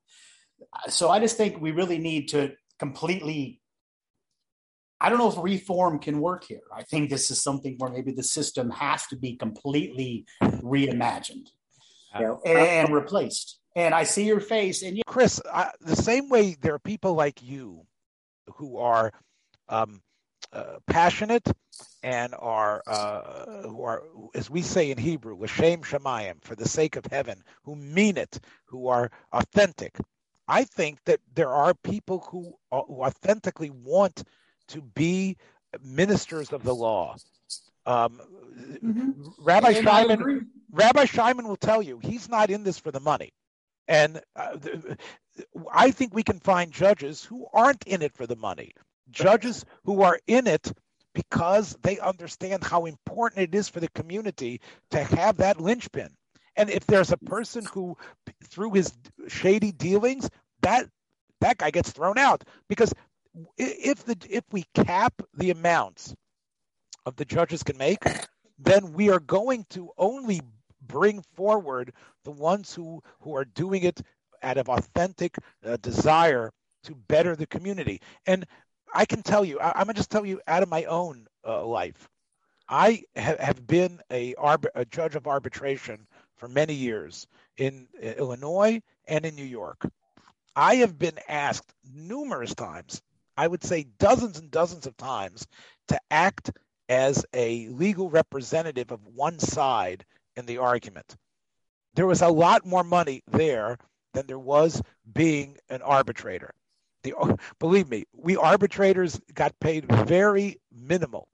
So 0.90 1.10
I 1.10 1.20
just 1.20 1.36
think 1.36 1.60
we 1.60 1.72
really 1.72 1.98
need 1.98 2.30
to 2.30 2.54
completely 2.78 3.60
I 5.02 5.10
don't 5.10 5.18
know 5.18 5.30
if 5.30 5.38
reform 5.38 6.00
can 6.00 6.22
work 6.22 6.46
here. 6.46 6.62
I 6.74 6.84
think 6.84 7.10
this 7.10 7.30
is 7.30 7.44
something 7.44 7.76
where 7.78 7.92
maybe 7.92 8.14
the 8.14 8.24
system 8.24 8.70
has 8.70 9.06
to 9.08 9.18
be 9.18 9.36
completely 9.36 10.26
reimagined 10.42 11.50
and, 12.14 12.26
uh, 12.26 12.50
and 12.50 12.94
replaced. 12.94 13.60
And 13.76 13.96
I 13.96 14.04
see 14.04 14.26
your 14.26 14.40
face, 14.40 14.84
and 14.84 14.98
you- 14.98 15.04
Chris, 15.08 15.42
I, 15.52 15.72
the 15.82 15.96
same 15.96 16.30
way 16.30 16.56
there 16.62 16.76
are 16.76 16.80
people 16.80 17.14
like 17.16 17.42
you 17.42 17.86
who 18.56 18.78
are 18.78 19.12
um, 19.68 20.02
uh, 20.52 20.78
passionate 20.86 21.48
and 22.04 22.36
are 22.38 22.84
uh, 22.86 23.64
who 23.64 23.84
are, 23.84 24.04
as 24.36 24.50
we 24.50 24.62
say 24.62 24.92
in 24.92 24.98
Hebrew, 24.98 25.36
l'shem 25.36 25.82
shamayim, 25.82 26.44
for 26.44 26.56
the 26.56 26.68
sake 26.68 26.96
of 26.96 27.06
heaven, 27.08 27.44
who 27.64 27.76
mean 27.76 28.18
it, 28.18 28.40
who 28.66 28.88
are 28.88 29.10
authentic. 29.32 29.98
I 30.48 30.66
think 30.66 31.00
that 31.06 31.22
there 31.34 31.50
are 31.50 31.74
people 31.74 32.20
who, 32.30 32.54
who 32.72 33.04
authentically 33.04 33.72
want 33.72 34.24
to 34.68 34.82
be 34.82 35.38
ministers 35.82 36.52
of 36.54 36.64
the 36.64 36.76
law. 36.76 37.16
Um, 37.86 38.20
mm-hmm. 38.84 39.12
Rabbi 39.40 39.72
and 39.72 39.88
Shimon, 39.88 40.48
Rabbi 40.72 41.06
Shimon 41.06 41.48
will 41.48 41.58
tell 41.58 41.82
you 41.82 42.00
he's 42.04 42.30
not 42.30 42.50
in 42.50 42.64
this 42.64 42.78
for 42.78 42.92
the 42.92 43.00
money, 43.00 43.32
and 43.88 44.22
uh, 44.36 44.58
I 45.72 45.92
think 45.92 46.14
we 46.14 46.24
can 46.24 46.40
find 46.40 46.72
judges 46.72 47.24
who 47.24 47.48
aren't 47.54 47.84
in 47.86 48.02
it 48.02 48.16
for 48.16 48.28
the 48.28 48.36
money, 48.36 48.74
judges 49.12 49.66
who 49.84 50.02
are 50.02 50.20
in 50.28 50.48
it 50.48 50.72
because 51.14 51.78
they 51.82 52.00
understand 52.00 52.64
how 52.64 52.86
important 52.86 53.42
it 53.44 53.56
is 53.56 53.70
for 53.70 53.80
the 53.80 53.90
community 53.90 54.62
to 54.92 55.04
have 55.04 55.38
that 55.38 55.60
linchpin. 55.62 56.10
And 56.56 56.70
if 56.70 56.86
there's 56.86 57.12
a 57.12 57.18
person 57.18 57.66
who, 57.66 57.98
through 58.46 58.74
his 58.74 58.94
shady 59.28 59.72
dealings, 59.72 60.30
that 60.62 60.88
that 61.42 61.58
guy 61.58 61.72
gets 61.72 61.92
thrown 61.92 62.18
out 62.18 62.44
because 62.70 62.94
if 63.58 64.06
the 64.06 64.16
if 64.30 64.44
we 64.52 64.64
cap 64.76 65.14
the 65.34 65.50
amounts 65.50 66.16
of 67.06 67.16
the 67.16 67.26
judges 67.26 67.64
can 67.64 67.78
make, 67.78 68.04
then 68.60 68.94
we 68.94 69.10
are 69.10 69.20
going 69.20 69.66
to 69.72 69.90
only 69.98 70.42
bring 70.94 71.24
forward 71.36 71.92
the 72.24 72.32
ones 72.32 72.74
who 72.74 73.02
who 73.22 73.36
are 73.36 73.46
doing 73.46 73.84
it 73.84 74.00
out 74.44 74.58
of 74.58 74.70
authentic 74.70 75.36
uh, 75.66 75.78
desire 75.82 76.52
to 76.84 76.94
better 77.08 77.36
the 77.36 77.48
community. 77.48 78.00
And 78.28 78.46
I 78.94 79.06
can 79.06 79.24
tell 79.24 79.44
you, 79.44 79.60
I, 79.60 79.82
am 79.82 79.88
gonna 79.88 79.96
just 79.96 80.12
tell 80.12 80.26
you 80.26 80.40
out 80.48 80.62
of 80.64 80.70
my 80.70 80.84
own 80.86 81.26
uh, 81.48 81.66
life. 81.66 82.08
I 82.70 83.04
ha- 83.18 83.38
have 83.40 83.66
been 83.66 84.02
a, 84.12 84.36
arb- 84.36 84.76
a 84.76 84.86
judge 84.86 85.16
of 85.16 85.28
arbitration 85.28 86.06
for 86.36 86.48
many 86.48 86.76
years 86.76 87.26
in 87.58 87.88
uh, 88.02 88.08
Illinois 88.08 88.82
and 89.08 89.26
in 89.26 89.36
New 89.36 89.46
York. 89.46 89.90
I 90.56 90.76
have 90.76 91.00
been 91.00 91.20
asked 91.28 91.74
numerous 91.84 92.54
times 92.54 93.02
I 93.36 93.48
would 93.48 93.64
say 93.64 93.88
dozens 93.98 94.38
and 94.40 94.52
dozens 94.52 94.86
of 94.86 94.96
times 94.98 95.48
to 95.88 96.00
act 96.12 96.52
as 96.90 97.26
a 97.34 97.68
legal 97.70 98.10
representative 98.10 98.92
of 98.92 99.08
one 99.08 99.40
side 99.40 100.06
in 100.36 100.46
the 100.46 100.58
argument. 100.60 101.16
There 101.96 102.08
was 102.08 102.22
a 102.22 102.30
lot 102.30 102.66
more 102.66 102.84
money 102.84 103.22
there 103.28 103.78
than 104.14 104.28
there 104.28 104.40
was 104.40 104.82
being 105.12 105.58
an 105.70 105.82
arbitrator. 105.82 106.54
The, 107.04 107.14
believe 107.60 107.90
me, 107.90 108.06
we 108.14 108.38
arbitrators 108.38 109.20
got 109.34 109.60
paid 109.60 109.86
very 110.08 110.60
minimal. 110.72 111.28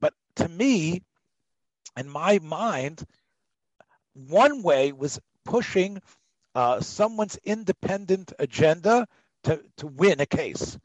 But 0.00 0.14
to 0.36 0.48
me, 0.48 1.02
in 1.96 2.08
my 2.08 2.38
mind, 2.38 3.04
one 4.14 4.62
way 4.62 4.92
was 4.92 5.20
pushing 5.44 6.00
uh, 6.54 6.80
someone's 6.80 7.38
independent 7.44 8.32
agenda 8.38 9.06
to, 9.44 9.62
to 9.78 9.86
win 9.86 10.20
a 10.20 10.26
case. 10.26 10.78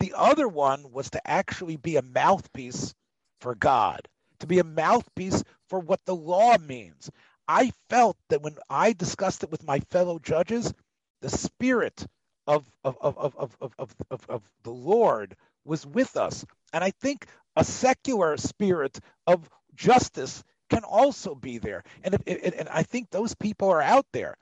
The 0.00 0.14
other 0.16 0.48
one 0.48 0.92
was 0.92 1.10
to 1.10 1.28
actually 1.28 1.76
be 1.76 1.96
a 1.96 2.02
mouthpiece 2.02 2.94
for 3.40 3.54
God, 3.54 4.00
to 4.40 4.46
be 4.46 4.58
a 4.58 4.64
mouthpiece 4.64 5.42
for 5.70 5.80
what 5.80 6.04
the 6.04 6.14
law 6.14 6.58
means. 6.58 7.10
I 7.48 7.72
felt 7.88 8.16
that 8.28 8.42
when 8.42 8.56
I 8.68 8.92
discussed 8.92 9.44
it 9.44 9.50
with 9.50 9.66
my 9.66 9.80
fellow 9.80 10.18
judges, 10.18 10.74
the 11.22 11.30
spirit 11.30 12.06
of, 12.46 12.68
of, 12.84 12.98
of, 13.00 13.16
of, 13.16 13.36
of, 13.38 13.56
of, 13.78 13.94
of, 14.10 14.26
of 14.28 14.42
the 14.64 14.70
Lord 14.70 15.36
was 15.64 15.86
with 15.86 16.16
us. 16.16 16.44
And 16.72 16.84
I 16.84 16.90
think 16.90 17.26
a 17.56 17.64
secular 17.64 18.36
spirit 18.36 18.98
of 19.26 19.48
justice 19.74 20.44
can 20.68 20.84
also 20.84 21.34
be 21.34 21.58
there. 21.58 21.82
And, 22.04 22.16
and 22.26 22.68
I 22.68 22.82
think 22.82 23.10
those 23.10 23.34
people 23.34 23.70
are 23.70 23.82
out 23.82 24.06
there. 24.12 24.36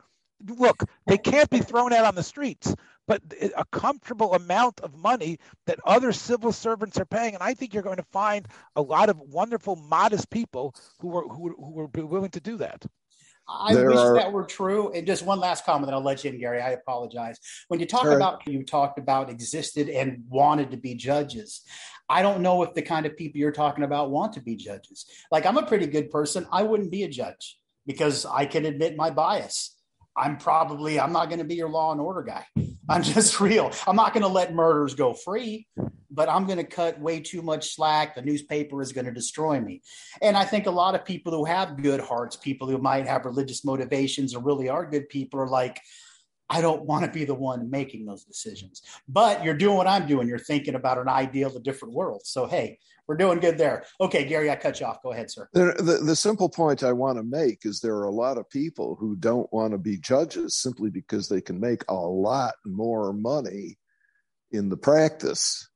Look, 0.46 0.84
they 1.06 1.18
can't 1.18 1.50
be 1.50 1.60
thrown 1.60 1.92
out 1.92 2.04
on 2.04 2.14
the 2.14 2.22
streets, 2.22 2.74
but 3.09 3.22
a 3.56 3.64
comfortable 3.72 4.34
amount 4.34 4.80
of 4.80 4.94
money 4.94 5.38
that 5.66 5.80
other 5.84 6.12
civil 6.12 6.52
servants 6.52 6.98
are 6.98 7.06
paying. 7.06 7.34
And 7.34 7.42
I 7.42 7.54
think 7.54 7.72
you're 7.74 7.82
going 7.82 7.96
to 7.96 8.06
find 8.12 8.46
a 8.76 8.82
lot 8.82 9.09
of 9.09 9.18
wonderful, 9.18 9.76
modest 9.76 10.30
people 10.30 10.74
who 11.00 11.16
are 11.16 11.26
who, 11.26 11.56
who 11.59 11.80
are 11.80 12.06
willing 12.06 12.30
to 12.30 12.40
do 12.40 12.59
that. 12.59 12.84
I 13.48 13.72
there 13.72 13.88
wish 13.88 13.96
are... 13.96 14.14
that 14.14 14.30
were 14.30 14.44
true. 14.44 14.92
And 14.92 15.06
just 15.06 15.24
one 15.24 15.40
last 15.40 15.64
comment, 15.64 15.86
and 15.86 15.94
I'll 15.94 16.02
let 16.02 16.22
you 16.22 16.30
in, 16.30 16.38
Gary. 16.38 16.61
I 16.61 16.72
apologize. 16.72 17.38
When 17.68 17.80
you 17.80 17.86
talk 17.86 18.02
sure. 18.02 18.16
about 18.16 18.46
you 18.46 18.62
talked 18.62 18.98
about 18.98 19.30
existed 19.30 19.88
and 19.88 20.24
wanted 20.28 20.70
to 20.72 20.76
be 20.76 20.94
judges. 20.94 21.62
I 22.11 22.22
don't 22.22 22.42
know 22.42 22.62
if 22.62 22.74
the 22.74 22.82
kind 22.82 23.04
of 23.06 23.16
people 23.16 23.38
you're 23.38 23.52
talking 23.52 23.84
about 23.84 24.11
want 24.11 24.34
to 24.34 24.40
be 24.40 24.56
judges. 24.56 25.06
Like 25.30 25.46
I'm 25.46 25.56
a 25.56 25.66
pretty 25.66 25.86
good 25.86 26.11
person. 26.11 26.46
I 26.52 26.62
wouldn't 26.62 26.90
be 26.90 27.04
a 27.04 27.09
judge 27.09 27.59
because 27.86 28.26
I 28.26 28.44
can 28.44 28.66
admit 28.66 28.96
my 28.96 29.11
bias. 29.11 29.77
I'm 30.18 30.36
probably 30.36 30.98
I'm 30.98 31.12
not 31.12 31.28
going 31.28 31.38
to 31.38 31.44
be 31.44 31.54
your 31.54 31.68
law 31.68 31.92
and 31.92 32.00
order 32.00 32.22
guy. 32.22 32.44
I'm 32.88 33.02
just 33.02 33.40
real. 33.40 33.70
I'm 33.86 33.96
not 33.96 34.12
going 34.12 34.22
to 34.22 34.28
let 34.28 34.54
murders 34.54 34.94
go 34.94 35.14
free, 35.14 35.66
but 36.10 36.28
I'm 36.28 36.46
going 36.46 36.58
to 36.58 36.64
cut 36.64 37.00
way 37.00 37.20
too 37.20 37.42
much 37.42 37.74
slack. 37.74 38.14
The 38.14 38.22
newspaper 38.22 38.82
is 38.82 38.92
going 38.92 39.06
to 39.06 39.12
destroy 39.12 39.60
me. 39.60 39.82
And 40.20 40.36
I 40.36 40.44
think 40.44 40.66
a 40.66 40.70
lot 40.70 40.94
of 40.94 41.04
people 41.04 41.32
who 41.32 41.44
have 41.44 41.80
good 41.82 42.00
hearts, 42.00 42.36
people 42.36 42.68
who 42.68 42.78
might 42.78 43.06
have 43.06 43.24
religious 43.24 43.64
motivations 43.64 44.34
or 44.34 44.42
really 44.42 44.68
are 44.68 44.84
good 44.84 45.08
people 45.08 45.40
are 45.40 45.48
like, 45.48 45.80
I 46.51 46.61
don't 46.61 46.84
want 46.84 47.05
to 47.05 47.11
be 47.11 47.24
the 47.24 47.34
one 47.34 47.70
making 47.70 48.07
those 48.07 48.24
decisions. 48.24 48.82
But 49.07 49.44
you're 49.44 49.57
doing 49.57 49.76
what 49.76 49.86
I'm 49.86 50.07
doing. 50.07 50.28
You're 50.28 50.38
thinking 50.38 50.74
about 50.74 50.99
an 50.99 51.09
ideal, 51.09 51.55
a 51.55 51.61
different 51.61 51.94
world. 51.94 52.22
So, 52.24 52.46
hey, 52.46 52.78
we're 53.07 53.16
doing 53.16 53.38
good 53.38 53.59
there. 53.59 53.84
Okay, 54.01 54.24
Gary, 54.24 54.51
I 54.51 54.57
cut 54.57 54.80
you 54.80 54.86
off. 54.86 55.03
Go 55.03 55.12
ahead, 55.12 55.30
sir. 55.30 55.49
The, 55.53 55.74
the, 55.78 56.05
the, 56.05 56.16
simple 56.16 56.49
point 56.49 56.82
I 56.82 56.92
want 56.92 57.18
to 57.18 57.22
make 57.22 57.64
is 57.64 57.80
there 57.80 57.96
are 57.96 58.05
a 58.05 58.11
lot 58.11 58.38
of 58.38 58.49
people 58.49 58.96
who 58.99 59.16
don't 59.16 59.51
want 59.53 59.72
to 59.72 59.78
be 59.78 59.99
judges 59.99 60.57
simply 60.57 60.90
because 60.90 61.28
they 61.28 61.40
can 61.40 61.59
make 61.61 61.84
a 61.88 61.94
lot 61.94 62.55
more 62.64 63.12
money 63.12 63.78
in 64.51 64.68
the 64.68 64.76
practice. 64.76 65.68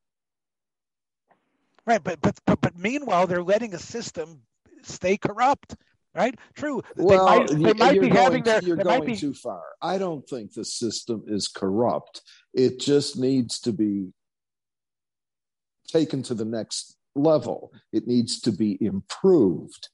Right, 1.87 2.03
but 2.03 2.21
but 2.21 2.39
but, 2.47 2.61
but 2.61 2.79
meanwhile, 2.79 3.27
they're 3.27 3.43
letting 3.43 3.75
a 3.75 3.79
system 3.79 4.43
stay 4.83 5.17
corrupt. 5.17 5.75
Right? 6.15 6.39
True. 6.55 6.83
Well, 6.97 7.45
they 7.47 7.55
might, 7.55 7.77
they 7.77 7.85
might 7.85 8.01
be 8.01 8.09
going, 8.09 8.13
having 8.13 8.43
their. 8.43 8.63
You're 8.63 8.77
going 8.77 9.05
be... 9.05 9.17
too 9.17 9.35
far. 9.35 9.63
I 9.81 9.99
don't 9.99 10.27
think 10.29 10.53
the 10.53 10.65
system 10.65 11.25
is 11.27 11.49
corrupt. 11.49 12.23
It 12.55 12.81
just 12.81 13.19
needs 13.19 13.61
to 13.61 13.73
be 13.73 14.13
taken 15.89 16.23
to 16.25 16.35
the 16.35 16.45
next 16.45 16.97
level. 17.15 17.73
It 17.93 18.07
needs 18.07 18.41
to 18.43 18.53
be 18.53 18.79
improved. 18.81 19.89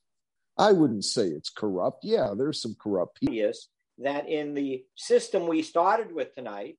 I 0.57 0.73
wouldn't 0.73 1.05
say 1.05 1.29
it's 1.29 1.51
corrupt. 1.51 2.05
Yeah, 2.05 2.35
there's 2.37 2.61
some 2.61 2.77
corrupt 2.81 3.21
people. 3.21 3.53
That 3.99 4.29
in 4.29 4.55
the 4.55 4.85
system 4.97 5.47
we 5.47 5.63
started 5.63 6.13
with 6.13 6.35
tonight, 6.35 6.79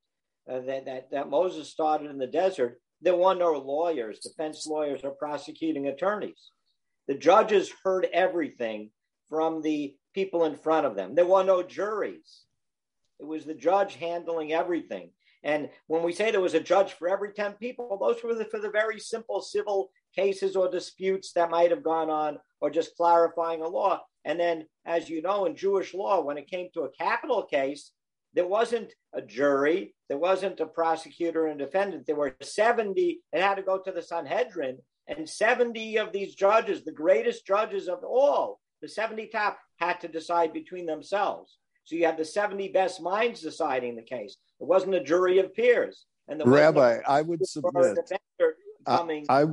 uh, 0.50 0.60
that, 0.60 0.86
that, 0.86 1.10
that 1.10 1.30
Moses 1.30 1.68
started 1.68 2.10
in 2.10 2.18
the 2.18 2.26
desert, 2.26 2.80
there 3.02 3.16
were 3.16 3.34
no 3.34 3.52
lawyers, 3.52 4.20
defense 4.20 4.66
lawyers, 4.66 5.00
or 5.04 5.10
prosecuting 5.10 5.86
attorneys. 5.86 6.50
The 7.08 7.14
judges 7.14 7.72
heard 7.82 8.06
everything 8.12 8.90
from 9.30 9.62
the 9.62 9.94
people 10.12 10.44
in 10.44 10.56
front 10.56 10.86
of 10.86 10.96
them. 10.96 11.14
There 11.14 11.24
were 11.24 11.44
no 11.44 11.62
juries. 11.62 12.42
It 13.18 13.26
was 13.26 13.44
the 13.44 13.54
judge 13.54 13.94
handling 13.94 14.52
everything. 14.52 15.10
And 15.42 15.70
when 15.86 16.02
we 16.02 16.12
say 16.12 16.30
there 16.30 16.40
was 16.40 16.54
a 16.54 16.60
judge 16.60 16.92
for 16.92 17.08
every 17.08 17.32
10 17.32 17.54
people, 17.54 17.96
those 17.98 18.22
were 18.22 18.34
the, 18.34 18.44
for 18.44 18.58
the 18.58 18.68
very 18.68 18.98
simple 18.98 19.40
civil 19.40 19.90
cases 20.14 20.56
or 20.56 20.70
disputes 20.70 21.32
that 21.32 21.50
might 21.50 21.70
have 21.70 21.82
gone 21.82 22.10
on 22.10 22.38
or 22.60 22.68
just 22.68 22.96
clarifying 22.96 23.62
a 23.62 23.68
law. 23.68 24.02
And 24.24 24.38
then, 24.38 24.66
as 24.84 25.08
you 25.08 25.22
know, 25.22 25.46
in 25.46 25.56
Jewish 25.56 25.94
law, 25.94 26.20
when 26.20 26.36
it 26.36 26.50
came 26.50 26.68
to 26.74 26.82
a 26.82 26.90
capital 26.90 27.44
case, 27.44 27.92
there 28.34 28.46
wasn't 28.46 28.92
a 29.14 29.22
jury, 29.22 29.94
there 30.08 30.18
wasn't 30.18 30.60
a 30.60 30.66
prosecutor 30.66 31.46
and 31.46 31.58
defendant. 31.58 32.06
There 32.06 32.16
were 32.16 32.36
70, 32.40 33.20
it 33.32 33.40
had 33.40 33.54
to 33.54 33.62
go 33.62 33.78
to 33.78 33.92
the 33.92 34.02
Sanhedrin, 34.02 34.78
and 35.08 35.28
70 35.28 35.96
of 35.98 36.12
these 36.12 36.34
judges, 36.34 36.84
the 36.84 36.92
greatest 36.92 37.46
judges 37.46 37.88
of 37.88 38.04
all, 38.04 38.60
the 38.80 38.88
70 38.88 39.28
top, 39.28 39.58
had 39.76 40.00
to 40.00 40.08
decide 40.08 40.52
between 40.52 40.86
themselves. 40.86 41.58
So 41.84 41.96
you 41.96 42.06
had 42.06 42.16
the 42.16 42.24
70 42.24 42.68
best 42.68 43.00
minds 43.00 43.40
deciding 43.40 43.96
the 43.96 44.02
case. 44.02 44.36
It 44.60 44.66
wasn't 44.66 44.94
a 44.94 45.02
jury 45.02 45.38
of 45.38 45.54
peers. 45.54 46.04
And 46.28 46.40
the 46.40 46.44
Rabbi, 46.44 47.00
I 47.06 47.22
would 47.22 47.46
submit. 47.46 47.98
Coming, 48.86 49.26
I, 49.28 49.44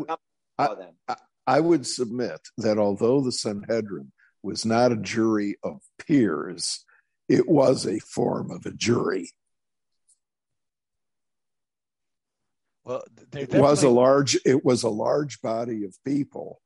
I, 0.57 0.67
I, 1.07 1.15
I 1.45 1.59
would 1.59 1.86
submit 1.86 2.39
that 2.57 2.78
although 2.78 3.21
the 3.21 3.32
Sanhedrin 3.32 4.11
was 4.43 4.65
not 4.65 4.91
a 4.91 4.97
jury 4.97 5.57
of 5.63 5.82
peers, 5.97 6.86
it 7.28 7.47
was 7.47 7.86
a 7.86 7.99
form 7.99 8.51
of 8.51 8.65
a 8.65 8.71
jury. 8.71 9.32
Well, 12.86 13.03
it 13.34 13.53
was 13.53 13.84
a 13.84 13.89
large 13.89 14.38
it 14.45 14.63
was 14.63 14.84
a 14.84 14.89
large 14.89 15.41
body 15.41 15.84
of 15.84 15.93
people 16.05 16.61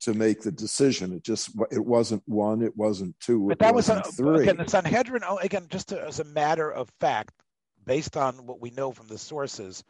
to 0.00 0.14
make 0.14 0.42
the 0.42 0.52
decision. 0.52 1.12
It 1.12 1.24
just 1.24 1.50
it 1.70 1.84
wasn't 1.84 2.22
one, 2.26 2.62
it 2.62 2.76
wasn't 2.76 3.18
two, 3.20 3.48
but 3.48 3.58
that 3.60 3.74
was 3.74 3.88
a, 3.88 4.02
three. 4.02 4.42
Again, 4.42 4.58
the 4.58 4.68
Sanhedrin 4.68 5.22
oh, 5.26 5.38
again, 5.38 5.66
just 5.70 5.88
to, 5.88 6.00
as 6.00 6.20
a 6.20 6.24
matter 6.24 6.70
of 6.70 6.90
fact, 7.00 7.34
based 7.84 8.16
on 8.16 8.46
what 8.46 8.60
we 8.60 8.70
know 8.70 8.92
from 8.92 9.08
the 9.08 9.18
sources, 9.18 9.82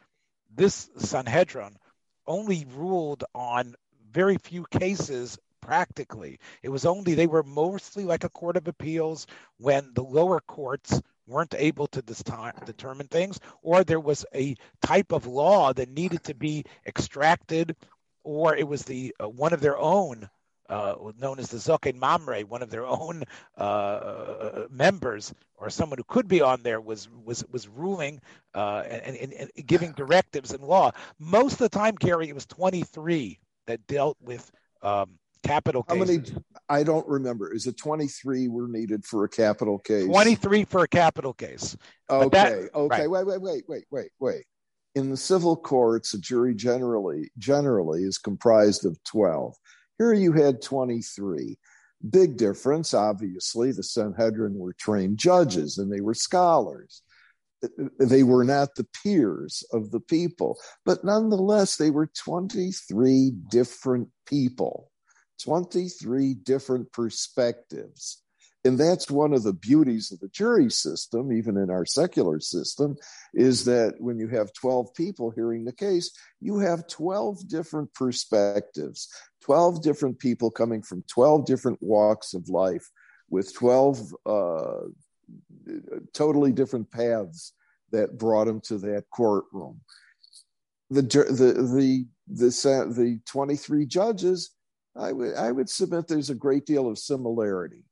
this 0.53 0.89
Sanhedrin 0.97 1.77
only 2.25 2.65
ruled 2.75 3.23
on 3.33 3.75
very 4.11 4.37
few 4.37 4.65
cases 4.71 5.37
practically. 5.61 6.39
It 6.63 6.69
was 6.69 6.85
only, 6.85 7.13
they 7.13 7.27
were 7.27 7.43
mostly 7.43 8.05
like 8.05 8.23
a 8.23 8.29
court 8.29 8.57
of 8.57 8.67
appeals 8.67 9.27
when 9.57 9.91
the 9.93 10.03
lower 10.03 10.39
courts 10.39 11.01
weren't 11.27 11.55
able 11.57 11.87
to 11.87 12.01
determine 12.01 13.07
things, 13.07 13.39
or 13.61 13.83
there 13.83 13.99
was 13.99 14.25
a 14.33 14.55
type 14.81 15.11
of 15.11 15.27
law 15.27 15.73
that 15.73 15.89
needed 15.89 16.23
to 16.23 16.33
be 16.33 16.63
extracted, 16.85 17.75
or 18.27 18.57
it 18.57 18.67
was 18.67 18.83
the 18.83 19.15
uh, 19.23 19.29
one 19.29 19.53
of 19.53 19.61
their 19.61 19.77
own, 19.77 20.29
uh, 20.67 20.95
known 21.17 21.39
as 21.39 21.47
the 21.47 21.57
Zaken 21.57 21.95
Mamre, 21.95 22.41
one 22.41 22.61
of 22.61 22.69
their 22.69 22.85
own 22.85 23.23
uh, 23.57 24.65
members, 24.69 25.33
or 25.55 25.69
someone 25.69 25.97
who 25.97 26.03
could 26.03 26.27
be 26.27 26.41
on 26.41 26.61
there, 26.61 26.81
was 26.81 27.07
was 27.23 27.45
was 27.49 27.69
ruling 27.69 28.19
uh, 28.53 28.83
and, 28.85 29.15
and, 29.15 29.33
and, 29.33 29.51
giving 29.65 29.93
directives 29.93 30.51
in 30.51 30.61
law. 30.61 30.91
Most 31.17 31.53
of 31.53 31.59
the 31.59 31.69
time, 31.69 31.95
Gary, 31.95 32.27
it 32.27 32.35
was 32.35 32.45
23 32.47 33.39
that 33.65 33.87
dealt 33.87 34.17
with 34.19 34.51
um, 34.81 35.17
capital 35.41 35.85
How 35.87 35.95
many? 35.95 36.19
I 36.67 36.83
don't 36.83 37.07
remember. 37.07 37.53
Is 37.53 37.65
it 37.65 37.77
23 37.77 38.49
were 38.49 38.67
needed 38.67 39.05
for 39.05 39.23
a 39.23 39.29
capital 39.29 39.79
case? 39.79 40.05
23 40.05 40.65
for 40.65 40.83
a 40.83 40.87
capital 40.89 41.31
case. 41.31 41.77
Okay. 42.09 42.29
That, 42.37 42.75
okay. 42.75 43.07
Right. 43.07 43.09
Wait, 43.09 43.25
wait, 43.25 43.41
wait, 43.41 43.63
wait, 43.69 43.85
wait, 43.89 44.11
wait. 44.19 44.43
In 44.97 45.11
the 45.11 45.17
civil 45.17 45.55
courts, 45.55 46.15
a 46.15 46.19
jury 46.19 46.55
generally 46.55 47.29
generally 47.37 48.01
is 48.01 48.17
comprised 48.17 48.83
of 48.83 48.97
12. 49.03 49.55
Here 49.99 50.13
you 50.13 50.33
had 50.33 50.61
23. 50.61 51.57
Big 52.09 52.37
difference, 52.37 52.95
obviously. 52.95 53.71
The 53.71 53.83
Sanhedrin 53.83 54.55
were 54.55 54.73
trained 54.73 55.19
judges 55.19 55.77
and 55.77 55.91
they 55.91 56.01
were 56.01 56.15
scholars 56.15 57.03
they 57.99 58.23
were 58.23 58.43
not 58.43 58.75
the 58.75 58.87
peers 59.03 59.63
of 59.71 59.91
the 59.91 59.99
people, 59.99 60.57
but 60.85 61.03
nonetheless, 61.03 61.75
they 61.75 61.89
were 61.89 62.07
23 62.07 63.31
different 63.49 64.09
people. 64.25 64.91
23 65.43 66.33
different 66.35 66.91
perspectives. 66.91 68.23
And 68.67 68.77
that's 68.77 69.09
one 69.09 69.33
of 69.33 69.43
the 69.43 69.53
beauties 69.53 70.11
of 70.11 70.19
the 70.19 70.27
jury 70.27 70.69
system, 70.69 71.31
even 71.31 71.55
in 71.55 71.69
our 71.69 71.85
secular 71.85 72.41
system, 72.41 72.97
is 73.33 73.63
that 73.63 73.93
when 73.99 74.19
you 74.19 74.27
have 74.27 74.51
12 74.51 74.93
people 74.93 75.31
hearing 75.31 75.63
the 75.63 75.71
case, 75.71 76.11
you 76.41 76.59
have 76.59 76.85
12 76.89 77.47
different 77.47 77.93
perspectives, 77.93 79.07
12 79.43 79.81
different 79.81 80.19
people 80.19 80.51
coming 80.51 80.81
from 80.81 81.01
12 81.07 81.45
different 81.45 81.81
walks 81.81 82.33
of 82.33 82.49
life 82.49 82.89
with 83.29 83.55
12 83.55 84.13
uh, 84.25 84.81
totally 86.13 86.51
different 86.51 86.91
paths 86.91 87.53
that 87.93 88.17
brought 88.17 88.47
them 88.47 88.59
to 88.59 88.77
that 88.79 89.05
courtroom. 89.11 89.79
The, 90.89 91.03
the, 91.03 91.23
the, 91.55 92.09
the, 92.27 92.93
the 92.93 93.19
23 93.25 93.85
judges 93.85 94.51
I 94.97 95.11
would 95.11 95.35
I 95.35 95.51
would 95.51 95.69
submit 95.69 96.07
there's 96.07 96.31
a 96.31 96.35
great 96.35 96.65
deal 96.65 96.89
of 96.89 96.97
similarity. 96.97 97.83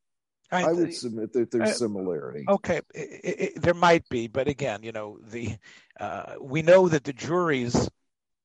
I, 0.51 0.63
I 0.63 0.73
would 0.73 0.93
submit 0.93 1.33
that 1.33 1.51
there's 1.51 1.71
uh, 1.71 1.73
similarity. 1.73 2.45
Okay, 2.47 2.81
it, 2.93 3.23
it, 3.23 3.61
there 3.61 3.73
might 3.73 4.07
be, 4.09 4.27
but 4.27 4.47
again, 4.47 4.83
you 4.83 4.91
know, 4.91 5.17
the 5.21 5.55
uh, 5.99 6.35
we 6.39 6.61
know 6.61 6.87
that 6.87 7.03
the 7.03 7.13
juries, 7.13 7.89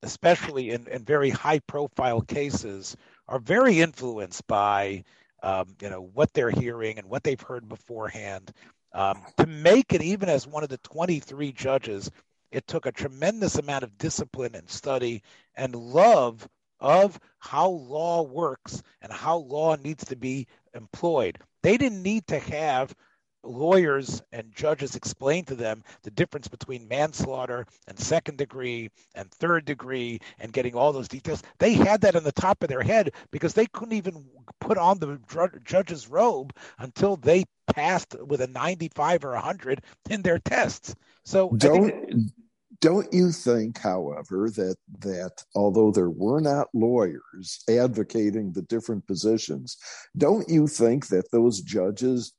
especially 0.02 0.70
in, 0.70 0.86
in 0.88 1.04
very 1.04 1.30
high 1.30 1.58
profile 1.60 2.22
cases, 2.22 2.96
are 3.28 3.38
very 3.38 3.80
influenced 3.80 4.46
by 4.46 5.04
um, 5.42 5.76
you 5.80 5.90
know 5.90 6.00
what 6.14 6.32
they're 6.32 6.50
hearing 6.50 6.98
and 6.98 7.08
what 7.08 7.22
they've 7.22 7.40
heard 7.40 7.68
beforehand. 7.68 8.52
Um, 8.92 9.22
to 9.36 9.46
make 9.46 9.92
it 9.92 10.02
even 10.02 10.28
as 10.28 10.46
one 10.46 10.64
of 10.64 10.68
the 10.68 10.78
23 10.78 11.52
judges, 11.52 12.10
it 12.50 12.66
took 12.66 12.86
a 12.86 12.92
tremendous 12.92 13.56
amount 13.56 13.84
of 13.84 13.96
discipline 13.98 14.54
and 14.54 14.68
study 14.68 15.22
and 15.54 15.74
love 15.74 16.48
of 16.80 17.20
how 17.38 17.68
law 17.68 18.22
works 18.22 18.82
and 19.02 19.12
how 19.12 19.36
law 19.36 19.76
needs 19.76 20.04
to 20.06 20.16
be 20.16 20.48
employed. 20.74 21.38
They 21.62 21.76
didn't 21.76 22.02
need 22.02 22.26
to 22.28 22.38
have 22.38 22.94
lawyers 23.42 24.22
and 24.32 24.54
judges 24.54 24.96
explain 24.96 25.44
to 25.46 25.54
them 25.54 25.82
the 26.02 26.10
difference 26.10 26.48
between 26.48 26.88
manslaughter 26.88 27.66
and 27.86 27.98
second 27.98 28.38
degree 28.38 28.90
and 29.14 29.30
third 29.30 29.64
degree 29.64 30.20
and 30.38 30.52
getting 30.52 30.74
all 30.74 30.92
those 30.92 31.08
details. 31.08 31.42
They 31.58 31.72
had 31.72 32.02
that 32.02 32.16
on 32.16 32.24
the 32.24 32.32
top 32.32 32.62
of 32.62 32.68
their 32.68 32.82
head 32.82 33.12
because 33.30 33.54
they 33.54 33.66
couldn't 33.66 33.94
even 33.94 34.26
put 34.60 34.78
on 34.78 34.98
the 34.98 35.18
judge's 35.64 36.08
robe 36.08 36.54
until 36.78 37.16
they 37.16 37.44
passed 37.72 38.16
with 38.26 38.40
a 38.40 38.46
95 38.46 39.24
or 39.24 39.32
100 39.32 39.82
in 40.10 40.22
their 40.22 40.38
tests. 40.38 40.94
So 41.24 41.50
don't 41.50 42.32
don't 42.80 43.12
you 43.12 43.30
think, 43.30 43.78
however, 43.78 44.50
that 44.56 44.76
that 45.00 45.44
although 45.54 45.90
there 45.90 46.10
were 46.10 46.40
not 46.40 46.68
lawyers 46.72 47.62
advocating 47.68 48.52
the 48.52 48.62
different 48.62 49.06
positions, 49.06 49.76
don't 50.16 50.48
you 50.48 50.66
think 50.66 51.08
that 51.08 51.30
those 51.30 51.60
judges 51.60 52.32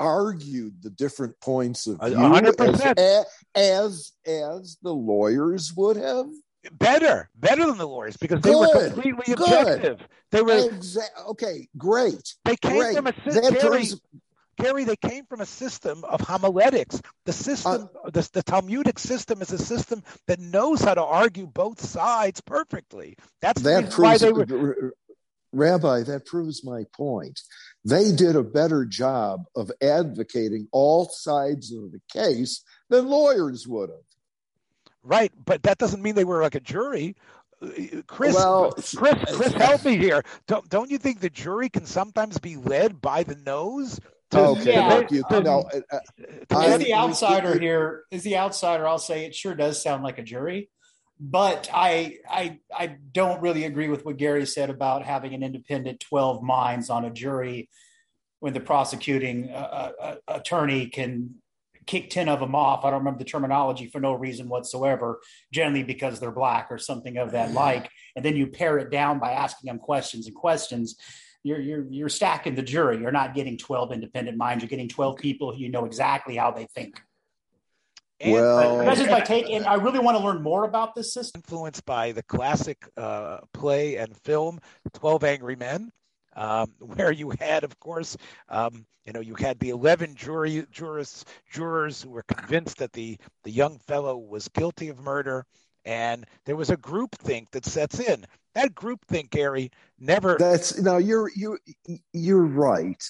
argued 0.00 0.82
the 0.82 0.90
different 0.90 1.38
points 1.40 1.86
of 1.86 2.00
view 2.00 2.54
as, 2.58 3.26
as, 3.54 4.12
as 4.26 4.78
the 4.82 4.92
lawyers 4.92 5.72
would 5.74 5.96
have? 5.96 6.26
Better, 6.72 7.30
better 7.36 7.66
than 7.66 7.78
the 7.78 7.86
lawyers 7.86 8.16
because 8.16 8.40
they 8.40 8.54
were 8.54 8.88
completely 8.88 9.34
objective. 9.34 9.98
Good. 9.98 10.08
They 10.32 10.42
were 10.42 10.68
Exa- 10.68 11.28
okay. 11.28 11.68
Great. 11.76 12.34
They 12.44 12.56
came 12.56 12.78
great. 12.78 12.96
from 12.96 13.06
a 13.06 13.12
that 13.26 13.60
Gary, 14.56 14.84
they 14.84 14.96
came 14.96 15.26
from 15.26 15.40
a 15.40 15.46
system 15.46 16.04
of 16.04 16.20
homiletics. 16.20 17.00
The 17.24 17.32
system, 17.32 17.88
uh, 18.04 18.10
the, 18.10 18.28
the, 18.32 18.42
Talmudic 18.42 18.98
system, 18.98 19.42
is 19.42 19.52
a 19.52 19.58
system 19.58 20.02
that 20.26 20.40
knows 20.40 20.80
how 20.80 20.94
to 20.94 21.02
argue 21.02 21.46
both 21.46 21.80
sides 21.80 22.40
perfectly. 22.40 23.16
That's 23.40 23.62
that 23.62 23.90
proves, 23.90 23.98
why 23.98 24.18
they 24.18 24.32
were. 24.32 24.94
Rabbi, 25.52 26.02
that 26.02 26.26
proves 26.26 26.64
my 26.64 26.84
point. 26.94 27.40
They 27.84 28.12
did 28.12 28.36
a 28.36 28.42
better 28.42 28.84
job 28.84 29.44
of 29.54 29.70
advocating 29.80 30.68
all 30.72 31.08
sides 31.08 31.72
of 31.72 31.92
the 31.92 32.00
case 32.12 32.62
than 32.90 33.08
lawyers 33.08 33.66
would 33.66 33.90
have. 33.90 33.98
Right, 35.02 35.32
but 35.44 35.62
that 35.62 35.78
doesn't 35.78 36.02
mean 36.02 36.14
they 36.14 36.24
were 36.24 36.42
like 36.42 36.56
a 36.56 36.60
jury. 36.60 37.16
Chris, 38.06 38.34
well, 38.34 38.72
Chris, 38.72 39.14
Chris, 39.34 39.52
help 39.54 39.84
me 39.84 39.96
here. 39.96 40.22
Don't 40.46 40.68
don't 40.68 40.90
you 40.90 40.98
think 40.98 41.20
the 41.20 41.30
jury 41.30 41.70
can 41.70 41.86
sometimes 41.86 42.38
be 42.38 42.56
led 42.56 43.00
by 43.00 43.22
the 43.22 43.36
nose? 43.36 43.98
To, 44.32 44.40
okay, 44.40 44.72
yeah. 44.72 45.06
you, 45.08 45.22
um, 45.30 45.44
no, 45.44 45.70
uh, 45.92 46.00
as 46.50 46.78
the 46.78 46.94
outsider 46.94 47.58
here, 47.58 48.04
is 48.10 48.24
the 48.24 48.36
outsider, 48.36 48.86
I'll 48.86 48.98
say 48.98 49.24
it 49.24 49.34
sure 49.34 49.54
does 49.54 49.80
sound 49.80 50.02
like 50.02 50.18
a 50.18 50.22
jury, 50.22 50.68
but 51.20 51.70
I 51.72 52.18
I 52.28 52.58
I 52.76 52.96
don't 53.12 53.40
really 53.40 53.64
agree 53.64 53.88
with 53.88 54.04
what 54.04 54.16
Gary 54.16 54.44
said 54.46 54.68
about 54.68 55.04
having 55.04 55.32
an 55.32 55.44
independent 55.44 56.00
twelve 56.00 56.42
minds 56.42 56.90
on 56.90 57.04
a 57.04 57.10
jury 57.10 57.68
when 58.40 58.52
the 58.52 58.60
prosecuting 58.60 59.50
uh, 59.50 59.92
uh, 60.00 60.14
attorney 60.28 60.86
can 60.88 61.36
kick 61.86 62.10
10 62.10 62.28
of 62.28 62.40
them 62.40 62.54
off. 62.54 62.84
I 62.84 62.90
don't 62.90 63.00
remember 63.00 63.18
the 63.18 63.24
terminology 63.24 63.86
for 63.86 64.00
no 64.00 64.12
reason 64.12 64.48
whatsoever, 64.48 65.20
generally 65.52 65.84
because 65.84 66.18
they're 66.18 66.32
black 66.32 66.68
or 66.70 66.78
something 66.78 67.16
of 67.16 67.32
that 67.32 67.52
like. 67.52 67.88
And 68.14 68.24
then 68.24 68.36
you 68.36 68.48
pare 68.48 68.78
it 68.78 68.90
down 68.90 69.18
by 69.18 69.32
asking 69.32 69.68
them 69.68 69.78
questions 69.78 70.26
and 70.26 70.34
questions. 70.34 70.96
You're, 71.46 71.60
you're, 71.60 71.84
you're 71.88 72.08
stacking 72.08 72.56
the 72.56 72.62
jury. 72.62 72.98
You're 72.98 73.12
not 73.12 73.34
getting 73.34 73.56
12 73.56 73.92
independent 73.92 74.36
minds. 74.36 74.62
You're 74.62 74.68
getting 74.68 74.88
12 74.88 75.16
people 75.16 75.52
who 75.52 75.60
you 75.60 75.68
know 75.68 75.84
exactly 75.84 76.36
how 76.36 76.50
they 76.50 76.66
think. 76.74 77.00
And, 78.18 78.32
well, 78.32 78.78
that's 78.78 78.98
just 78.98 79.10
my 79.10 79.20
take. 79.20 79.48
And 79.50 79.64
I 79.64 79.74
really 79.74 79.98
want 79.98 80.18
to 80.18 80.24
learn 80.24 80.42
more 80.42 80.64
about 80.64 80.94
this 80.94 81.14
system. 81.14 81.38
Influenced 81.38 81.84
by 81.84 82.12
the 82.12 82.22
classic 82.24 82.88
uh, 82.96 83.38
play 83.52 83.96
and 83.96 84.16
film, 84.22 84.58
12 84.94 85.22
Angry 85.22 85.54
Men 85.54 85.92
um, 86.34 86.72
where 86.80 87.12
you 87.12 87.32
had, 87.38 87.64
of 87.64 87.78
course, 87.78 88.16
um, 88.48 88.86
you 89.04 89.12
know, 89.12 89.20
you 89.20 89.34
had 89.34 89.58
the 89.60 89.70
11 89.70 90.14
jury, 90.16 90.66
jurors, 90.72 91.24
jurors 91.52 92.02
who 92.02 92.10
were 92.10 92.24
convinced 92.24 92.78
that 92.78 92.92
the, 92.92 93.18
the 93.44 93.50
young 93.50 93.78
fellow 93.78 94.16
was 94.16 94.48
guilty 94.48 94.88
of 94.88 94.98
murder. 94.98 95.44
And 95.84 96.26
there 96.44 96.56
was 96.56 96.70
a 96.70 96.76
group 96.76 97.14
think 97.14 97.52
that 97.52 97.64
sets 97.64 98.00
in. 98.00 98.24
That 98.56 98.74
group 98.74 99.04
think, 99.06 99.32
Gary, 99.32 99.70
never. 99.98 100.38
That's 100.38 100.80
no, 100.80 100.96
you're 100.96 101.30
you 101.36 101.58
you're 102.14 102.46
right, 102.46 103.04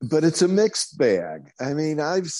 but 0.00 0.22
it's 0.22 0.40
a 0.40 0.46
mixed 0.46 0.96
bag. 0.96 1.50
I 1.58 1.74
mean, 1.74 1.98
I've 1.98 2.32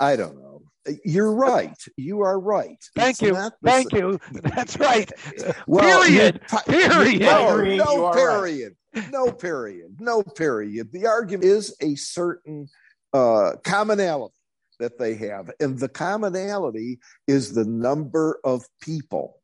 I 0.00 0.16
don't 0.16 0.36
know. 0.36 0.62
You're 1.04 1.34
right. 1.34 1.76
You 1.98 2.22
are 2.22 2.40
right. 2.40 2.82
Thank 2.96 3.20
it's 3.20 3.22
you. 3.22 3.50
Thank 3.62 3.92
you. 3.92 4.18
That's 4.32 4.78
right. 4.78 5.12
well, 5.66 6.02
period. 6.02 6.40
period. 6.66 7.20
No, 7.20 7.62
no 7.62 8.12
period. 8.12 8.74
Right. 8.94 9.12
No 9.12 9.32
period. 9.32 9.96
No 10.00 10.22
period. 10.22 10.92
The 10.92 11.08
argument 11.08 11.44
is 11.44 11.76
a 11.82 11.94
certain 11.96 12.68
uh, 13.12 13.56
commonality 13.64 14.34
that 14.78 14.98
they 14.98 15.14
have. 15.16 15.50
And 15.60 15.78
the 15.78 15.90
commonality 15.90 17.00
is 17.28 17.52
the 17.52 17.66
number 17.66 18.40
of 18.44 18.66
people 18.80 19.41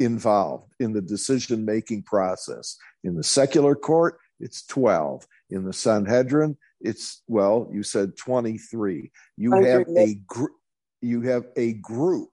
involved 0.00 0.74
in 0.80 0.92
the 0.92 1.02
decision 1.02 1.64
making 1.64 2.02
process. 2.02 2.76
In 3.04 3.14
the 3.14 3.22
secular 3.22 3.76
court, 3.76 4.18
it's 4.40 4.66
12. 4.66 5.26
In 5.50 5.64
the 5.64 5.72
Sanhedrin, 5.72 6.56
it's 6.80 7.22
well 7.26 7.68
you 7.72 7.82
said 7.82 8.16
23 8.16 9.10
you 9.36 9.52
have 9.52 9.86
a 9.96 10.14
group 10.26 10.52
you 11.02 11.20
have 11.22 11.46
a 11.56 11.74
group 11.74 12.30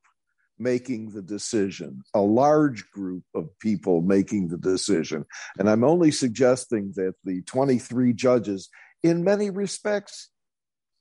making 0.57 1.11
the 1.11 1.21
decision 1.21 2.01
a 2.13 2.21
large 2.21 2.89
group 2.91 3.23
of 3.35 3.47
people 3.59 4.01
making 4.01 4.47
the 4.47 4.57
decision 4.57 5.25
and 5.59 5.69
i'm 5.69 5.83
only 5.83 6.11
suggesting 6.11 6.93
that 6.95 7.13
the 7.23 7.41
23 7.43 8.13
judges 8.13 8.69
in 9.03 9.23
many 9.23 9.49
respects 9.49 10.29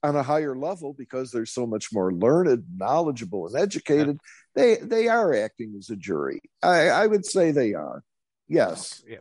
on 0.07 0.17
a 0.17 0.23
higher 0.23 0.57
level 0.57 0.95
because 0.95 1.31
they're 1.31 1.47
so 1.47 1.67
much 1.67 1.93
more 1.93 2.13
learned 2.13 2.65
knowledgeable 2.77 3.47
and 3.47 3.57
educated 3.57 4.19
they 4.55 4.77
they 4.77 5.09
are 5.09 5.35
acting 5.35 5.75
as 5.79 5.91
a 5.91 5.97
jury 5.97 6.41
i 6.63 6.89
i 6.89 7.07
would 7.07 7.25
say 7.25 7.51
they 7.51 7.75
are 7.75 8.03
yes 8.49 9.03
yeah. 9.07 9.19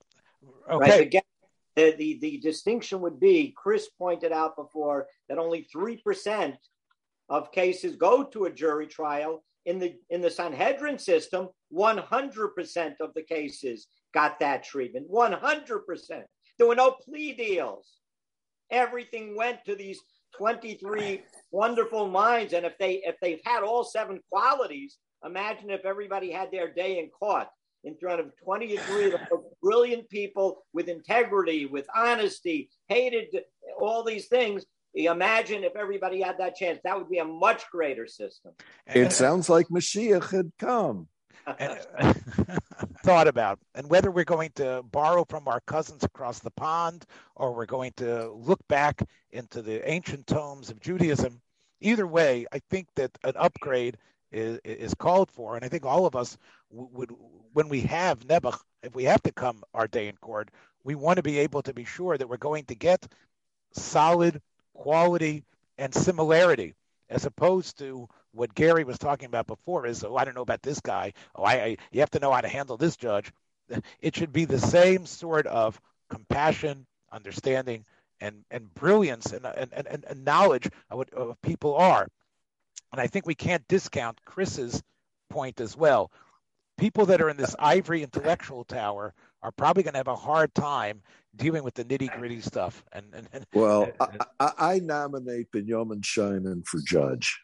okay 0.69 0.89
right, 0.89 1.01
again 1.01 1.21
the, 1.75 1.93
the, 1.97 2.19
the 2.21 2.37
distinction 2.37 3.01
would 3.01 3.19
be 3.19 3.53
Chris 3.55 3.89
pointed 3.89 4.31
out 4.31 4.55
before 4.55 5.07
that 5.27 5.37
only 5.37 5.67
3% 5.75 6.55
of 7.29 7.51
cases 7.51 7.95
go 7.95 8.23
to 8.23 8.45
a 8.45 8.51
jury 8.51 8.87
trial. 8.87 9.43
In 9.65 9.79
the, 9.79 9.95
in 10.11 10.21
the 10.21 10.29
Sanhedrin 10.29 10.99
system, 10.99 11.49
100% 11.73 12.93
of 13.01 13.13
the 13.15 13.23
cases 13.23 13.87
got 14.13 14.39
that 14.39 14.63
treatment. 14.63 15.09
100%. 15.11 16.23
There 16.57 16.67
were 16.67 16.75
no 16.75 16.91
plea 16.91 17.33
deals. 17.33 17.97
Everything 18.69 19.35
went 19.35 19.65
to 19.65 19.75
these 19.75 19.99
23 20.37 21.23
wonderful 21.51 22.07
minds. 22.07 22.53
And 22.53 22.65
if 22.65 22.77
they 22.77 23.01
if 23.03 23.15
they've 23.21 23.41
had 23.45 23.63
all 23.63 23.83
seven 23.83 24.19
qualities, 24.31 24.97
imagine 25.23 25.69
if 25.69 25.85
everybody 25.85 26.31
had 26.31 26.51
their 26.51 26.71
day 26.71 26.99
in 26.99 27.09
court 27.09 27.47
in 27.83 27.95
front 27.95 28.19
of 28.19 28.31
23 28.43 29.13
brilliant 29.61 30.09
people 30.09 30.63
with 30.73 30.87
integrity, 30.87 31.65
with 31.65 31.85
honesty, 31.95 32.69
hated 32.87 33.27
all 33.79 34.03
these 34.03 34.27
things. 34.27 34.65
Imagine 34.95 35.63
if 35.63 35.75
everybody 35.75 36.21
had 36.21 36.37
that 36.39 36.55
chance. 36.55 36.79
That 36.83 36.97
would 36.97 37.09
be 37.09 37.19
a 37.19 37.25
much 37.25 37.69
greater 37.69 38.07
system. 38.07 38.53
It 38.87 39.11
sounds 39.11 39.49
like 39.49 39.67
Mashiach 39.67 40.31
had 40.31 40.51
come. 40.57 41.09
thought 43.03 43.27
about 43.27 43.59
and 43.75 43.89
whether 43.89 44.11
we're 44.11 44.23
going 44.23 44.51
to 44.55 44.83
borrow 44.91 45.25
from 45.25 45.47
our 45.47 45.59
cousins 45.61 46.03
across 46.03 46.39
the 46.39 46.51
pond 46.51 47.05
or 47.35 47.53
we're 47.53 47.65
going 47.65 47.91
to 47.97 48.31
look 48.31 48.59
back 48.67 49.01
into 49.31 49.61
the 49.61 49.87
ancient 49.89 50.25
tomes 50.27 50.69
of 50.69 50.79
Judaism. 50.79 51.41
Either 51.81 52.07
way, 52.07 52.45
I 52.51 52.59
think 52.69 52.87
that 52.95 53.11
an 53.23 53.33
upgrade 53.35 53.97
is, 54.31 54.59
is 54.63 54.93
called 54.93 55.29
for, 55.31 55.55
and 55.55 55.63
I 55.63 55.69
think 55.69 55.85
all 55.85 56.05
of 56.05 56.15
us 56.15 56.37
would, 56.71 57.11
when 57.53 57.69
we 57.69 57.81
have 57.81 58.19
Nebuch, 58.27 58.59
if 58.83 58.95
we 58.95 59.03
have 59.05 59.21
to 59.23 59.31
come 59.31 59.63
our 59.73 59.87
day 59.87 60.07
in 60.07 60.17
court, 60.17 60.49
we 60.83 60.95
want 60.95 61.17
to 61.17 61.23
be 61.23 61.39
able 61.39 61.61
to 61.63 61.73
be 61.73 61.85
sure 61.85 62.17
that 62.17 62.27
we're 62.27 62.37
going 62.37 62.65
to 62.65 62.75
get 62.75 63.07
solid 63.73 64.41
quality 64.73 65.43
and 65.77 65.93
similarity, 65.93 66.73
as 67.09 67.25
opposed 67.25 67.77
to 67.79 68.07
what 68.35 68.53
Gary 68.53 68.83
was 68.83 68.97
talking 68.97 69.27
about 69.27 69.47
before. 69.47 69.85
Is 69.85 70.03
oh, 70.03 70.15
I 70.15 70.25
don't 70.25 70.35
know 70.35 70.41
about 70.41 70.61
this 70.61 70.79
guy. 70.79 71.13
Oh, 71.35 71.43
I, 71.43 71.53
I 71.53 71.77
you 71.91 72.01
have 72.01 72.11
to 72.11 72.19
know 72.19 72.31
how 72.31 72.41
to 72.41 72.47
handle 72.47 72.77
this 72.77 72.95
judge. 72.95 73.31
It 73.99 74.15
should 74.15 74.31
be 74.31 74.45
the 74.45 74.59
same 74.59 75.05
sort 75.05 75.47
of 75.47 75.79
compassion, 76.09 76.85
understanding, 77.11 77.85
and 78.19 78.43
and 78.51 78.73
brilliance 78.73 79.33
and 79.33 79.45
and, 79.45 79.73
and, 79.73 80.05
and 80.07 80.25
knowledge 80.25 80.69
of 80.89 80.97
what 80.97 81.13
of 81.13 81.41
people 81.41 81.75
are. 81.75 82.07
And 82.91 83.01
I 83.01 83.07
think 83.07 83.25
we 83.25 83.35
can't 83.35 83.67
discount 83.67 84.23
Chris's 84.25 84.81
point 85.29 85.59
as 85.59 85.75
well. 85.75 86.11
People 86.77 87.07
that 87.07 87.21
are 87.21 87.29
in 87.29 87.37
this 87.37 87.55
ivory 87.57 88.03
intellectual 88.03 88.63
tower 88.63 89.13
are 89.45 89.51
probably 89.51 89.83
going 89.83 89.93
to 89.93 89.99
have 89.99 90.07
a 90.07 90.15
hard 90.15 90.53
time 90.55 91.03
dealing 91.35 91.63
with 91.63 91.75
the 91.75 91.85
nitty 91.85 92.11
gritty 92.17 92.41
stuff. 92.41 92.83
And, 92.91 93.05
and, 93.13 93.27
and 93.31 93.45
well, 93.53 93.83
and, 93.99 94.21
I, 94.39 94.51
I, 94.57 94.79
nominate 94.79 95.51
Benjamin 95.51 96.01
Scheinen 96.01 96.65
for 96.65 96.79
judge. 96.83 97.39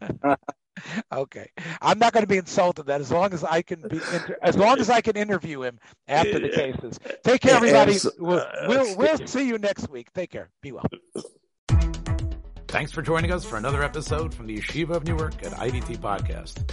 okay, 1.12 1.50
I'm 1.82 1.98
not 1.98 2.14
going 2.14 2.22
to 2.22 2.28
be 2.28 2.38
insulted 2.38 2.86
that 2.86 3.02
as 3.02 3.12
long 3.12 3.34
as 3.34 3.44
I 3.44 3.60
can 3.60 3.82
be 3.82 3.96
inter- 3.96 4.38
as 4.42 4.56
long 4.56 4.78
as 4.80 4.88
I 4.88 5.02
can 5.02 5.16
interview 5.16 5.62
him 5.62 5.78
after 6.08 6.38
the 6.38 6.48
cases. 6.48 6.98
Take 7.22 7.42
care, 7.42 7.56
everybody. 7.56 7.98
We'll, 8.18 8.38
uh, 8.38 8.46
we'll, 8.66 8.96
we'll 8.96 9.26
see 9.26 9.46
you 9.46 9.58
next 9.58 9.90
week. 9.90 10.10
Take 10.14 10.30
care. 10.30 10.48
Be 10.62 10.72
well. 10.72 10.86
Thanks 12.68 12.90
for 12.90 13.02
joining 13.02 13.30
us 13.30 13.44
for 13.44 13.58
another 13.58 13.82
episode 13.82 14.32
from 14.32 14.46
the 14.46 14.56
Yeshiva 14.56 14.96
of 14.96 15.04
Newark 15.04 15.34
at 15.44 15.52
IDT 15.52 15.98
Podcast. 15.98 16.72